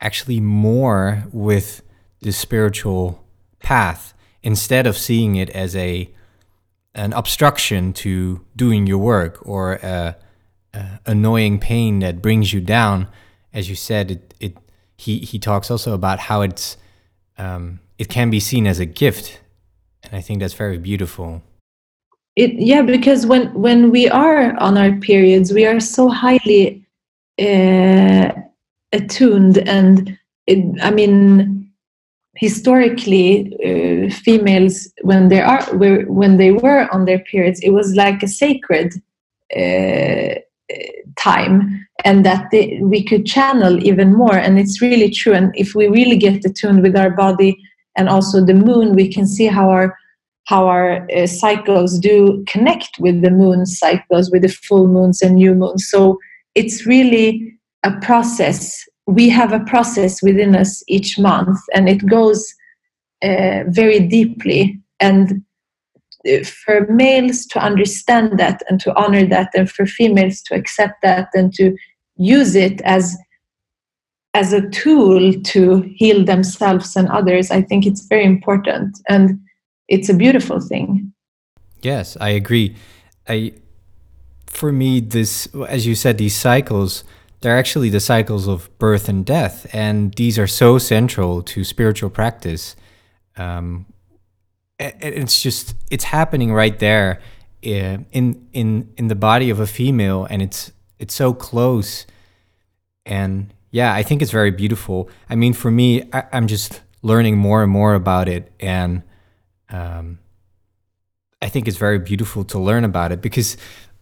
actually 0.00 0.40
more 0.40 1.24
with 1.32 1.82
the 2.20 2.32
spiritual 2.32 3.24
path 3.58 4.14
instead 4.42 4.86
of 4.86 4.96
seeing 4.96 5.36
it 5.36 5.50
as 5.50 5.74
a 5.76 6.10
an 6.94 7.12
obstruction 7.12 7.92
to 7.92 8.44
doing 8.56 8.86
your 8.86 8.98
work 8.98 9.38
or 9.46 9.74
a, 9.74 10.16
uh, 10.74 10.98
annoying 11.06 11.58
pain 11.58 12.00
that 12.00 12.20
brings 12.20 12.52
you 12.52 12.60
down, 12.60 13.06
as 13.52 13.68
you 13.68 13.76
said, 13.76 14.10
it, 14.10 14.34
it 14.40 14.56
he 14.96 15.18
he 15.18 15.38
talks 15.38 15.70
also 15.70 15.94
about 15.94 16.18
how 16.18 16.42
it's 16.42 16.76
um, 17.36 17.80
it 17.98 18.08
can 18.08 18.30
be 18.30 18.40
seen 18.40 18.66
as 18.66 18.78
a 18.80 18.86
gift, 18.86 19.40
and 20.02 20.14
I 20.14 20.20
think 20.20 20.40
that's 20.40 20.54
very 20.54 20.78
beautiful. 20.78 21.42
It 22.42 22.52
yeah 22.70 22.82
because 22.82 23.26
when 23.26 23.52
when 23.54 23.90
we 23.90 24.08
are 24.08 24.56
on 24.66 24.78
our 24.78 24.92
periods 25.08 25.52
we 25.52 25.64
are 25.66 25.80
so 25.80 26.08
highly 26.08 26.84
uh, 27.40 28.28
attuned 28.92 29.58
and 29.76 30.18
it, 30.46 30.60
i 30.82 30.90
mean 30.90 31.12
historically 32.36 33.28
uh, 33.68 34.08
females 34.24 34.74
when 35.02 35.28
they 35.28 35.40
are 35.40 35.62
when 35.74 36.36
they 36.36 36.52
were 36.52 36.88
on 36.94 37.04
their 37.04 37.20
periods 37.30 37.60
it 37.60 37.70
was 37.70 37.94
like 37.94 38.22
a 38.22 38.28
sacred 38.28 38.92
uh, 39.56 40.34
time 41.18 41.86
and 42.04 42.24
that 42.24 42.46
they, 42.52 42.78
we 42.82 43.02
could 43.02 43.26
channel 43.26 43.84
even 43.84 44.14
more. 44.14 44.36
And 44.36 44.58
it's 44.58 44.80
really 44.80 45.10
true. 45.10 45.34
And 45.34 45.52
if 45.56 45.74
we 45.74 45.88
really 45.88 46.16
get 46.16 46.44
attuned 46.44 46.82
with 46.82 46.96
our 46.96 47.10
body 47.10 47.58
and 47.96 48.08
also 48.08 48.44
the 48.44 48.54
moon 48.54 48.94
we 48.94 49.12
can 49.12 49.26
see 49.26 49.46
how 49.46 49.68
our 49.68 49.96
how 50.48 50.66
our 50.66 51.06
uh, 51.14 51.26
cycles 51.26 51.98
do 51.98 52.42
connect 52.48 52.98
with 52.98 53.20
the 53.20 53.30
moon 53.30 53.66
cycles 53.66 54.30
with 54.30 54.40
the 54.40 54.48
full 54.48 54.88
moons 54.88 55.20
and 55.20 55.34
new 55.34 55.54
moons. 55.54 55.86
So 55.90 56.18
it's 56.54 56.86
really 56.86 57.54
a 57.84 57.92
process. 58.00 58.82
We 59.06 59.28
have 59.28 59.52
a 59.52 59.60
process 59.60 60.22
within 60.22 60.56
us 60.56 60.82
each 60.88 61.18
month 61.18 61.58
and 61.74 61.86
it 61.86 62.06
goes 62.06 62.50
uh, 63.22 63.64
very 63.66 64.00
deeply. 64.00 64.80
And 65.00 65.44
uh, 66.26 66.44
for 66.44 66.86
males 66.86 67.44
to 67.48 67.58
understand 67.58 68.38
that 68.38 68.62
and 68.70 68.80
to 68.80 68.96
honor 68.96 69.26
that 69.26 69.50
and 69.54 69.70
for 69.70 69.84
females 69.84 70.40
to 70.46 70.54
accept 70.54 71.02
that 71.02 71.28
and 71.34 71.52
to 71.54 71.76
use 72.16 72.56
it 72.56 72.80
as 72.82 73.18
as 74.32 74.52
a 74.54 74.68
tool 74.70 75.32
to 75.42 75.82
heal 75.96 76.24
themselves 76.24 76.96
and 76.96 77.08
others 77.08 77.50
i 77.50 77.62
think 77.62 77.86
it's 77.86 78.06
very 78.06 78.24
important. 78.24 78.98
And 79.08 79.40
it's 79.88 80.08
a 80.08 80.14
beautiful 80.14 80.60
thing. 80.60 81.12
Yes 81.82 82.16
i 82.20 82.30
agree. 82.30 82.76
I 83.28 83.52
for 84.46 84.72
me 84.72 85.00
this 85.00 85.48
as 85.68 85.86
you 85.86 85.94
said 85.94 86.18
these 86.18 86.36
cycles 86.36 87.04
they're 87.40 87.56
actually 87.56 87.88
the 87.88 88.00
cycles 88.00 88.48
of 88.48 88.76
birth 88.78 89.08
and 89.08 89.24
death 89.24 89.66
and 89.72 90.14
these 90.14 90.38
are 90.38 90.46
so 90.46 90.78
central 90.78 91.42
to 91.42 91.64
spiritual 91.64 92.10
practice. 92.10 92.74
Um, 93.36 93.86
it's 94.80 95.40
just 95.40 95.74
it's 95.90 96.04
happening 96.04 96.52
right 96.52 96.78
there 96.78 97.20
eh, 97.62 97.98
in 98.12 98.48
in 98.52 98.92
in 98.96 99.08
the 99.08 99.14
body 99.14 99.50
of 99.50 99.60
a 99.60 99.66
female 99.66 100.26
and 100.28 100.42
it's 100.42 100.72
it's 100.98 101.14
so 101.14 101.32
close. 101.32 102.06
And 103.06 103.54
yeah 103.70 103.92
i 103.94 104.02
think 104.02 104.22
it's 104.22 104.32
very 104.32 104.50
beautiful. 104.50 105.08
I 105.30 105.36
mean 105.36 105.52
for 105.52 105.70
me 105.70 106.08
I, 106.12 106.24
am 106.32 106.46
just 106.48 106.80
learning 107.02 107.38
more 107.38 107.62
and 107.62 107.70
more 107.70 107.94
about 107.94 108.28
it 108.28 108.52
and 108.58 109.02
um, 109.70 110.18
i 111.42 111.48
think 111.48 111.68
it's 111.68 111.76
very 111.76 111.98
beautiful 111.98 112.44
to 112.44 112.58
learn 112.58 112.84
about 112.84 113.12
it 113.12 113.20
because 113.20 113.56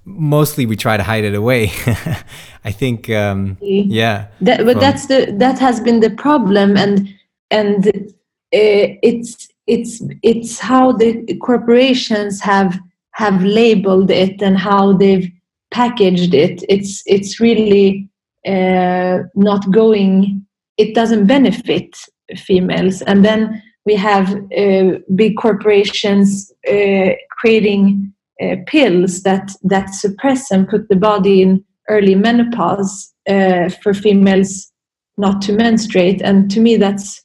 mostly 0.06 0.64
we 0.66 0.76
try 0.76 0.96
to 0.96 1.02
hide 1.02 1.24
it 1.24 1.34
away. 1.34 1.64
I 2.64 2.70
think 2.70 3.10
um, 3.10 3.58
yeah. 3.60 4.28
That, 4.40 4.64
but 4.64 4.74
from, 4.74 4.80
that's 4.80 5.06
the 5.06 5.34
that 5.38 5.58
has 5.58 5.80
been 5.80 6.00
the 6.00 6.10
problem 6.10 6.76
and 6.76 7.12
and 7.50 7.88
uh, 7.88 7.92
it's 8.52 9.48
it's 9.66 10.00
it's 10.22 10.58
how 10.58 10.92
the 10.92 11.36
corporations 11.42 12.40
have 12.40 12.78
have 13.12 13.42
labeled 13.42 14.10
it 14.10 14.40
and 14.40 14.56
how 14.56 14.92
they've 14.92 15.30
packaged 15.70 16.34
it. 16.34 16.62
It's 16.68 17.02
it's 17.06 17.40
really 17.40 18.08
uh, 18.46 19.18
not 19.34 19.70
going 19.70 20.46
it 20.78 20.94
doesn't 20.94 21.26
benefit 21.26 21.96
females. 22.36 23.00
And 23.02 23.24
then 23.24 23.62
we 23.86 23.94
have 23.94 24.34
uh, 24.58 24.98
big 25.14 25.36
corporations 25.36 26.52
uh, 26.68 27.10
creating 27.30 28.12
uh, 28.42 28.56
pills 28.66 29.22
that 29.22 29.52
that 29.62 29.94
suppress 29.94 30.50
and 30.50 30.68
put 30.68 30.88
the 30.88 30.96
body 30.96 31.40
in 31.40 31.64
early 31.88 32.16
menopause 32.16 33.14
uh, 33.28 33.68
for 33.82 33.94
females 33.94 34.70
not 35.16 35.40
to 35.40 35.52
menstruate. 35.52 36.20
And 36.20 36.50
to 36.50 36.60
me 36.60 36.76
that's 36.76 37.22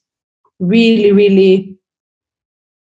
really 0.60 1.12
really 1.12 1.76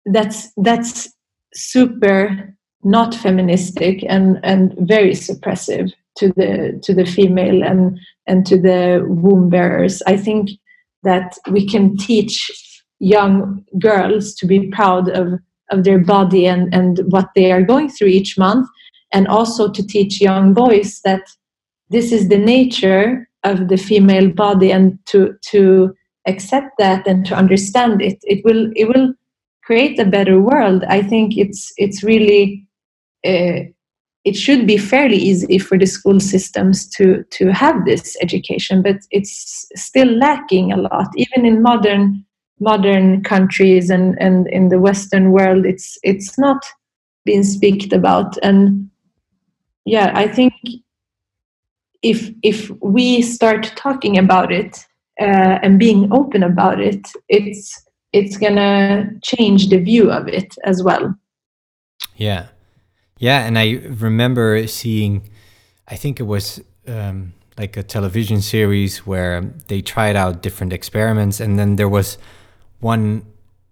that's 0.06 0.52
that's 0.56 1.12
super 1.54 2.54
not 2.84 3.14
feministic 3.14 4.04
and 4.08 4.38
and 4.44 4.74
very 4.78 5.12
suppressive 5.12 5.92
to 6.16 6.28
the 6.36 6.78
to 6.84 6.94
the 6.94 7.04
female 7.04 7.64
and 7.64 7.98
and 8.26 8.46
to 8.46 8.60
the 8.60 9.04
womb 9.08 9.50
bearers. 9.50 10.00
I 10.06 10.16
think 10.16 10.50
that 11.02 11.36
we 11.50 11.66
can 11.68 11.96
teach 11.96 12.50
young 13.00 13.64
girls 13.78 14.34
to 14.34 14.46
be 14.46 14.68
proud 14.70 15.08
of 15.10 15.38
of 15.70 15.84
their 15.84 15.98
body 15.98 16.46
and 16.46 16.72
and 16.74 17.00
what 17.08 17.28
they 17.34 17.50
are 17.50 17.62
going 17.62 17.88
through 17.88 18.08
each 18.08 18.38
month. 18.38 18.68
And 19.12 19.28
also 19.28 19.70
to 19.70 19.86
teach 19.86 20.20
young 20.20 20.54
boys 20.54 21.00
that 21.04 21.22
this 21.90 22.10
is 22.12 22.28
the 22.28 22.38
nature 22.38 23.28
of 23.44 23.68
the 23.68 23.76
female 23.76 24.28
body 24.28 24.72
and 24.72 24.98
to 25.06 25.34
to 25.50 25.94
accept 26.26 26.70
that 26.78 27.06
and 27.06 27.24
to 27.26 27.34
understand 27.34 28.02
it. 28.02 28.18
It 28.22 28.44
will 28.44 28.70
it 28.74 28.88
will 28.88 29.12
create 29.62 29.98
a 29.98 30.04
better 30.04 30.40
world. 30.40 30.84
I 30.88 31.02
think 31.02 31.36
it's 31.36 31.72
it's 31.76 32.02
really 32.02 32.66
uh, 33.26 33.70
it 34.24 34.36
should 34.36 34.66
be 34.66 34.78
fairly 34.78 35.16
easy 35.16 35.58
for 35.58 35.78
the 35.78 35.86
school 35.86 36.18
systems 36.20 36.88
to 36.96 37.24
to 37.30 37.52
have 37.52 37.84
this 37.84 38.16
education 38.20 38.82
but 38.82 38.96
it's 39.10 39.66
still 39.76 40.08
lacking 40.08 40.72
a 40.72 40.76
lot. 40.76 41.08
Even 41.16 41.46
in 41.46 41.62
modern 41.62 42.24
modern 42.68 43.22
countries 43.22 43.90
and 43.90 44.16
and 44.20 44.48
in 44.48 44.68
the 44.70 44.80
western 44.80 45.30
world 45.30 45.64
it's 45.66 45.98
it's 46.02 46.38
not 46.38 46.64
being 47.24 47.44
speaked 47.44 47.92
about 47.92 48.36
and 48.42 48.90
yeah 49.84 50.10
i 50.14 50.26
think 50.26 50.52
if 52.02 52.30
if 52.42 52.70
we 52.80 53.22
start 53.22 53.72
talking 53.76 54.18
about 54.18 54.50
it 54.50 54.84
uh, 55.20 55.58
and 55.62 55.78
being 55.78 56.12
open 56.12 56.42
about 56.42 56.80
it 56.80 57.06
it's 57.28 57.84
it's 58.14 58.36
gonna 58.36 59.10
change 59.22 59.68
the 59.68 59.78
view 59.78 60.10
of 60.10 60.28
it 60.28 60.56
as 60.64 60.82
well. 60.82 61.14
Yeah, 62.16 62.46
yeah, 63.18 63.44
and 63.44 63.58
I 63.58 63.80
remember 63.88 64.66
seeing, 64.68 65.28
I 65.88 65.96
think 65.96 66.20
it 66.20 66.22
was 66.22 66.62
um, 66.86 67.32
like 67.58 67.76
a 67.76 67.82
television 67.82 68.40
series 68.40 68.98
where 69.04 69.42
they 69.66 69.82
tried 69.82 70.14
out 70.14 70.42
different 70.42 70.72
experiments, 70.72 71.40
and 71.40 71.58
then 71.58 71.74
there 71.74 71.88
was 71.88 72.16
one 72.84 73.24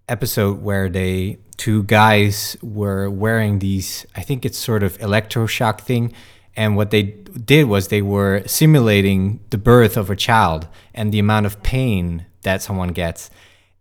episode 0.09 0.63
where 0.63 0.89
they 0.89 1.37
two 1.57 1.83
guys 1.83 2.57
were 2.63 3.09
wearing 3.09 3.59
these. 3.59 4.05
I 4.15 4.21
think 4.21 4.43
it's 4.43 4.57
sort 4.57 4.81
of 4.81 4.97
electroshock 4.97 5.81
thing. 5.81 6.11
And 6.55 6.75
what 6.75 6.89
they 6.89 7.03
did 7.03 7.65
was 7.65 7.87
they 7.87 8.01
were 8.01 8.43
simulating 8.47 9.39
the 9.51 9.59
birth 9.59 9.97
of 9.97 10.09
a 10.09 10.15
child 10.15 10.67
and 10.93 11.11
the 11.11 11.19
amount 11.19 11.45
of 11.45 11.61
pain 11.61 12.25
that 12.41 12.61
someone 12.61 12.89
gets 12.89 13.29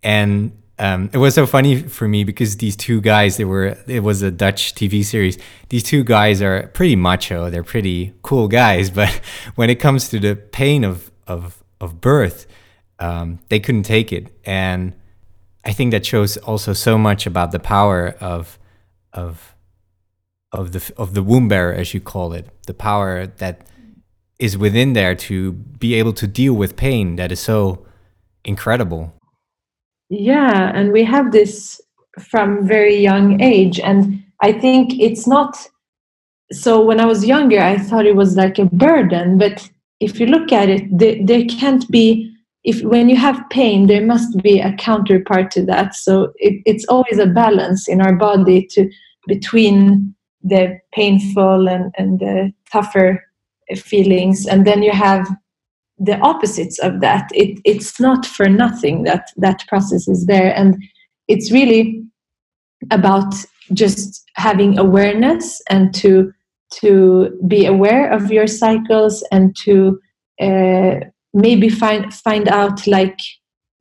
and 0.02 0.52
um, 0.78 1.10
it 1.12 1.18
was 1.18 1.34
so 1.34 1.46
funny 1.46 1.76
for 1.82 2.08
me 2.08 2.24
because 2.24 2.56
these 2.56 2.76
two 2.76 3.00
guys 3.00 3.36
they 3.36 3.44
were 3.44 3.76
it 3.86 4.02
was 4.02 4.22
a 4.22 4.30
dutch 4.30 4.74
tv 4.74 5.04
series 5.04 5.36
these 5.68 5.82
two 5.82 6.02
guys 6.02 6.40
are 6.40 6.68
pretty 6.68 6.96
macho 6.96 7.50
they're 7.50 7.62
pretty 7.62 8.14
cool 8.22 8.48
guys 8.48 8.88
but 9.00 9.10
when 9.56 9.68
it 9.68 9.76
comes 9.76 10.08
to 10.08 10.18
the 10.18 10.34
pain 10.34 10.84
of 10.84 11.10
of 11.26 11.62
of 11.80 12.00
birth 12.00 12.46
um, 12.98 13.38
they 13.48 13.60
couldn't 13.60 13.82
take 13.82 14.12
it 14.12 14.32
and 14.44 14.94
i 15.64 15.72
think 15.72 15.92
that 15.92 16.04
shows 16.04 16.36
also 16.38 16.72
so 16.72 16.98
much 16.98 17.26
about 17.26 17.52
the 17.52 17.58
power 17.58 18.14
of 18.20 18.58
of 19.12 19.54
of 20.52 20.72
the 20.72 20.92
of 20.96 21.14
the 21.14 21.22
womb 21.22 21.48
bearer 21.48 21.72
as 21.72 21.94
you 21.94 22.00
call 22.00 22.32
it 22.32 22.46
the 22.66 22.74
power 22.74 23.26
that 23.26 23.66
is 24.38 24.58
within 24.58 24.92
there 24.92 25.14
to 25.14 25.52
be 25.52 25.94
able 25.94 26.12
to 26.12 26.26
deal 26.26 26.54
with 26.54 26.76
pain 26.76 27.16
that 27.16 27.30
is 27.30 27.38
so 27.38 27.86
incredible. 28.44 29.14
Yeah 30.08 30.72
and 30.74 30.92
we 30.92 31.04
have 31.04 31.30
this 31.30 31.80
from 32.18 32.66
very 32.66 32.96
young 32.96 33.40
age 33.40 33.80
and 33.80 34.22
i 34.40 34.52
think 34.52 34.98
it's 35.00 35.26
not 35.26 35.66
so 36.50 36.84
when 36.84 37.00
i 37.00 37.06
was 37.06 37.24
younger 37.24 37.58
i 37.58 37.78
thought 37.78 38.04
it 38.04 38.16
was 38.16 38.36
like 38.36 38.58
a 38.58 38.66
burden 38.66 39.38
but 39.38 39.70
if 40.00 40.20
you 40.20 40.26
look 40.26 40.52
at 40.52 40.68
it 40.68 40.82
there, 40.98 41.16
there 41.24 41.44
can't 41.46 41.90
be 41.90 42.31
if 42.64 42.82
when 42.82 43.08
you 43.08 43.16
have 43.16 43.48
pain 43.50 43.86
there 43.86 44.04
must 44.04 44.36
be 44.42 44.60
a 44.60 44.72
counterpart 44.74 45.50
to 45.52 45.64
that. 45.66 45.94
So 45.94 46.32
it, 46.36 46.62
it's 46.64 46.84
always 46.86 47.18
a 47.18 47.26
balance 47.26 47.88
in 47.88 48.00
our 48.00 48.14
body 48.14 48.66
to 48.72 48.90
between 49.26 50.14
the 50.42 50.78
painful 50.92 51.68
and, 51.68 51.92
and 51.96 52.18
the 52.18 52.52
tougher 52.70 53.24
feelings 53.76 54.46
and 54.46 54.66
then 54.66 54.82
you 54.82 54.92
have 54.92 55.28
the 55.98 56.18
opposites 56.18 56.78
of 56.80 57.00
that. 57.00 57.30
It, 57.32 57.60
it's 57.64 58.00
not 58.00 58.26
for 58.26 58.48
nothing 58.48 59.04
that 59.04 59.28
that 59.36 59.64
process 59.68 60.08
is 60.08 60.26
there 60.26 60.54
and 60.54 60.82
it's 61.28 61.52
really 61.52 62.04
about 62.90 63.32
just 63.72 64.24
having 64.34 64.78
awareness 64.78 65.62
and 65.70 65.94
to 65.94 66.32
to 66.80 67.38
be 67.46 67.66
aware 67.66 68.10
of 68.10 68.32
your 68.32 68.46
cycles 68.46 69.22
and 69.30 69.54
to 69.56 70.00
uh, 70.40 71.00
maybe 71.34 71.68
find 71.68 72.12
find 72.12 72.48
out 72.48 72.86
like 72.86 73.18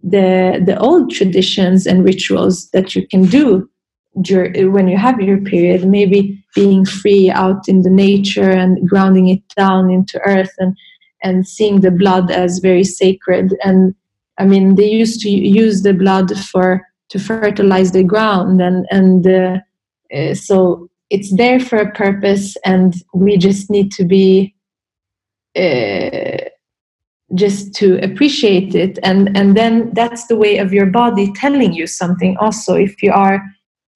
the 0.04 0.62
the 0.66 0.78
old 0.80 1.12
traditions 1.12 1.86
and 1.86 2.04
rituals 2.04 2.70
that 2.72 2.95
you 2.95 3.08
can 3.08 3.26
do 3.26 3.70
when 4.14 4.88
you 4.88 4.97
have 4.97 5.22
your 5.22 5.39
period. 5.39 5.88
Maybe 5.88 6.43
being 6.56 6.86
free 6.86 7.30
out 7.30 7.68
in 7.68 7.84
the 7.84 7.89
nature 7.89 8.49
and 8.49 8.88
grounding 8.88 9.30
it 9.30 9.41
down 9.56 9.89
into 9.89 10.20
earth 10.26 10.54
and 10.58 10.76
and 11.24 11.47
seeing 11.47 11.82
the 11.82 11.91
blood 11.91 12.32
as 12.32 12.60
very 12.60 12.84
sacred. 12.84 13.56
And 13.64 13.95
i 14.38 14.45
mean 14.45 14.76
they 14.76 14.89
used 14.89 15.22
to 15.22 15.30
use 15.30 15.84
the 15.84 15.93
blood 15.93 16.38
for 16.39 16.82
to 17.10 17.20
fertilize 17.20 17.91
the 17.91 18.04
ground 18.04 18.62
and 18.62 18.86
and 18.89 19.28
uh, 19.28 19.58
uh, 20.16 20.34
so 20.34 20.89
it's 21.10 21.36
there 21.36 21.60
for 21.60 21.78
a 21.78 21.91
purpose 21.91 22.56
and 22.66 22.95
we 23.14 23.38
just 23.38 23.70
need 23.70 23.91
to 23.91 24.06
be 24.06 24.56
uh, 25.56 26.38
just 27.36 27.73
to 27.75 27.97
appreciate 28.03 28.75
it. 28.75 28.99
And 29.03 29.36
and 29.38 29.55
then 29.55 29.91
that's 29.93 30.27
the 30.27 30.36
way 30.36 30.57
of 30.57 30.73
your 30.73 30.86
body 30.86 31.32
telling 31.34 31.73
you 31.73 31.88
something 31.88 32.38
also. 32.38 32.75
If 32.75 33.01
you 33.01 33.11
are 33.11 33.41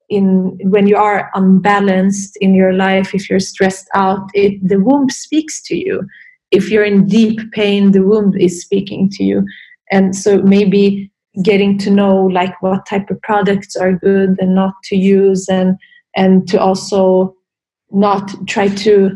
in 0.09 0.57
when 0.63 0.87
you 0.87 0.95
are 0.95 1.31
unbalanced 1.33 2.37
in 2.39 2.53
your 2.53 2.73
life 2.73 3.15
if 3.15 3.27
you're 3.27 3.39
stressed 3.39 3.87
out 3.95 4.29
it 4.35 4.53
the 4.67 4.79
womb 4.79 5.09
speaks 5.09 5.61
to 5.63 5.75
you. 5.75 6.07
If 6.51 6.69
you're 6.69 6.85
in 6.85 7.07
deep 7.07 7.39
pain 7.51 7.91
the 7.91 8.03
womb 8.03 8.35
is 8.37 8.61
speaking 8.61 9.09
to 9.11 9.23
you. 9.23 9.45
And 9.91 10.15
so 10.15 10.41
maybe 10.41 11.11
getting 11.43 11.77
to 11.79 11.89
know 11.89 12.15
like 12.15 12.61
what 12.61 12.85
type 12.85 13.09
of 13.09 13.21
products 13.21 13.75
are 13.75 13.93
good 13.93 14.35
and 14.39 14.55
not 14.55 14.73
to 14.85 14.95
use 14.95 15.49
and 15.49 15.75
and 16.15 16.47
to 16.47 16.59
also 16.59 17.35
not 17.91 18.31
try 18.47 18.67
to 18.67 19.11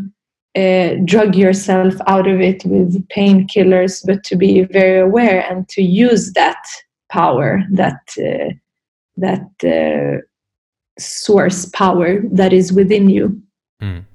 uh, 0.56 0.96
drug 1.06 1.36
yourself 1.36 1.94
out 2.08 2.28
of 2.28 2.42
it 2.42 2.66
with 2.66 3.08
painkillers, 3.10 4.06
but 4.06 4.24
to 4.24 4.36
be 4.36 4.64
very 4.64 5.00
aware 5.00 5.46
and 5.50 5.68
to 5.70 5.82
use 5.82 6.34
that 6.34 6.64
power, 7.12 7.64
that 7.72 8.02
uh, 8.18 8.54
that 9.18 9.50
uh, 9.64 10.22
source 10.98 11.66
power 11.66 12.22
that 12.32 12.54
is 12.54 12.74
within 12.74 13.10
you. 13.10 13.42
Mm. 13.82 14.06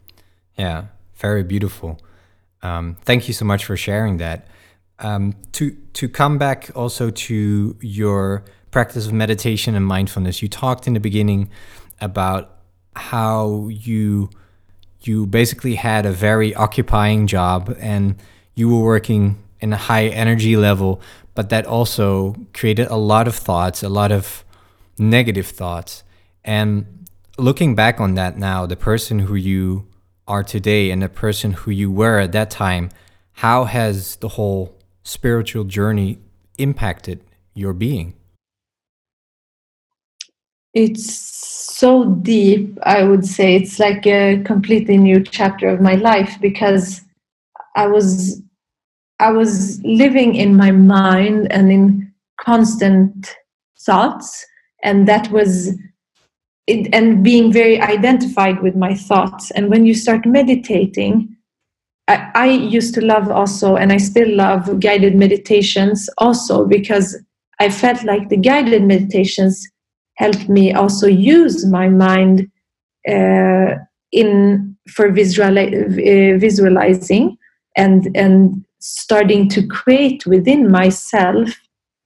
Yeah, 0.59 0.87
very 1.17 1.43
beautiful. 1.43 2.01
Um, 2.63 2.97
thank 3.03 3.29
you 3.29 3.35
so 3.35 3.45
much 3.45 3.65
for 3.65 3.77
sharing 3.77 4.17
that. 4.19 4.49
Um, 4.99 5.35
to 5.53 5.71
to 5.95 6.09
come 6.09 6.39
back 6.39 6.71
also 6.75 7.11
to 7.11 7.77
your 7.81 8.45
practice 8.71 9.07
of 9.07 9.13
meditation 9.13 9.75
and 9.75 9.87
mindfulness, 9.87 10.43
you 10.43 10.49
talked 10.49 10.87
in 10.87 10.95
the 10.95 11.01
beginning 11.01 11.51
about 12.01 12.59
how 12.97 13.69
you 13.69 14.31
you 15.07 15.27
basically 15.27 15.75
had 15.77 16.07
a 16.07 16.13
very 16.13 16.55
occupying 16.55 17.27
job 17.27 17.77
and 17.81 18.17
you 18.55 18.69
were 18.69 18.83
working 18.83 19.43
in 19.61 19.73
a 19.73 19.77
high 19.77 20.07
energy 20.07 20.57
level, 20.57 21.01
but 21.35 21.49
that 21.51 21.67
also 21.67 22.37
created 22.53 22.87
a 22.89 22.97
lot 22.97 23.27
of 23.27 23.35
thoughts, 23.35 23.83
a 23.83 23.89
lot 23.89 24.13
of 24.13 24.45
negative 24.99 25.47
thoughts. 25.47 26.05
And 26.45 27.07
looking 27.39 27.75
back 27.75 28.01
on 28.01 28.15
that 28.15 28.39
now, 28.39 28.67
the 28.67 28.77
person 28.77 29.21
who 29.21 29.35
you 29.35 29.87
are 30.27 30.43
today 30.43 30.91
and 30.91 31.03
the 31.03 31.09
person 31.09 31.53
who 31.53 31.71
you 31.71 31.91
were 31.91 32.19
at 32.19 32.33
that 32.33 32.51
time, 32.51 32.91
how 33.33 33.65
has 33.65 34.17
the 34.17 34.29
whole 34.29 34.79
spiritual 35.03 35.65
journey 35.65 36.19
impacted 36.59 37.21
your 37.55 37.73
being? 37.73 38.15
It's 40.75 41.35
so 41.77 42.05
deep 42.23 42.79
i 42.83 43.03
would 43.03 43.27
say. 43.27 43.57
It's 43.57 43.79
like 43.79 44.07
a 44.07 44.43
completely 44.45 44.97
new 44.97 45.23
chapter 45.23 45.69
of 45.69 45.81
my 45.81 45.95
life 45.95 46.37
because 46.41 47.01
i 47.77 47.87
was 47.87 48.41
i 49.21 49.31
was 49.31 49.81
living 49.85 50.35
in 50.35 50.57
my 50.57 50.71
mind 50.71 51.51
and 51.53 51.71
in 51.71 52.13
constant 52.41 53.37
thoughts 53.81 54.45
and 54.83 55.09
that 55.09 55.31
was 55.31 55.77
it, 56.67 56.89
and 56.95 57.23
being 57.23 57.53
very 57.53 57.81
identified 57.81 58.63
with 58.63 58.75
my 58.75 58.95
thoughts. 58.95 59.51
And 59.51 59.69
when 59.71 59.85
you 59.85 59.95
start 59.95 60.25
meditating 60.25 61.37
I, 62.09 62.31
I 62.35 62.47
used 62.47 62.95
to 62.95 63.01
love 63.01 63.31
also 63.31 63.77
and 63.77 63.93
i 63.93 63.97
still 63.97 64.31
love 64.35 64.81
guided 64.81 65.15
meditations 65.15 66.09
also 66.19 66.67
because 66.67 67.17
i 67.61 67.69
felt 67.71 68.05
like 68.05 68.29
the 68.29 68.37
guided 68.37 68.85
meditations 68.85 69.67
helped 70.17 70.49
me 70.49 70.73
also 70.73 71.07
use 71.07 71.67
my 71.67 71.89
mind 71.89 72.51
uh, 73.09 73.75
in 74.13 74.77
for 74.89 75.09
uh, 75.09 76.39
visualizing 76.39 77.37
and 77.77 78.17
and 78.17 78.65
starting 78.79 79.49
to 79.49 79.67
create 79.67 80.27
within 80.27 80.71
myself 80.71 81.51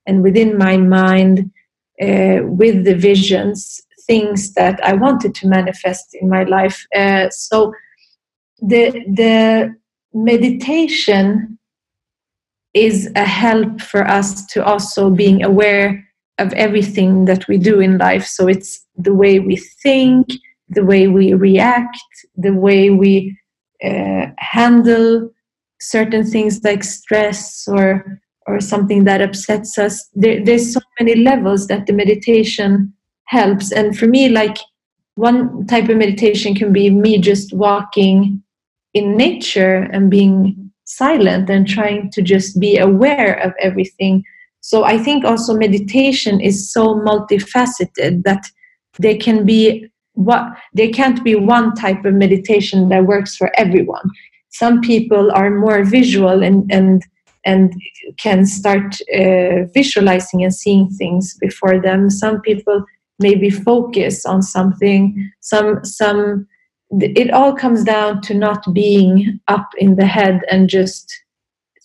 and 0.06 0.22
within 0.22 0.56
my 0.56 0.76
mind 0.76 1.50
uh, 2.00 2.38
with 2.44 2.84
the 2.84 2.94
visions 2.94 3.82
things 4.09 4.54
that 4.54 4.82
I 4.82 4.94
wanted 4.94 5.34
to 5.36 5.48
manifest 5.48 6.14
in 6.14 6.28
my 6.28 6.44
life. 6.44 6.86
Uh, 6.96 7.28
so 7.30 7.72
the 8.61 8.90
the 9.14 9.74
meditation 10.14 11.59
is 12.74 13.11
a 13.14 13.24
help 13.24 13.80
for 13.80 14.06
us 14.09 14.46
to 14.46 14.64
also 14.64 15.11
being 15.11 15.44
aware 15.44 16.07
of 16.39 16.53
everything 16.55 17.24
that 17.24 17.49
we 17.49 17.59
do 17.59 17.80
in 17.80 17.99
life. 17.99 18.26
So 18.26 18.47
it's 18.47 18.84
the 18.97 19.14
way 19.14 19.41
we 19.41 19.57
think, 19.57 20.28
the 20.68 20.84
way 20.84 21.09
we 21.09 21.34
react, 21.34 21.99
the 22.36 22.55
way 22.55 22.91
we 22.91 23.36
uh, 23.84 24.26
handle 24.39 25.30
certain 25.80 26.24
things 26.24 26.62
like 26.64 26.84
stress 26.84 27.66
or 27.68 28.20
or 28.47 28.61
something 28.61 29.05
that 29.05 29.20
upsets 29.20 29.76
us. 29.76 30.09
There, 30.14 30.43
there's 30.43 30.72
so 30.72 30.80
many 30.99 31.16
levels 31.16 31.66
that 31.66 31.86
the 31.86 31.93
meditation 31.93 32.95
helps. 33.26 33.70
And 33.70 33.97
for 33.97 34.07
me, 34.07 34.30
like 34.30 34.57
one 35.16 35.66
type 35.66 35.91
of 35.91 35.99
meditation 35.99 36.55
can 36.55 36.72
be 36.72 36.89
me 36.89 37.18
just 37.18 37.53
walking 37.53 38.43
in 38.95 39.18
nature 39.18 39.86
and 39.93 40.11
being 40.11 40.72
silent 40.84 41.51
and 41.51 41.68
trying 41.68 42.11
to 42.12 42.22
just 42.22 42.59
be 42.59 42.78
aware 42.78 43.34
of 43.34 43.53
everything 43.61 44.24
so 44.69 44.85
I 44.85 44.99
think 44.99 45.25
also 45.25 45.55
meditation 45.55 46.43
is 46.43 46.71
so 46.71 46.95
multifaceted 46.97 48.23
that 48.25 48.45
there 48.99 49.16
can 49.16 49.47
be 49.47 49.89
what 50.12 50.45
there 50.75 50.91
can't 50.91 51.25
be 51.25 51.35
one 51.37 51.75
type 51.75 52.05
of 52.05 52.12
meditation 52.12 52.91
that 52.91 53.07
works 53.07 53.35
for 53.35 53.51
everyone. 53.57 54.11
Some 54.51 54.83
people 54.83 55.33
are 55.33 55.49
more 55.49 55.85
visual 55.85 56.43
and 56.43 56.71
and 56.71 57.03
and 57.47 57.73
can 58.19 58.45
start 58.45 59.01
uh, 59.19 59.64
visualizing 59.73 60.45
and 60.45 60.55
seeing 60.55 60.91
things 60.91 61.35
before 61.41 61.81
them. 61.81 62.11
Some 62.11 62.43
people 62.43 62.85
maybe 63.19 63.49
focus 63.49 64.27
on 64.27 64.43
something. 64.43 65.33
Some 65.41 65.83
some 65.83 66.47
it 66.91 67.31
all 67.31 67.55
comes 67.55 67.85
down 67.85 68.21
to 68.23 68.35
not 68.35 68.62
being 68.75 69.41
up 69.49 69.71
in 69.79 69.97
the 69.97 70.07
head 70.07 70.43
and 70.51 70.69
just 70.69 71.07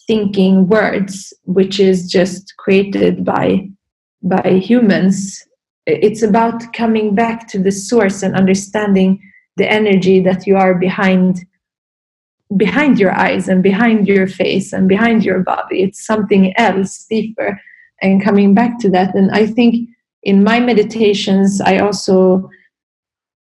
thinking 0.08 0.68
words 0.68 1.34
which 1.46 1.80
is 1.80 2.10
just 2.10 2.54
created 2.58 3.24
by 3.24 3.70
by 4.22 4.62
humans. 4.64 5.46
It's 5.86 6.24
about 6.24 6.72
coming 6.74 7.14
back 7.14 7.48
to 7.50 7.60
the 7.60 7.72
source 7.72 8.24
and 8.24 8.36
understanding 8.36 9.20
the 9.58 9.70
energy 9.70 10.22
that 10.22 10.48
you 10.48 10.56
are 10.56 10.76
behind 10.76 11.46
behind 12.56 13.00
your 13.00 13.12
eyes 13.12 13.48
and 13.48 13.64
behind 13.64 14.08
your 14.08 14.28
face 14.28 14.74
and 14.74 14.88
behind 14.88 15.26
your 15.26 15.40
body. 15.40 15.82
It's 15.84 16.06
something 16.06 16.56
else 16.58 17.06
deeper 17.10 17.60
and 18.02 18.24
coming 18.24 18.54
back 18.54 18.80
to 18.80 18.90
that. 18.92 19.16
And 19.16 19.32
i 19.32 19.46
think 19.48 19.90
in 20.24 20.44
my 20.44 20.60
meditations 20.60 21.62
i 21.62 21.78
also 21.78 22.50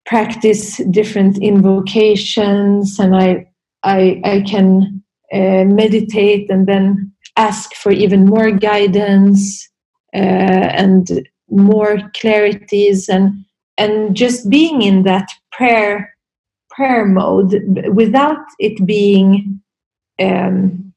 practice 0.06 0.78
different 0.90 1.38
invocations 1.38 3.00
and 3.00 3.16
i 3.16 3.46
i 3.84 4.22
i 4.24 4.42
can 4.48 5.04
uh, 5.34 5.64
meditate 5.66 6.50
and 6.50 6.68
then 6.68 7.12
ask 7.38 7.74
for 7.76 7.92
even 7.92 8.26
more 8.26 8.52
guidance 8.52 9.70
uh, 10.14 10.18
and 10.18 11.28
more 11.50 11.98
clarities 12.16 13.08
and 13.10 13.46
and 13.78 14.16
just 14.16 14.50
being 14.50 14.82
in 14.82 15.04
that 15.04 15.30
prayer 15.52 16.16
prayer 16.70 17.06
mode 17.06 17.64
without 17.94 18.46
it 18.60 18.86
being 18.86 19.62
um, 20.20 20.94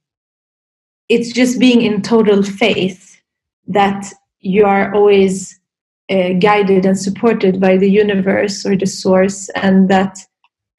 it's 1.09 1.32
just 1.32 1.59
being 1.59 1.82
in 1.82 2.03
total 2.03 2.43
faith 2.43 3.20
that 3.66 4.12
you 4.41 4.64
are 4.64 4.95
always 4.95 5.59
uh, 6.11 6.32
guided 6.35 6.85
and 6.85 6.99
supported 6.99 7.61
by 7.61 7.76
the 7.76 7.91
universe 7.91 8.66
or 8.66 8.76
the 8.76 8.87
source 8.87 9.49
and 9.51 9.89
that 9.89 10.18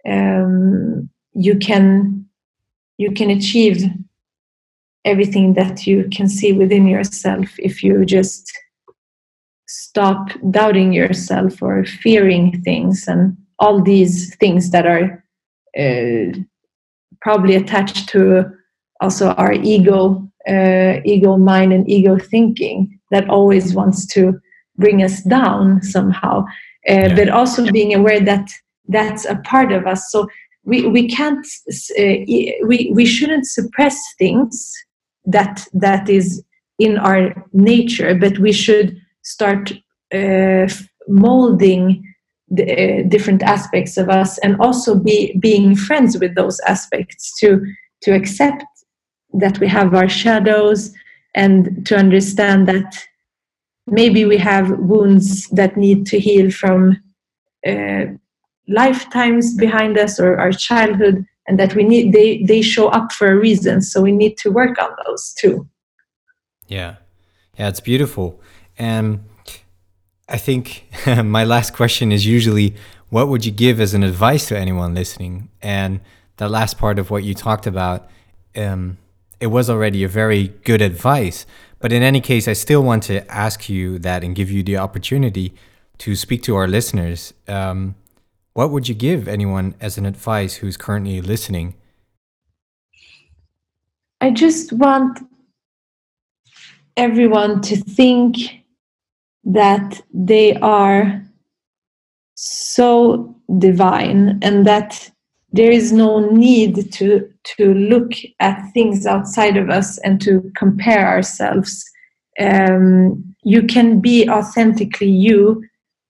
um, 0.08 1.10
you 1.34 1.58
can 1.58 2.25
you 2.98 3.12
can 3.12 3.30
achieve 3.30 3.84
everything 5.04 5.54
that 5.54 5.86
you 5.86 6.08
can 6.12 6.28
see 6.28 6.52
within 6.52 6.88
yourself 6.88 7.48
if 7.60 7.84
you 7.84 8.06
just 8.06 8.52
stop 9.68 10.30
doubting 10.52 10.94
yourself 10.94 11.62
or 11.62 11.86
fearing 11.86 12.62
things 12.64 13.08
and 13.08 13.36
all 13.60 13.82
these 13.82 14.36
things 14.36 14.72
that 14.72 14.86
are 14.86 15.24
uh, 15.78 16.38
probably 17.22 17.56
attached 17.56 18.08
to 18.10 18.46
also 19.02 19.30
our 19.32 19.54
ego 19.54 20.28
uh, 20.48 21.00
ego 21.06 21.38
mind 21.38 21.74
and 21.74 21.90
ego 21.90 22.18
thinking 22.18 23.00
that 23.12 23.30
always 23.30 23.74
wants 23.74 24.06
to 24.06 24.40
bring 24.78 25.04
us 25.04 25.22
down 25.24 25.82
somehow 25.82 26.42
uh, 26.90 27.08
yeah. 27.08 27.16
but 27.16 27.30
also 27.30 27.72
being 27.72 27.94
aware 27.94 28.20
that 28.20 28.48
that's 28.88 29.26
a 29.26 29.36
part 29.38 29.72
of 29.72 29.88
us 29.88 30.12
so 30.12 30.28
we 30.66 30.88
we 30.88 31.08
can't 31.08 31.46
uh, 32.00 32.04
we 32.68 32.92
we 32.94 33.06
shouldn't 33.06 33.46
suppress 33.46 33.98
things 34.18 34.74
that 35.26 35.66
that 35.74 36.10
is 36.10 36.44
in 36.80 36.98
our 36.98 37.34
nature 37.54 38.14
but 38.16 38.38
we 38.40 38.52
should 38.52 39.00
start 39.24 39.72
uh, 40.14 40.68
molding 41.08 42.04
the, 42.50 42.64
uh, 42.64 43.08
different 43.08 43.42
aspects 43.42 43.98
of 43.98 44.10
us 44.10 44.38
and 44.40 44.60
also 44.60 44.96
be 44.96 45.36
being 45.40 45.76
friends 45.76 46.18
with 46.20 46.36
those 46.36 46.60
aspects 46.62 47.38
to 47.40 47.66
to 48.02 48.12
accept 48.12 48.64
that 49.34 49.60
we 49.60 49.68
have 49.68 49.94
our 49.94 50.10
shadows 50.10 50.94
and 51.34 51.86
to 51.86 51.96
understand 51.96 52.68
that 52.68 52.96
maybe 53.88 54.26
we 54.26 54.38
have 54.38 54.70
wounds 54.80 55.48
that 55.50 55.78
need 55.78 56.06
to 56.08 56.20
heal 56.20 56.50
from 56.50 56.98
uh, 57.68 58.06
lifetimes 58.68 59.56
behind 59.56 59.98
us 59.98 60.20
or 60.20 60.38
our 60.38 60.52
childhood 60.52 61.26
and 61.48 61.60
that 61.60 61.76
we 61.76 61.84
need 61.84 62.14
they 62.14 62.44
they 62.44 62.62
show 62.62 62.88
up 62.88 63.12
for 63.12 63.32
a 63.32 63.36
reason. 63.36 63.82
So 63.82 64.02
we 64.02 64.12
need 64.12 64.38
to 64.38 64.50
work 64.52 64.82
on 64.82 64.90
those 65.06 65.34
too. 65.34 65.68
Yeah. 66.68 66.96
Yeah 67.58 67.68
it's 67.70 67.80
beautiful. 67.80 68.42
And 68.78 69.24
i 70.28 70.38
think 70.38 70.86
my 71.24 71.44
last 71.44 71.74
question 71.74 72.12
is 72.12 72.26
usually 72.26 72.76
what 73.10 73.28
would 73.28 73.46
you 73.46 73.52
give 73.52 73.80
as 73.80 73.94
an 73.94 74.04
advice 74.04 74.48
to 74.48 74.58
anyone 74.58 74.96
listening? 74.96 75.50
And 75.62 76.02
the 76.38 76.50
last 76.50 76.78
part 76.78 77.00
of 77.00 77.12
what 77.12 77.24
you 77.24 77.34
talked 77.34 77.68
about 77.68 78.10
um, 78.56 78.98
it 79.40 79.48
was 79.48 79.70
already 79.70 80.04
a 80.04 80.08
very 80.08 80.48
good 80.64 80.82
advice. 80.82 81.46
But 81.80 81.92
in 81.92 82.02
any 82.02 82.22
case 82.22 82.48
i 82.48 82.54
still 82.54 82.82
want 82.82 83.04
to 83.04 83.30
ask 83.32 83.70
you 83.70 84.00
that 84.00 84.24
and 84.24 84.36
give 84.36 84.50
you 84.50 84.64
the 84.64 84.78
opportunity 84.78 85.54
to 86.00 86.16
speak 86.16 86.42
to 86.44 86.56
our 86.56 86.68
listeners. 86.68 87.34
Um, 87.48 87.96
what 88.56 88.72
would 88.72 88.88
you 88.88 88.96
give 88.96 89.28
anyone 89.28 89.76
as 89.82 89.98
an 89.98 90.06
advice 90.06 90.56
who's 90.56 90.78
currently 90.78 91.22
listening? 91.22 91.76
I 94.22 94.32
just 94.32 94.72
want 94.72 95.20
everyone 96.96 97.62
to 97.64 97.76
think 97.76 98.38
that 99.44 100.02
they 100.14 100.56
are 100.56 101.22
so 102.36 103.36
divine 103.60 104.40
and 104.42 104.66
that 104.66 105.12
there 105.52 105.72
is 105.72 105.92
no 105.92 106.20
need 106.32 106.94
to 106.94 107.30
to 107.58 107.74
look 107.74 108.14
at 108.40 108.72
things 108.74 109.06
outside 109.06 109.58
of 109.58 109.70
us 109.70 109.98
and 110.00 110.22
to 110.22 110.50
compare 110.56 111.06
ourselves 111.06 111.84
um, 112.40 113.36
you 113.44 113.62
can 113.64 114.02
be 114.02 114.28
authentically 114.30 115.10
you 115.10 115.64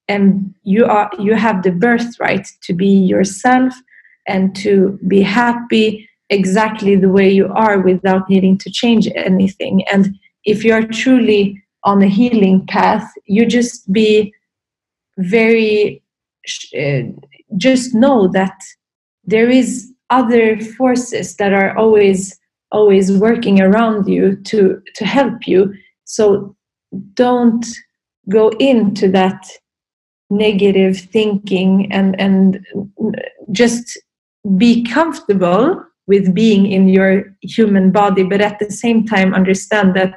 and 0.08 0.54
you 0.64 0.86
are 0.86 1.10
you 1.20 1.36
have 1.36 1.64
the 1.64 1.72
birthright 1.72 2.48
to 2.62 2.74
be 2.74 2.88
yourself 2.88 3.74
and 4.28 4.56
to 4.56 5.00
be 5.08 5.22
happy 5.22 6.08
exactly 6.30 6.96
the 6.96 7.10
way 7.10 7.30
you 7.30 7.48
are 7.54 7.80
without 7.80 8.30
needing 8.30 8.58
to 8.58 8.72
change 8.72 9.08
anything. 9.16 9.84
And 9.92 10.16
if 10.44 10.64
you 10.64 10.74
are 10.74 10.86
truly 10.88 11.62
on 11.84 12.02
a 12.02 12.08
healing 12.08 12.66
path 12.66 13.08
you 13.26 13.46
just 13.46 13.92
be 13.92 14.34
very 15.18 16.02
uh, 16.78 17.02
just 17.58 17.94
know 17.94 18.28
that 18.28 18.58
there 19.24 19.50
is 19.50 19.92
other 20.10 20.60
forces 20.60 21.36
that 21.38 21.54
are 21.54 21.76
always 21.78 22.38
always 22.72 23.12
working 23.12 23.62
around 23.62 24.08
you 24.08 24.36
to 24.44 24.82
to 24.96 25.06
help 25.06 25.48
you. 25.48 25.74
So 26.04 26.56
don't 27.14 27.66
go 28.30 28.50
into 28.60 29.10
that 29.12 29.42
negative 30.38 30.98
thinking 30.98 31.92
and 31.92 32.20
and 32.20 32.66
just 33.52 33.98
be 34.58 34.84
comfortable 34.84 35.84
with 36.08 36.34
being 36.34 36.72
in 36.72 36.88
your 36.88 37.24
human 37.42 37.92
body 37.92 38.24
but 38.24 38.42
at 38.42 38.60
the 38.60 38.70
same 38.70 39.06
time 39.06 39.34
understand 39.34 39.96
that 39.96 40.14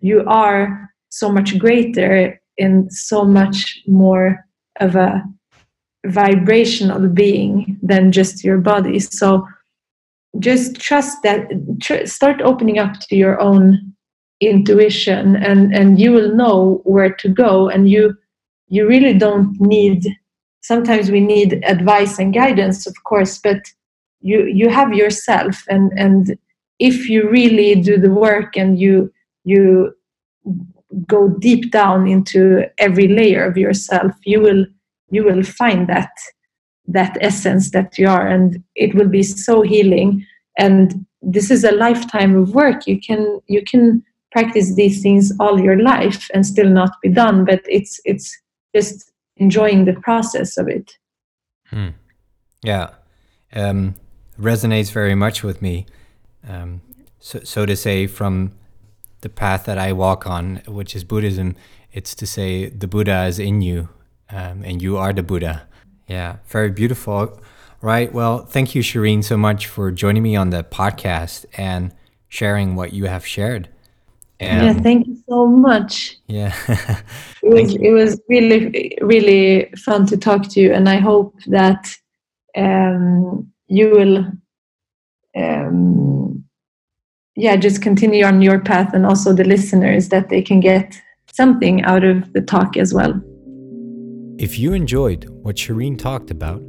you 0.00 0.22
are 0.26 0.90
so 1.10 1.30
much 1.30 1.58
greater 1.58 2.40
in 2.58 2.90
so 2.90 3.24
much 3.24 3.80
more 3.86 4.44
of 4.80 4.96
a 4.96 5.22
vibrational 6.06 7.08
being 7.08 7.78
than 7.82 8.12
just 8.12 8.42
your 8.42 8.58
body. 8.58 8.98
So 8.98 9.46
just 10.38 10.80
trust 10.80 11.22
that 11.22 11.48
tr- 11.80 12.06
start 12.06 12.40
opening 12.42 12.78
up 12.78 12.98
to 13.00 13.16
your 13.16 13.40
own 13.40 13.94
intuition 14.40 15.36
and 15.36 15.72
and 15.72 16.00
you 16.00 16.10
will 16.10 16.34
know 16.34 16.80
where 16.84 17.14
to 17.14 17.28
go 17.28 17.68
and 17.68 17.88
you 17.88 18.16
you 18.74 18.86
really 18.86 19.14
don't 19.24 19.60
need 19.60 20.00
sometimes 20.62 21.10
we 21.10 21.20
need 21.20 21.50
advice 21.74 22.18
and 22.18 22.32
guidance 22.32 22.86
of 22.86 22.94
course 23.04 23.34
but 23.38 23.60
you 24.22 24.44
you 24.46 24.68
have 24.70 24.94
yourself. 24.94 25.64
And 25.68 25.92
and 25.96 26.38
if 26.78 27.08
you 27.08 27.28
really 27.28 27.80
do 27.80 27.98
the 27.98 28.10
work 28.10 28.56
and 28.56 28.78
you 28.78 29.12
you 29.44 29.94
go 31.06 31.28
deep 31.28 31.70
down 31.70 32.06
into 32.06 32.64
every 32.78 33.08
layer 33.08 33.44
of 33.44 33.56
yourself 33.56 34.12
you 34.24 34.40
will 34.40 34.66
you 35.10 35.24
will 35.24 35.42
find 35.42 35.88
that 35.88 36.10
that 36.86 37.16
essence 37.20 37.70
that 37.70 37.96
you 37.98 38.08
are 38.08 38.26
and 38.26 38.62
it 38.74 38.94
will 38.94 39.08
be 39.08 39.22
so 39.22 39.62
healing. 39.62 40.26
And 40.58 41.06
this 41.22 41.50
is 41.50 41.64
a 41.64 41.72
lifetime 41.72 42.36
of 42.36 42.54
work. 42.54 42.86
You 42.86 43.00
can 43.00 43.40
you 43.46 43.62
can 43.62 44.02
practice 44.32 44.74
these 44.74 45.02
things 45.02 45.32
all 45.38 45.60
your 45.60 45.78
life 45.78 46.30
and 46.32 46.46
still 46.46 46.70
not 46.70 46.92
be 47.02 47.08
done 47.10 47.44
but 47.44 47.60
it's 47.68 48.00
it's 48.06 48.41
just 48.74 49.12
enjoying 49.36 49.84
the 49.84 49.94
process 49.94 50.56
of 50.56 50.68
it. 50.68 50.98
Hmm. 51.66 51.88
Yeah, 52.62 52.90
um, 53.54 53.94
resonates 54.38 54.92
very 54.92 55.14
much 55.14 55.42
with 55.42 55.62
me. 55.62 55.86
Um, 56.46 56.80
so, 57.18 57.40
so 57.40 57.66
to 57.66 57.76
say, 57.76 58.06
from 58.06 58.52
the 59.20 59.28
path 59.28 59.64
that 59.64 59.78
I 59.78 59.92
walk 59.92 60.26
on, 60.26 60.62
which 60.66 60.94
is 60.94 61.04
Buddhism, 61.04 61.56
it's 61.92 62.14
to 62.16 62.26
say 62.26 62.68
the 62.68 62.86
Buddha 62.86 63.24
is 63.24 63.38
in 63.38 63.62
you, 63.62 63.88
um, 64.30 64.62
and 64.64 64.80
you 64.80 64.96
are 64.96 65.12
the 65.12 65.22
Buddha. 65.22 65.68
Yeah, 66.06 66.36
very 66.46 66.70
beautiful. 66.70 67.40
Right. 67.80 68.12
Well, 68.12 68.44
thank 68.44 68.76
you, 68.76 68.82
Shireen, 68.82 69.24
so 69.24 69.36
much 69.36 69.66
for 69.66 69.90
joining 69.90 70.22
me 70.22 70.36
on 70.36 70.50
the 70.50 70.62
podcast 70.62 71.46
and 71.54 71.92
sharing 72.28 72.76
what 72.76 72.92
you 72.92 73.06
have 73.06 73.26
shared. 73.26 73.68
And 74.40 74.66
yeah, 74.66 74.82
thank 74.82 75.06
you 75.06 75.16
so 75.28 75.46
much. 75.46 76.18
Yeah. 76.26 76.54
it 77.42 77.48
was 77.48 77.74
it 77.76 77.90
was 77.92 78.20
really 78.28 78.98
really 79.00 79.70
fun 79.76 80.06
to 80.06 80.16
talk 80.16 80.48
to 80.48 80.60
you 80.60 80.72
and 80.72 80.88
I 80.88 80.96
hope 80.96 81.34
that 81.46 81.94
um, 82.56 83.52
you 83.68 83.90
will 83.90 84.26
um, 85.34 86.44
yeah, 87.34 87.56
just 87.56 87.80
continue 87.80 88.24
on 88.24 88.42
your 88.42 88.60
path 88.60 88.92
and 88.92 89.06
also 89.06 89.32
the 89.32 89.44
listeners 89.44 90.08
that 90.10 90.28
they 90.28 90.42
can 90.42 90.60
get 90.60 91.00
something 91.32 91.82
out 91.84 92.04
of 92.04 92.32
the 92.34 92.42
talk 92.42 92.76
as 92.76 92.92
well. 92.92 93.14
If 94.38 94.58
you 94.58 94.74
enjoyed 94.74 95.28
what 95.28 95.56
Shireen 95.56 95.98
talked 95.98 96.30
about, 96.30 96.62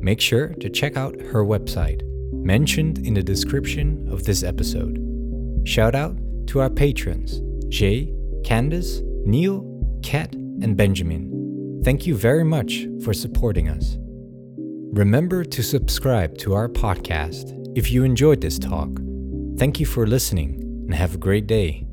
make 0.00 0.20
sure 0.20 0.48
to 0.54 0.68
check 0.68 0.96
out 0.96 1.20
her 1.20 1.44
website, 1.44 2.02
mentioned 2.32 2.98
in 3.06 3.14
the 3.14 3.22
description 3.22 4.08
of 4.10 4.24
this 4.24 4.42
episode. 4.42 4.98
Shout 5.64 5.94
out 5.94 6.16
to 6.48 6.60
our 6.60 6.70
patrons 6.70 7.40
Jay, 7.68 8.12
Candace, 8.44 9.02
Neil, 9.24 9.64
Kat, 10.02 10.34
and 10.34 10.76
Benjamin. 10.76 11.80
Thank 11.84 12.06
you 12.06 12.16
very 12.16 12.44
much 12.44 12.86
for 13.02 13.12
supporting 13.12 13.68
us. 13.68 13.96
Remember 14.92 15.44
to 15.44 15.62
subscribe 15.62 16.38
to 16.38 16.54
our 16.54 16.68
podcast 16.68 17.54
if 17.76 17.90
you 17.90 18.04
enjoyed 18.04 18.40
this 18.40 18.58
talk. 18.58 18.90
Thank 19.58 19.78
you 19.78 19.86
for 19.86 20.06
listening 20.06 20.54
and 20.86 20.94
have 20.94 21.14
a 21.14 21.18
great 21.18 21.46
day. 21.46 21.87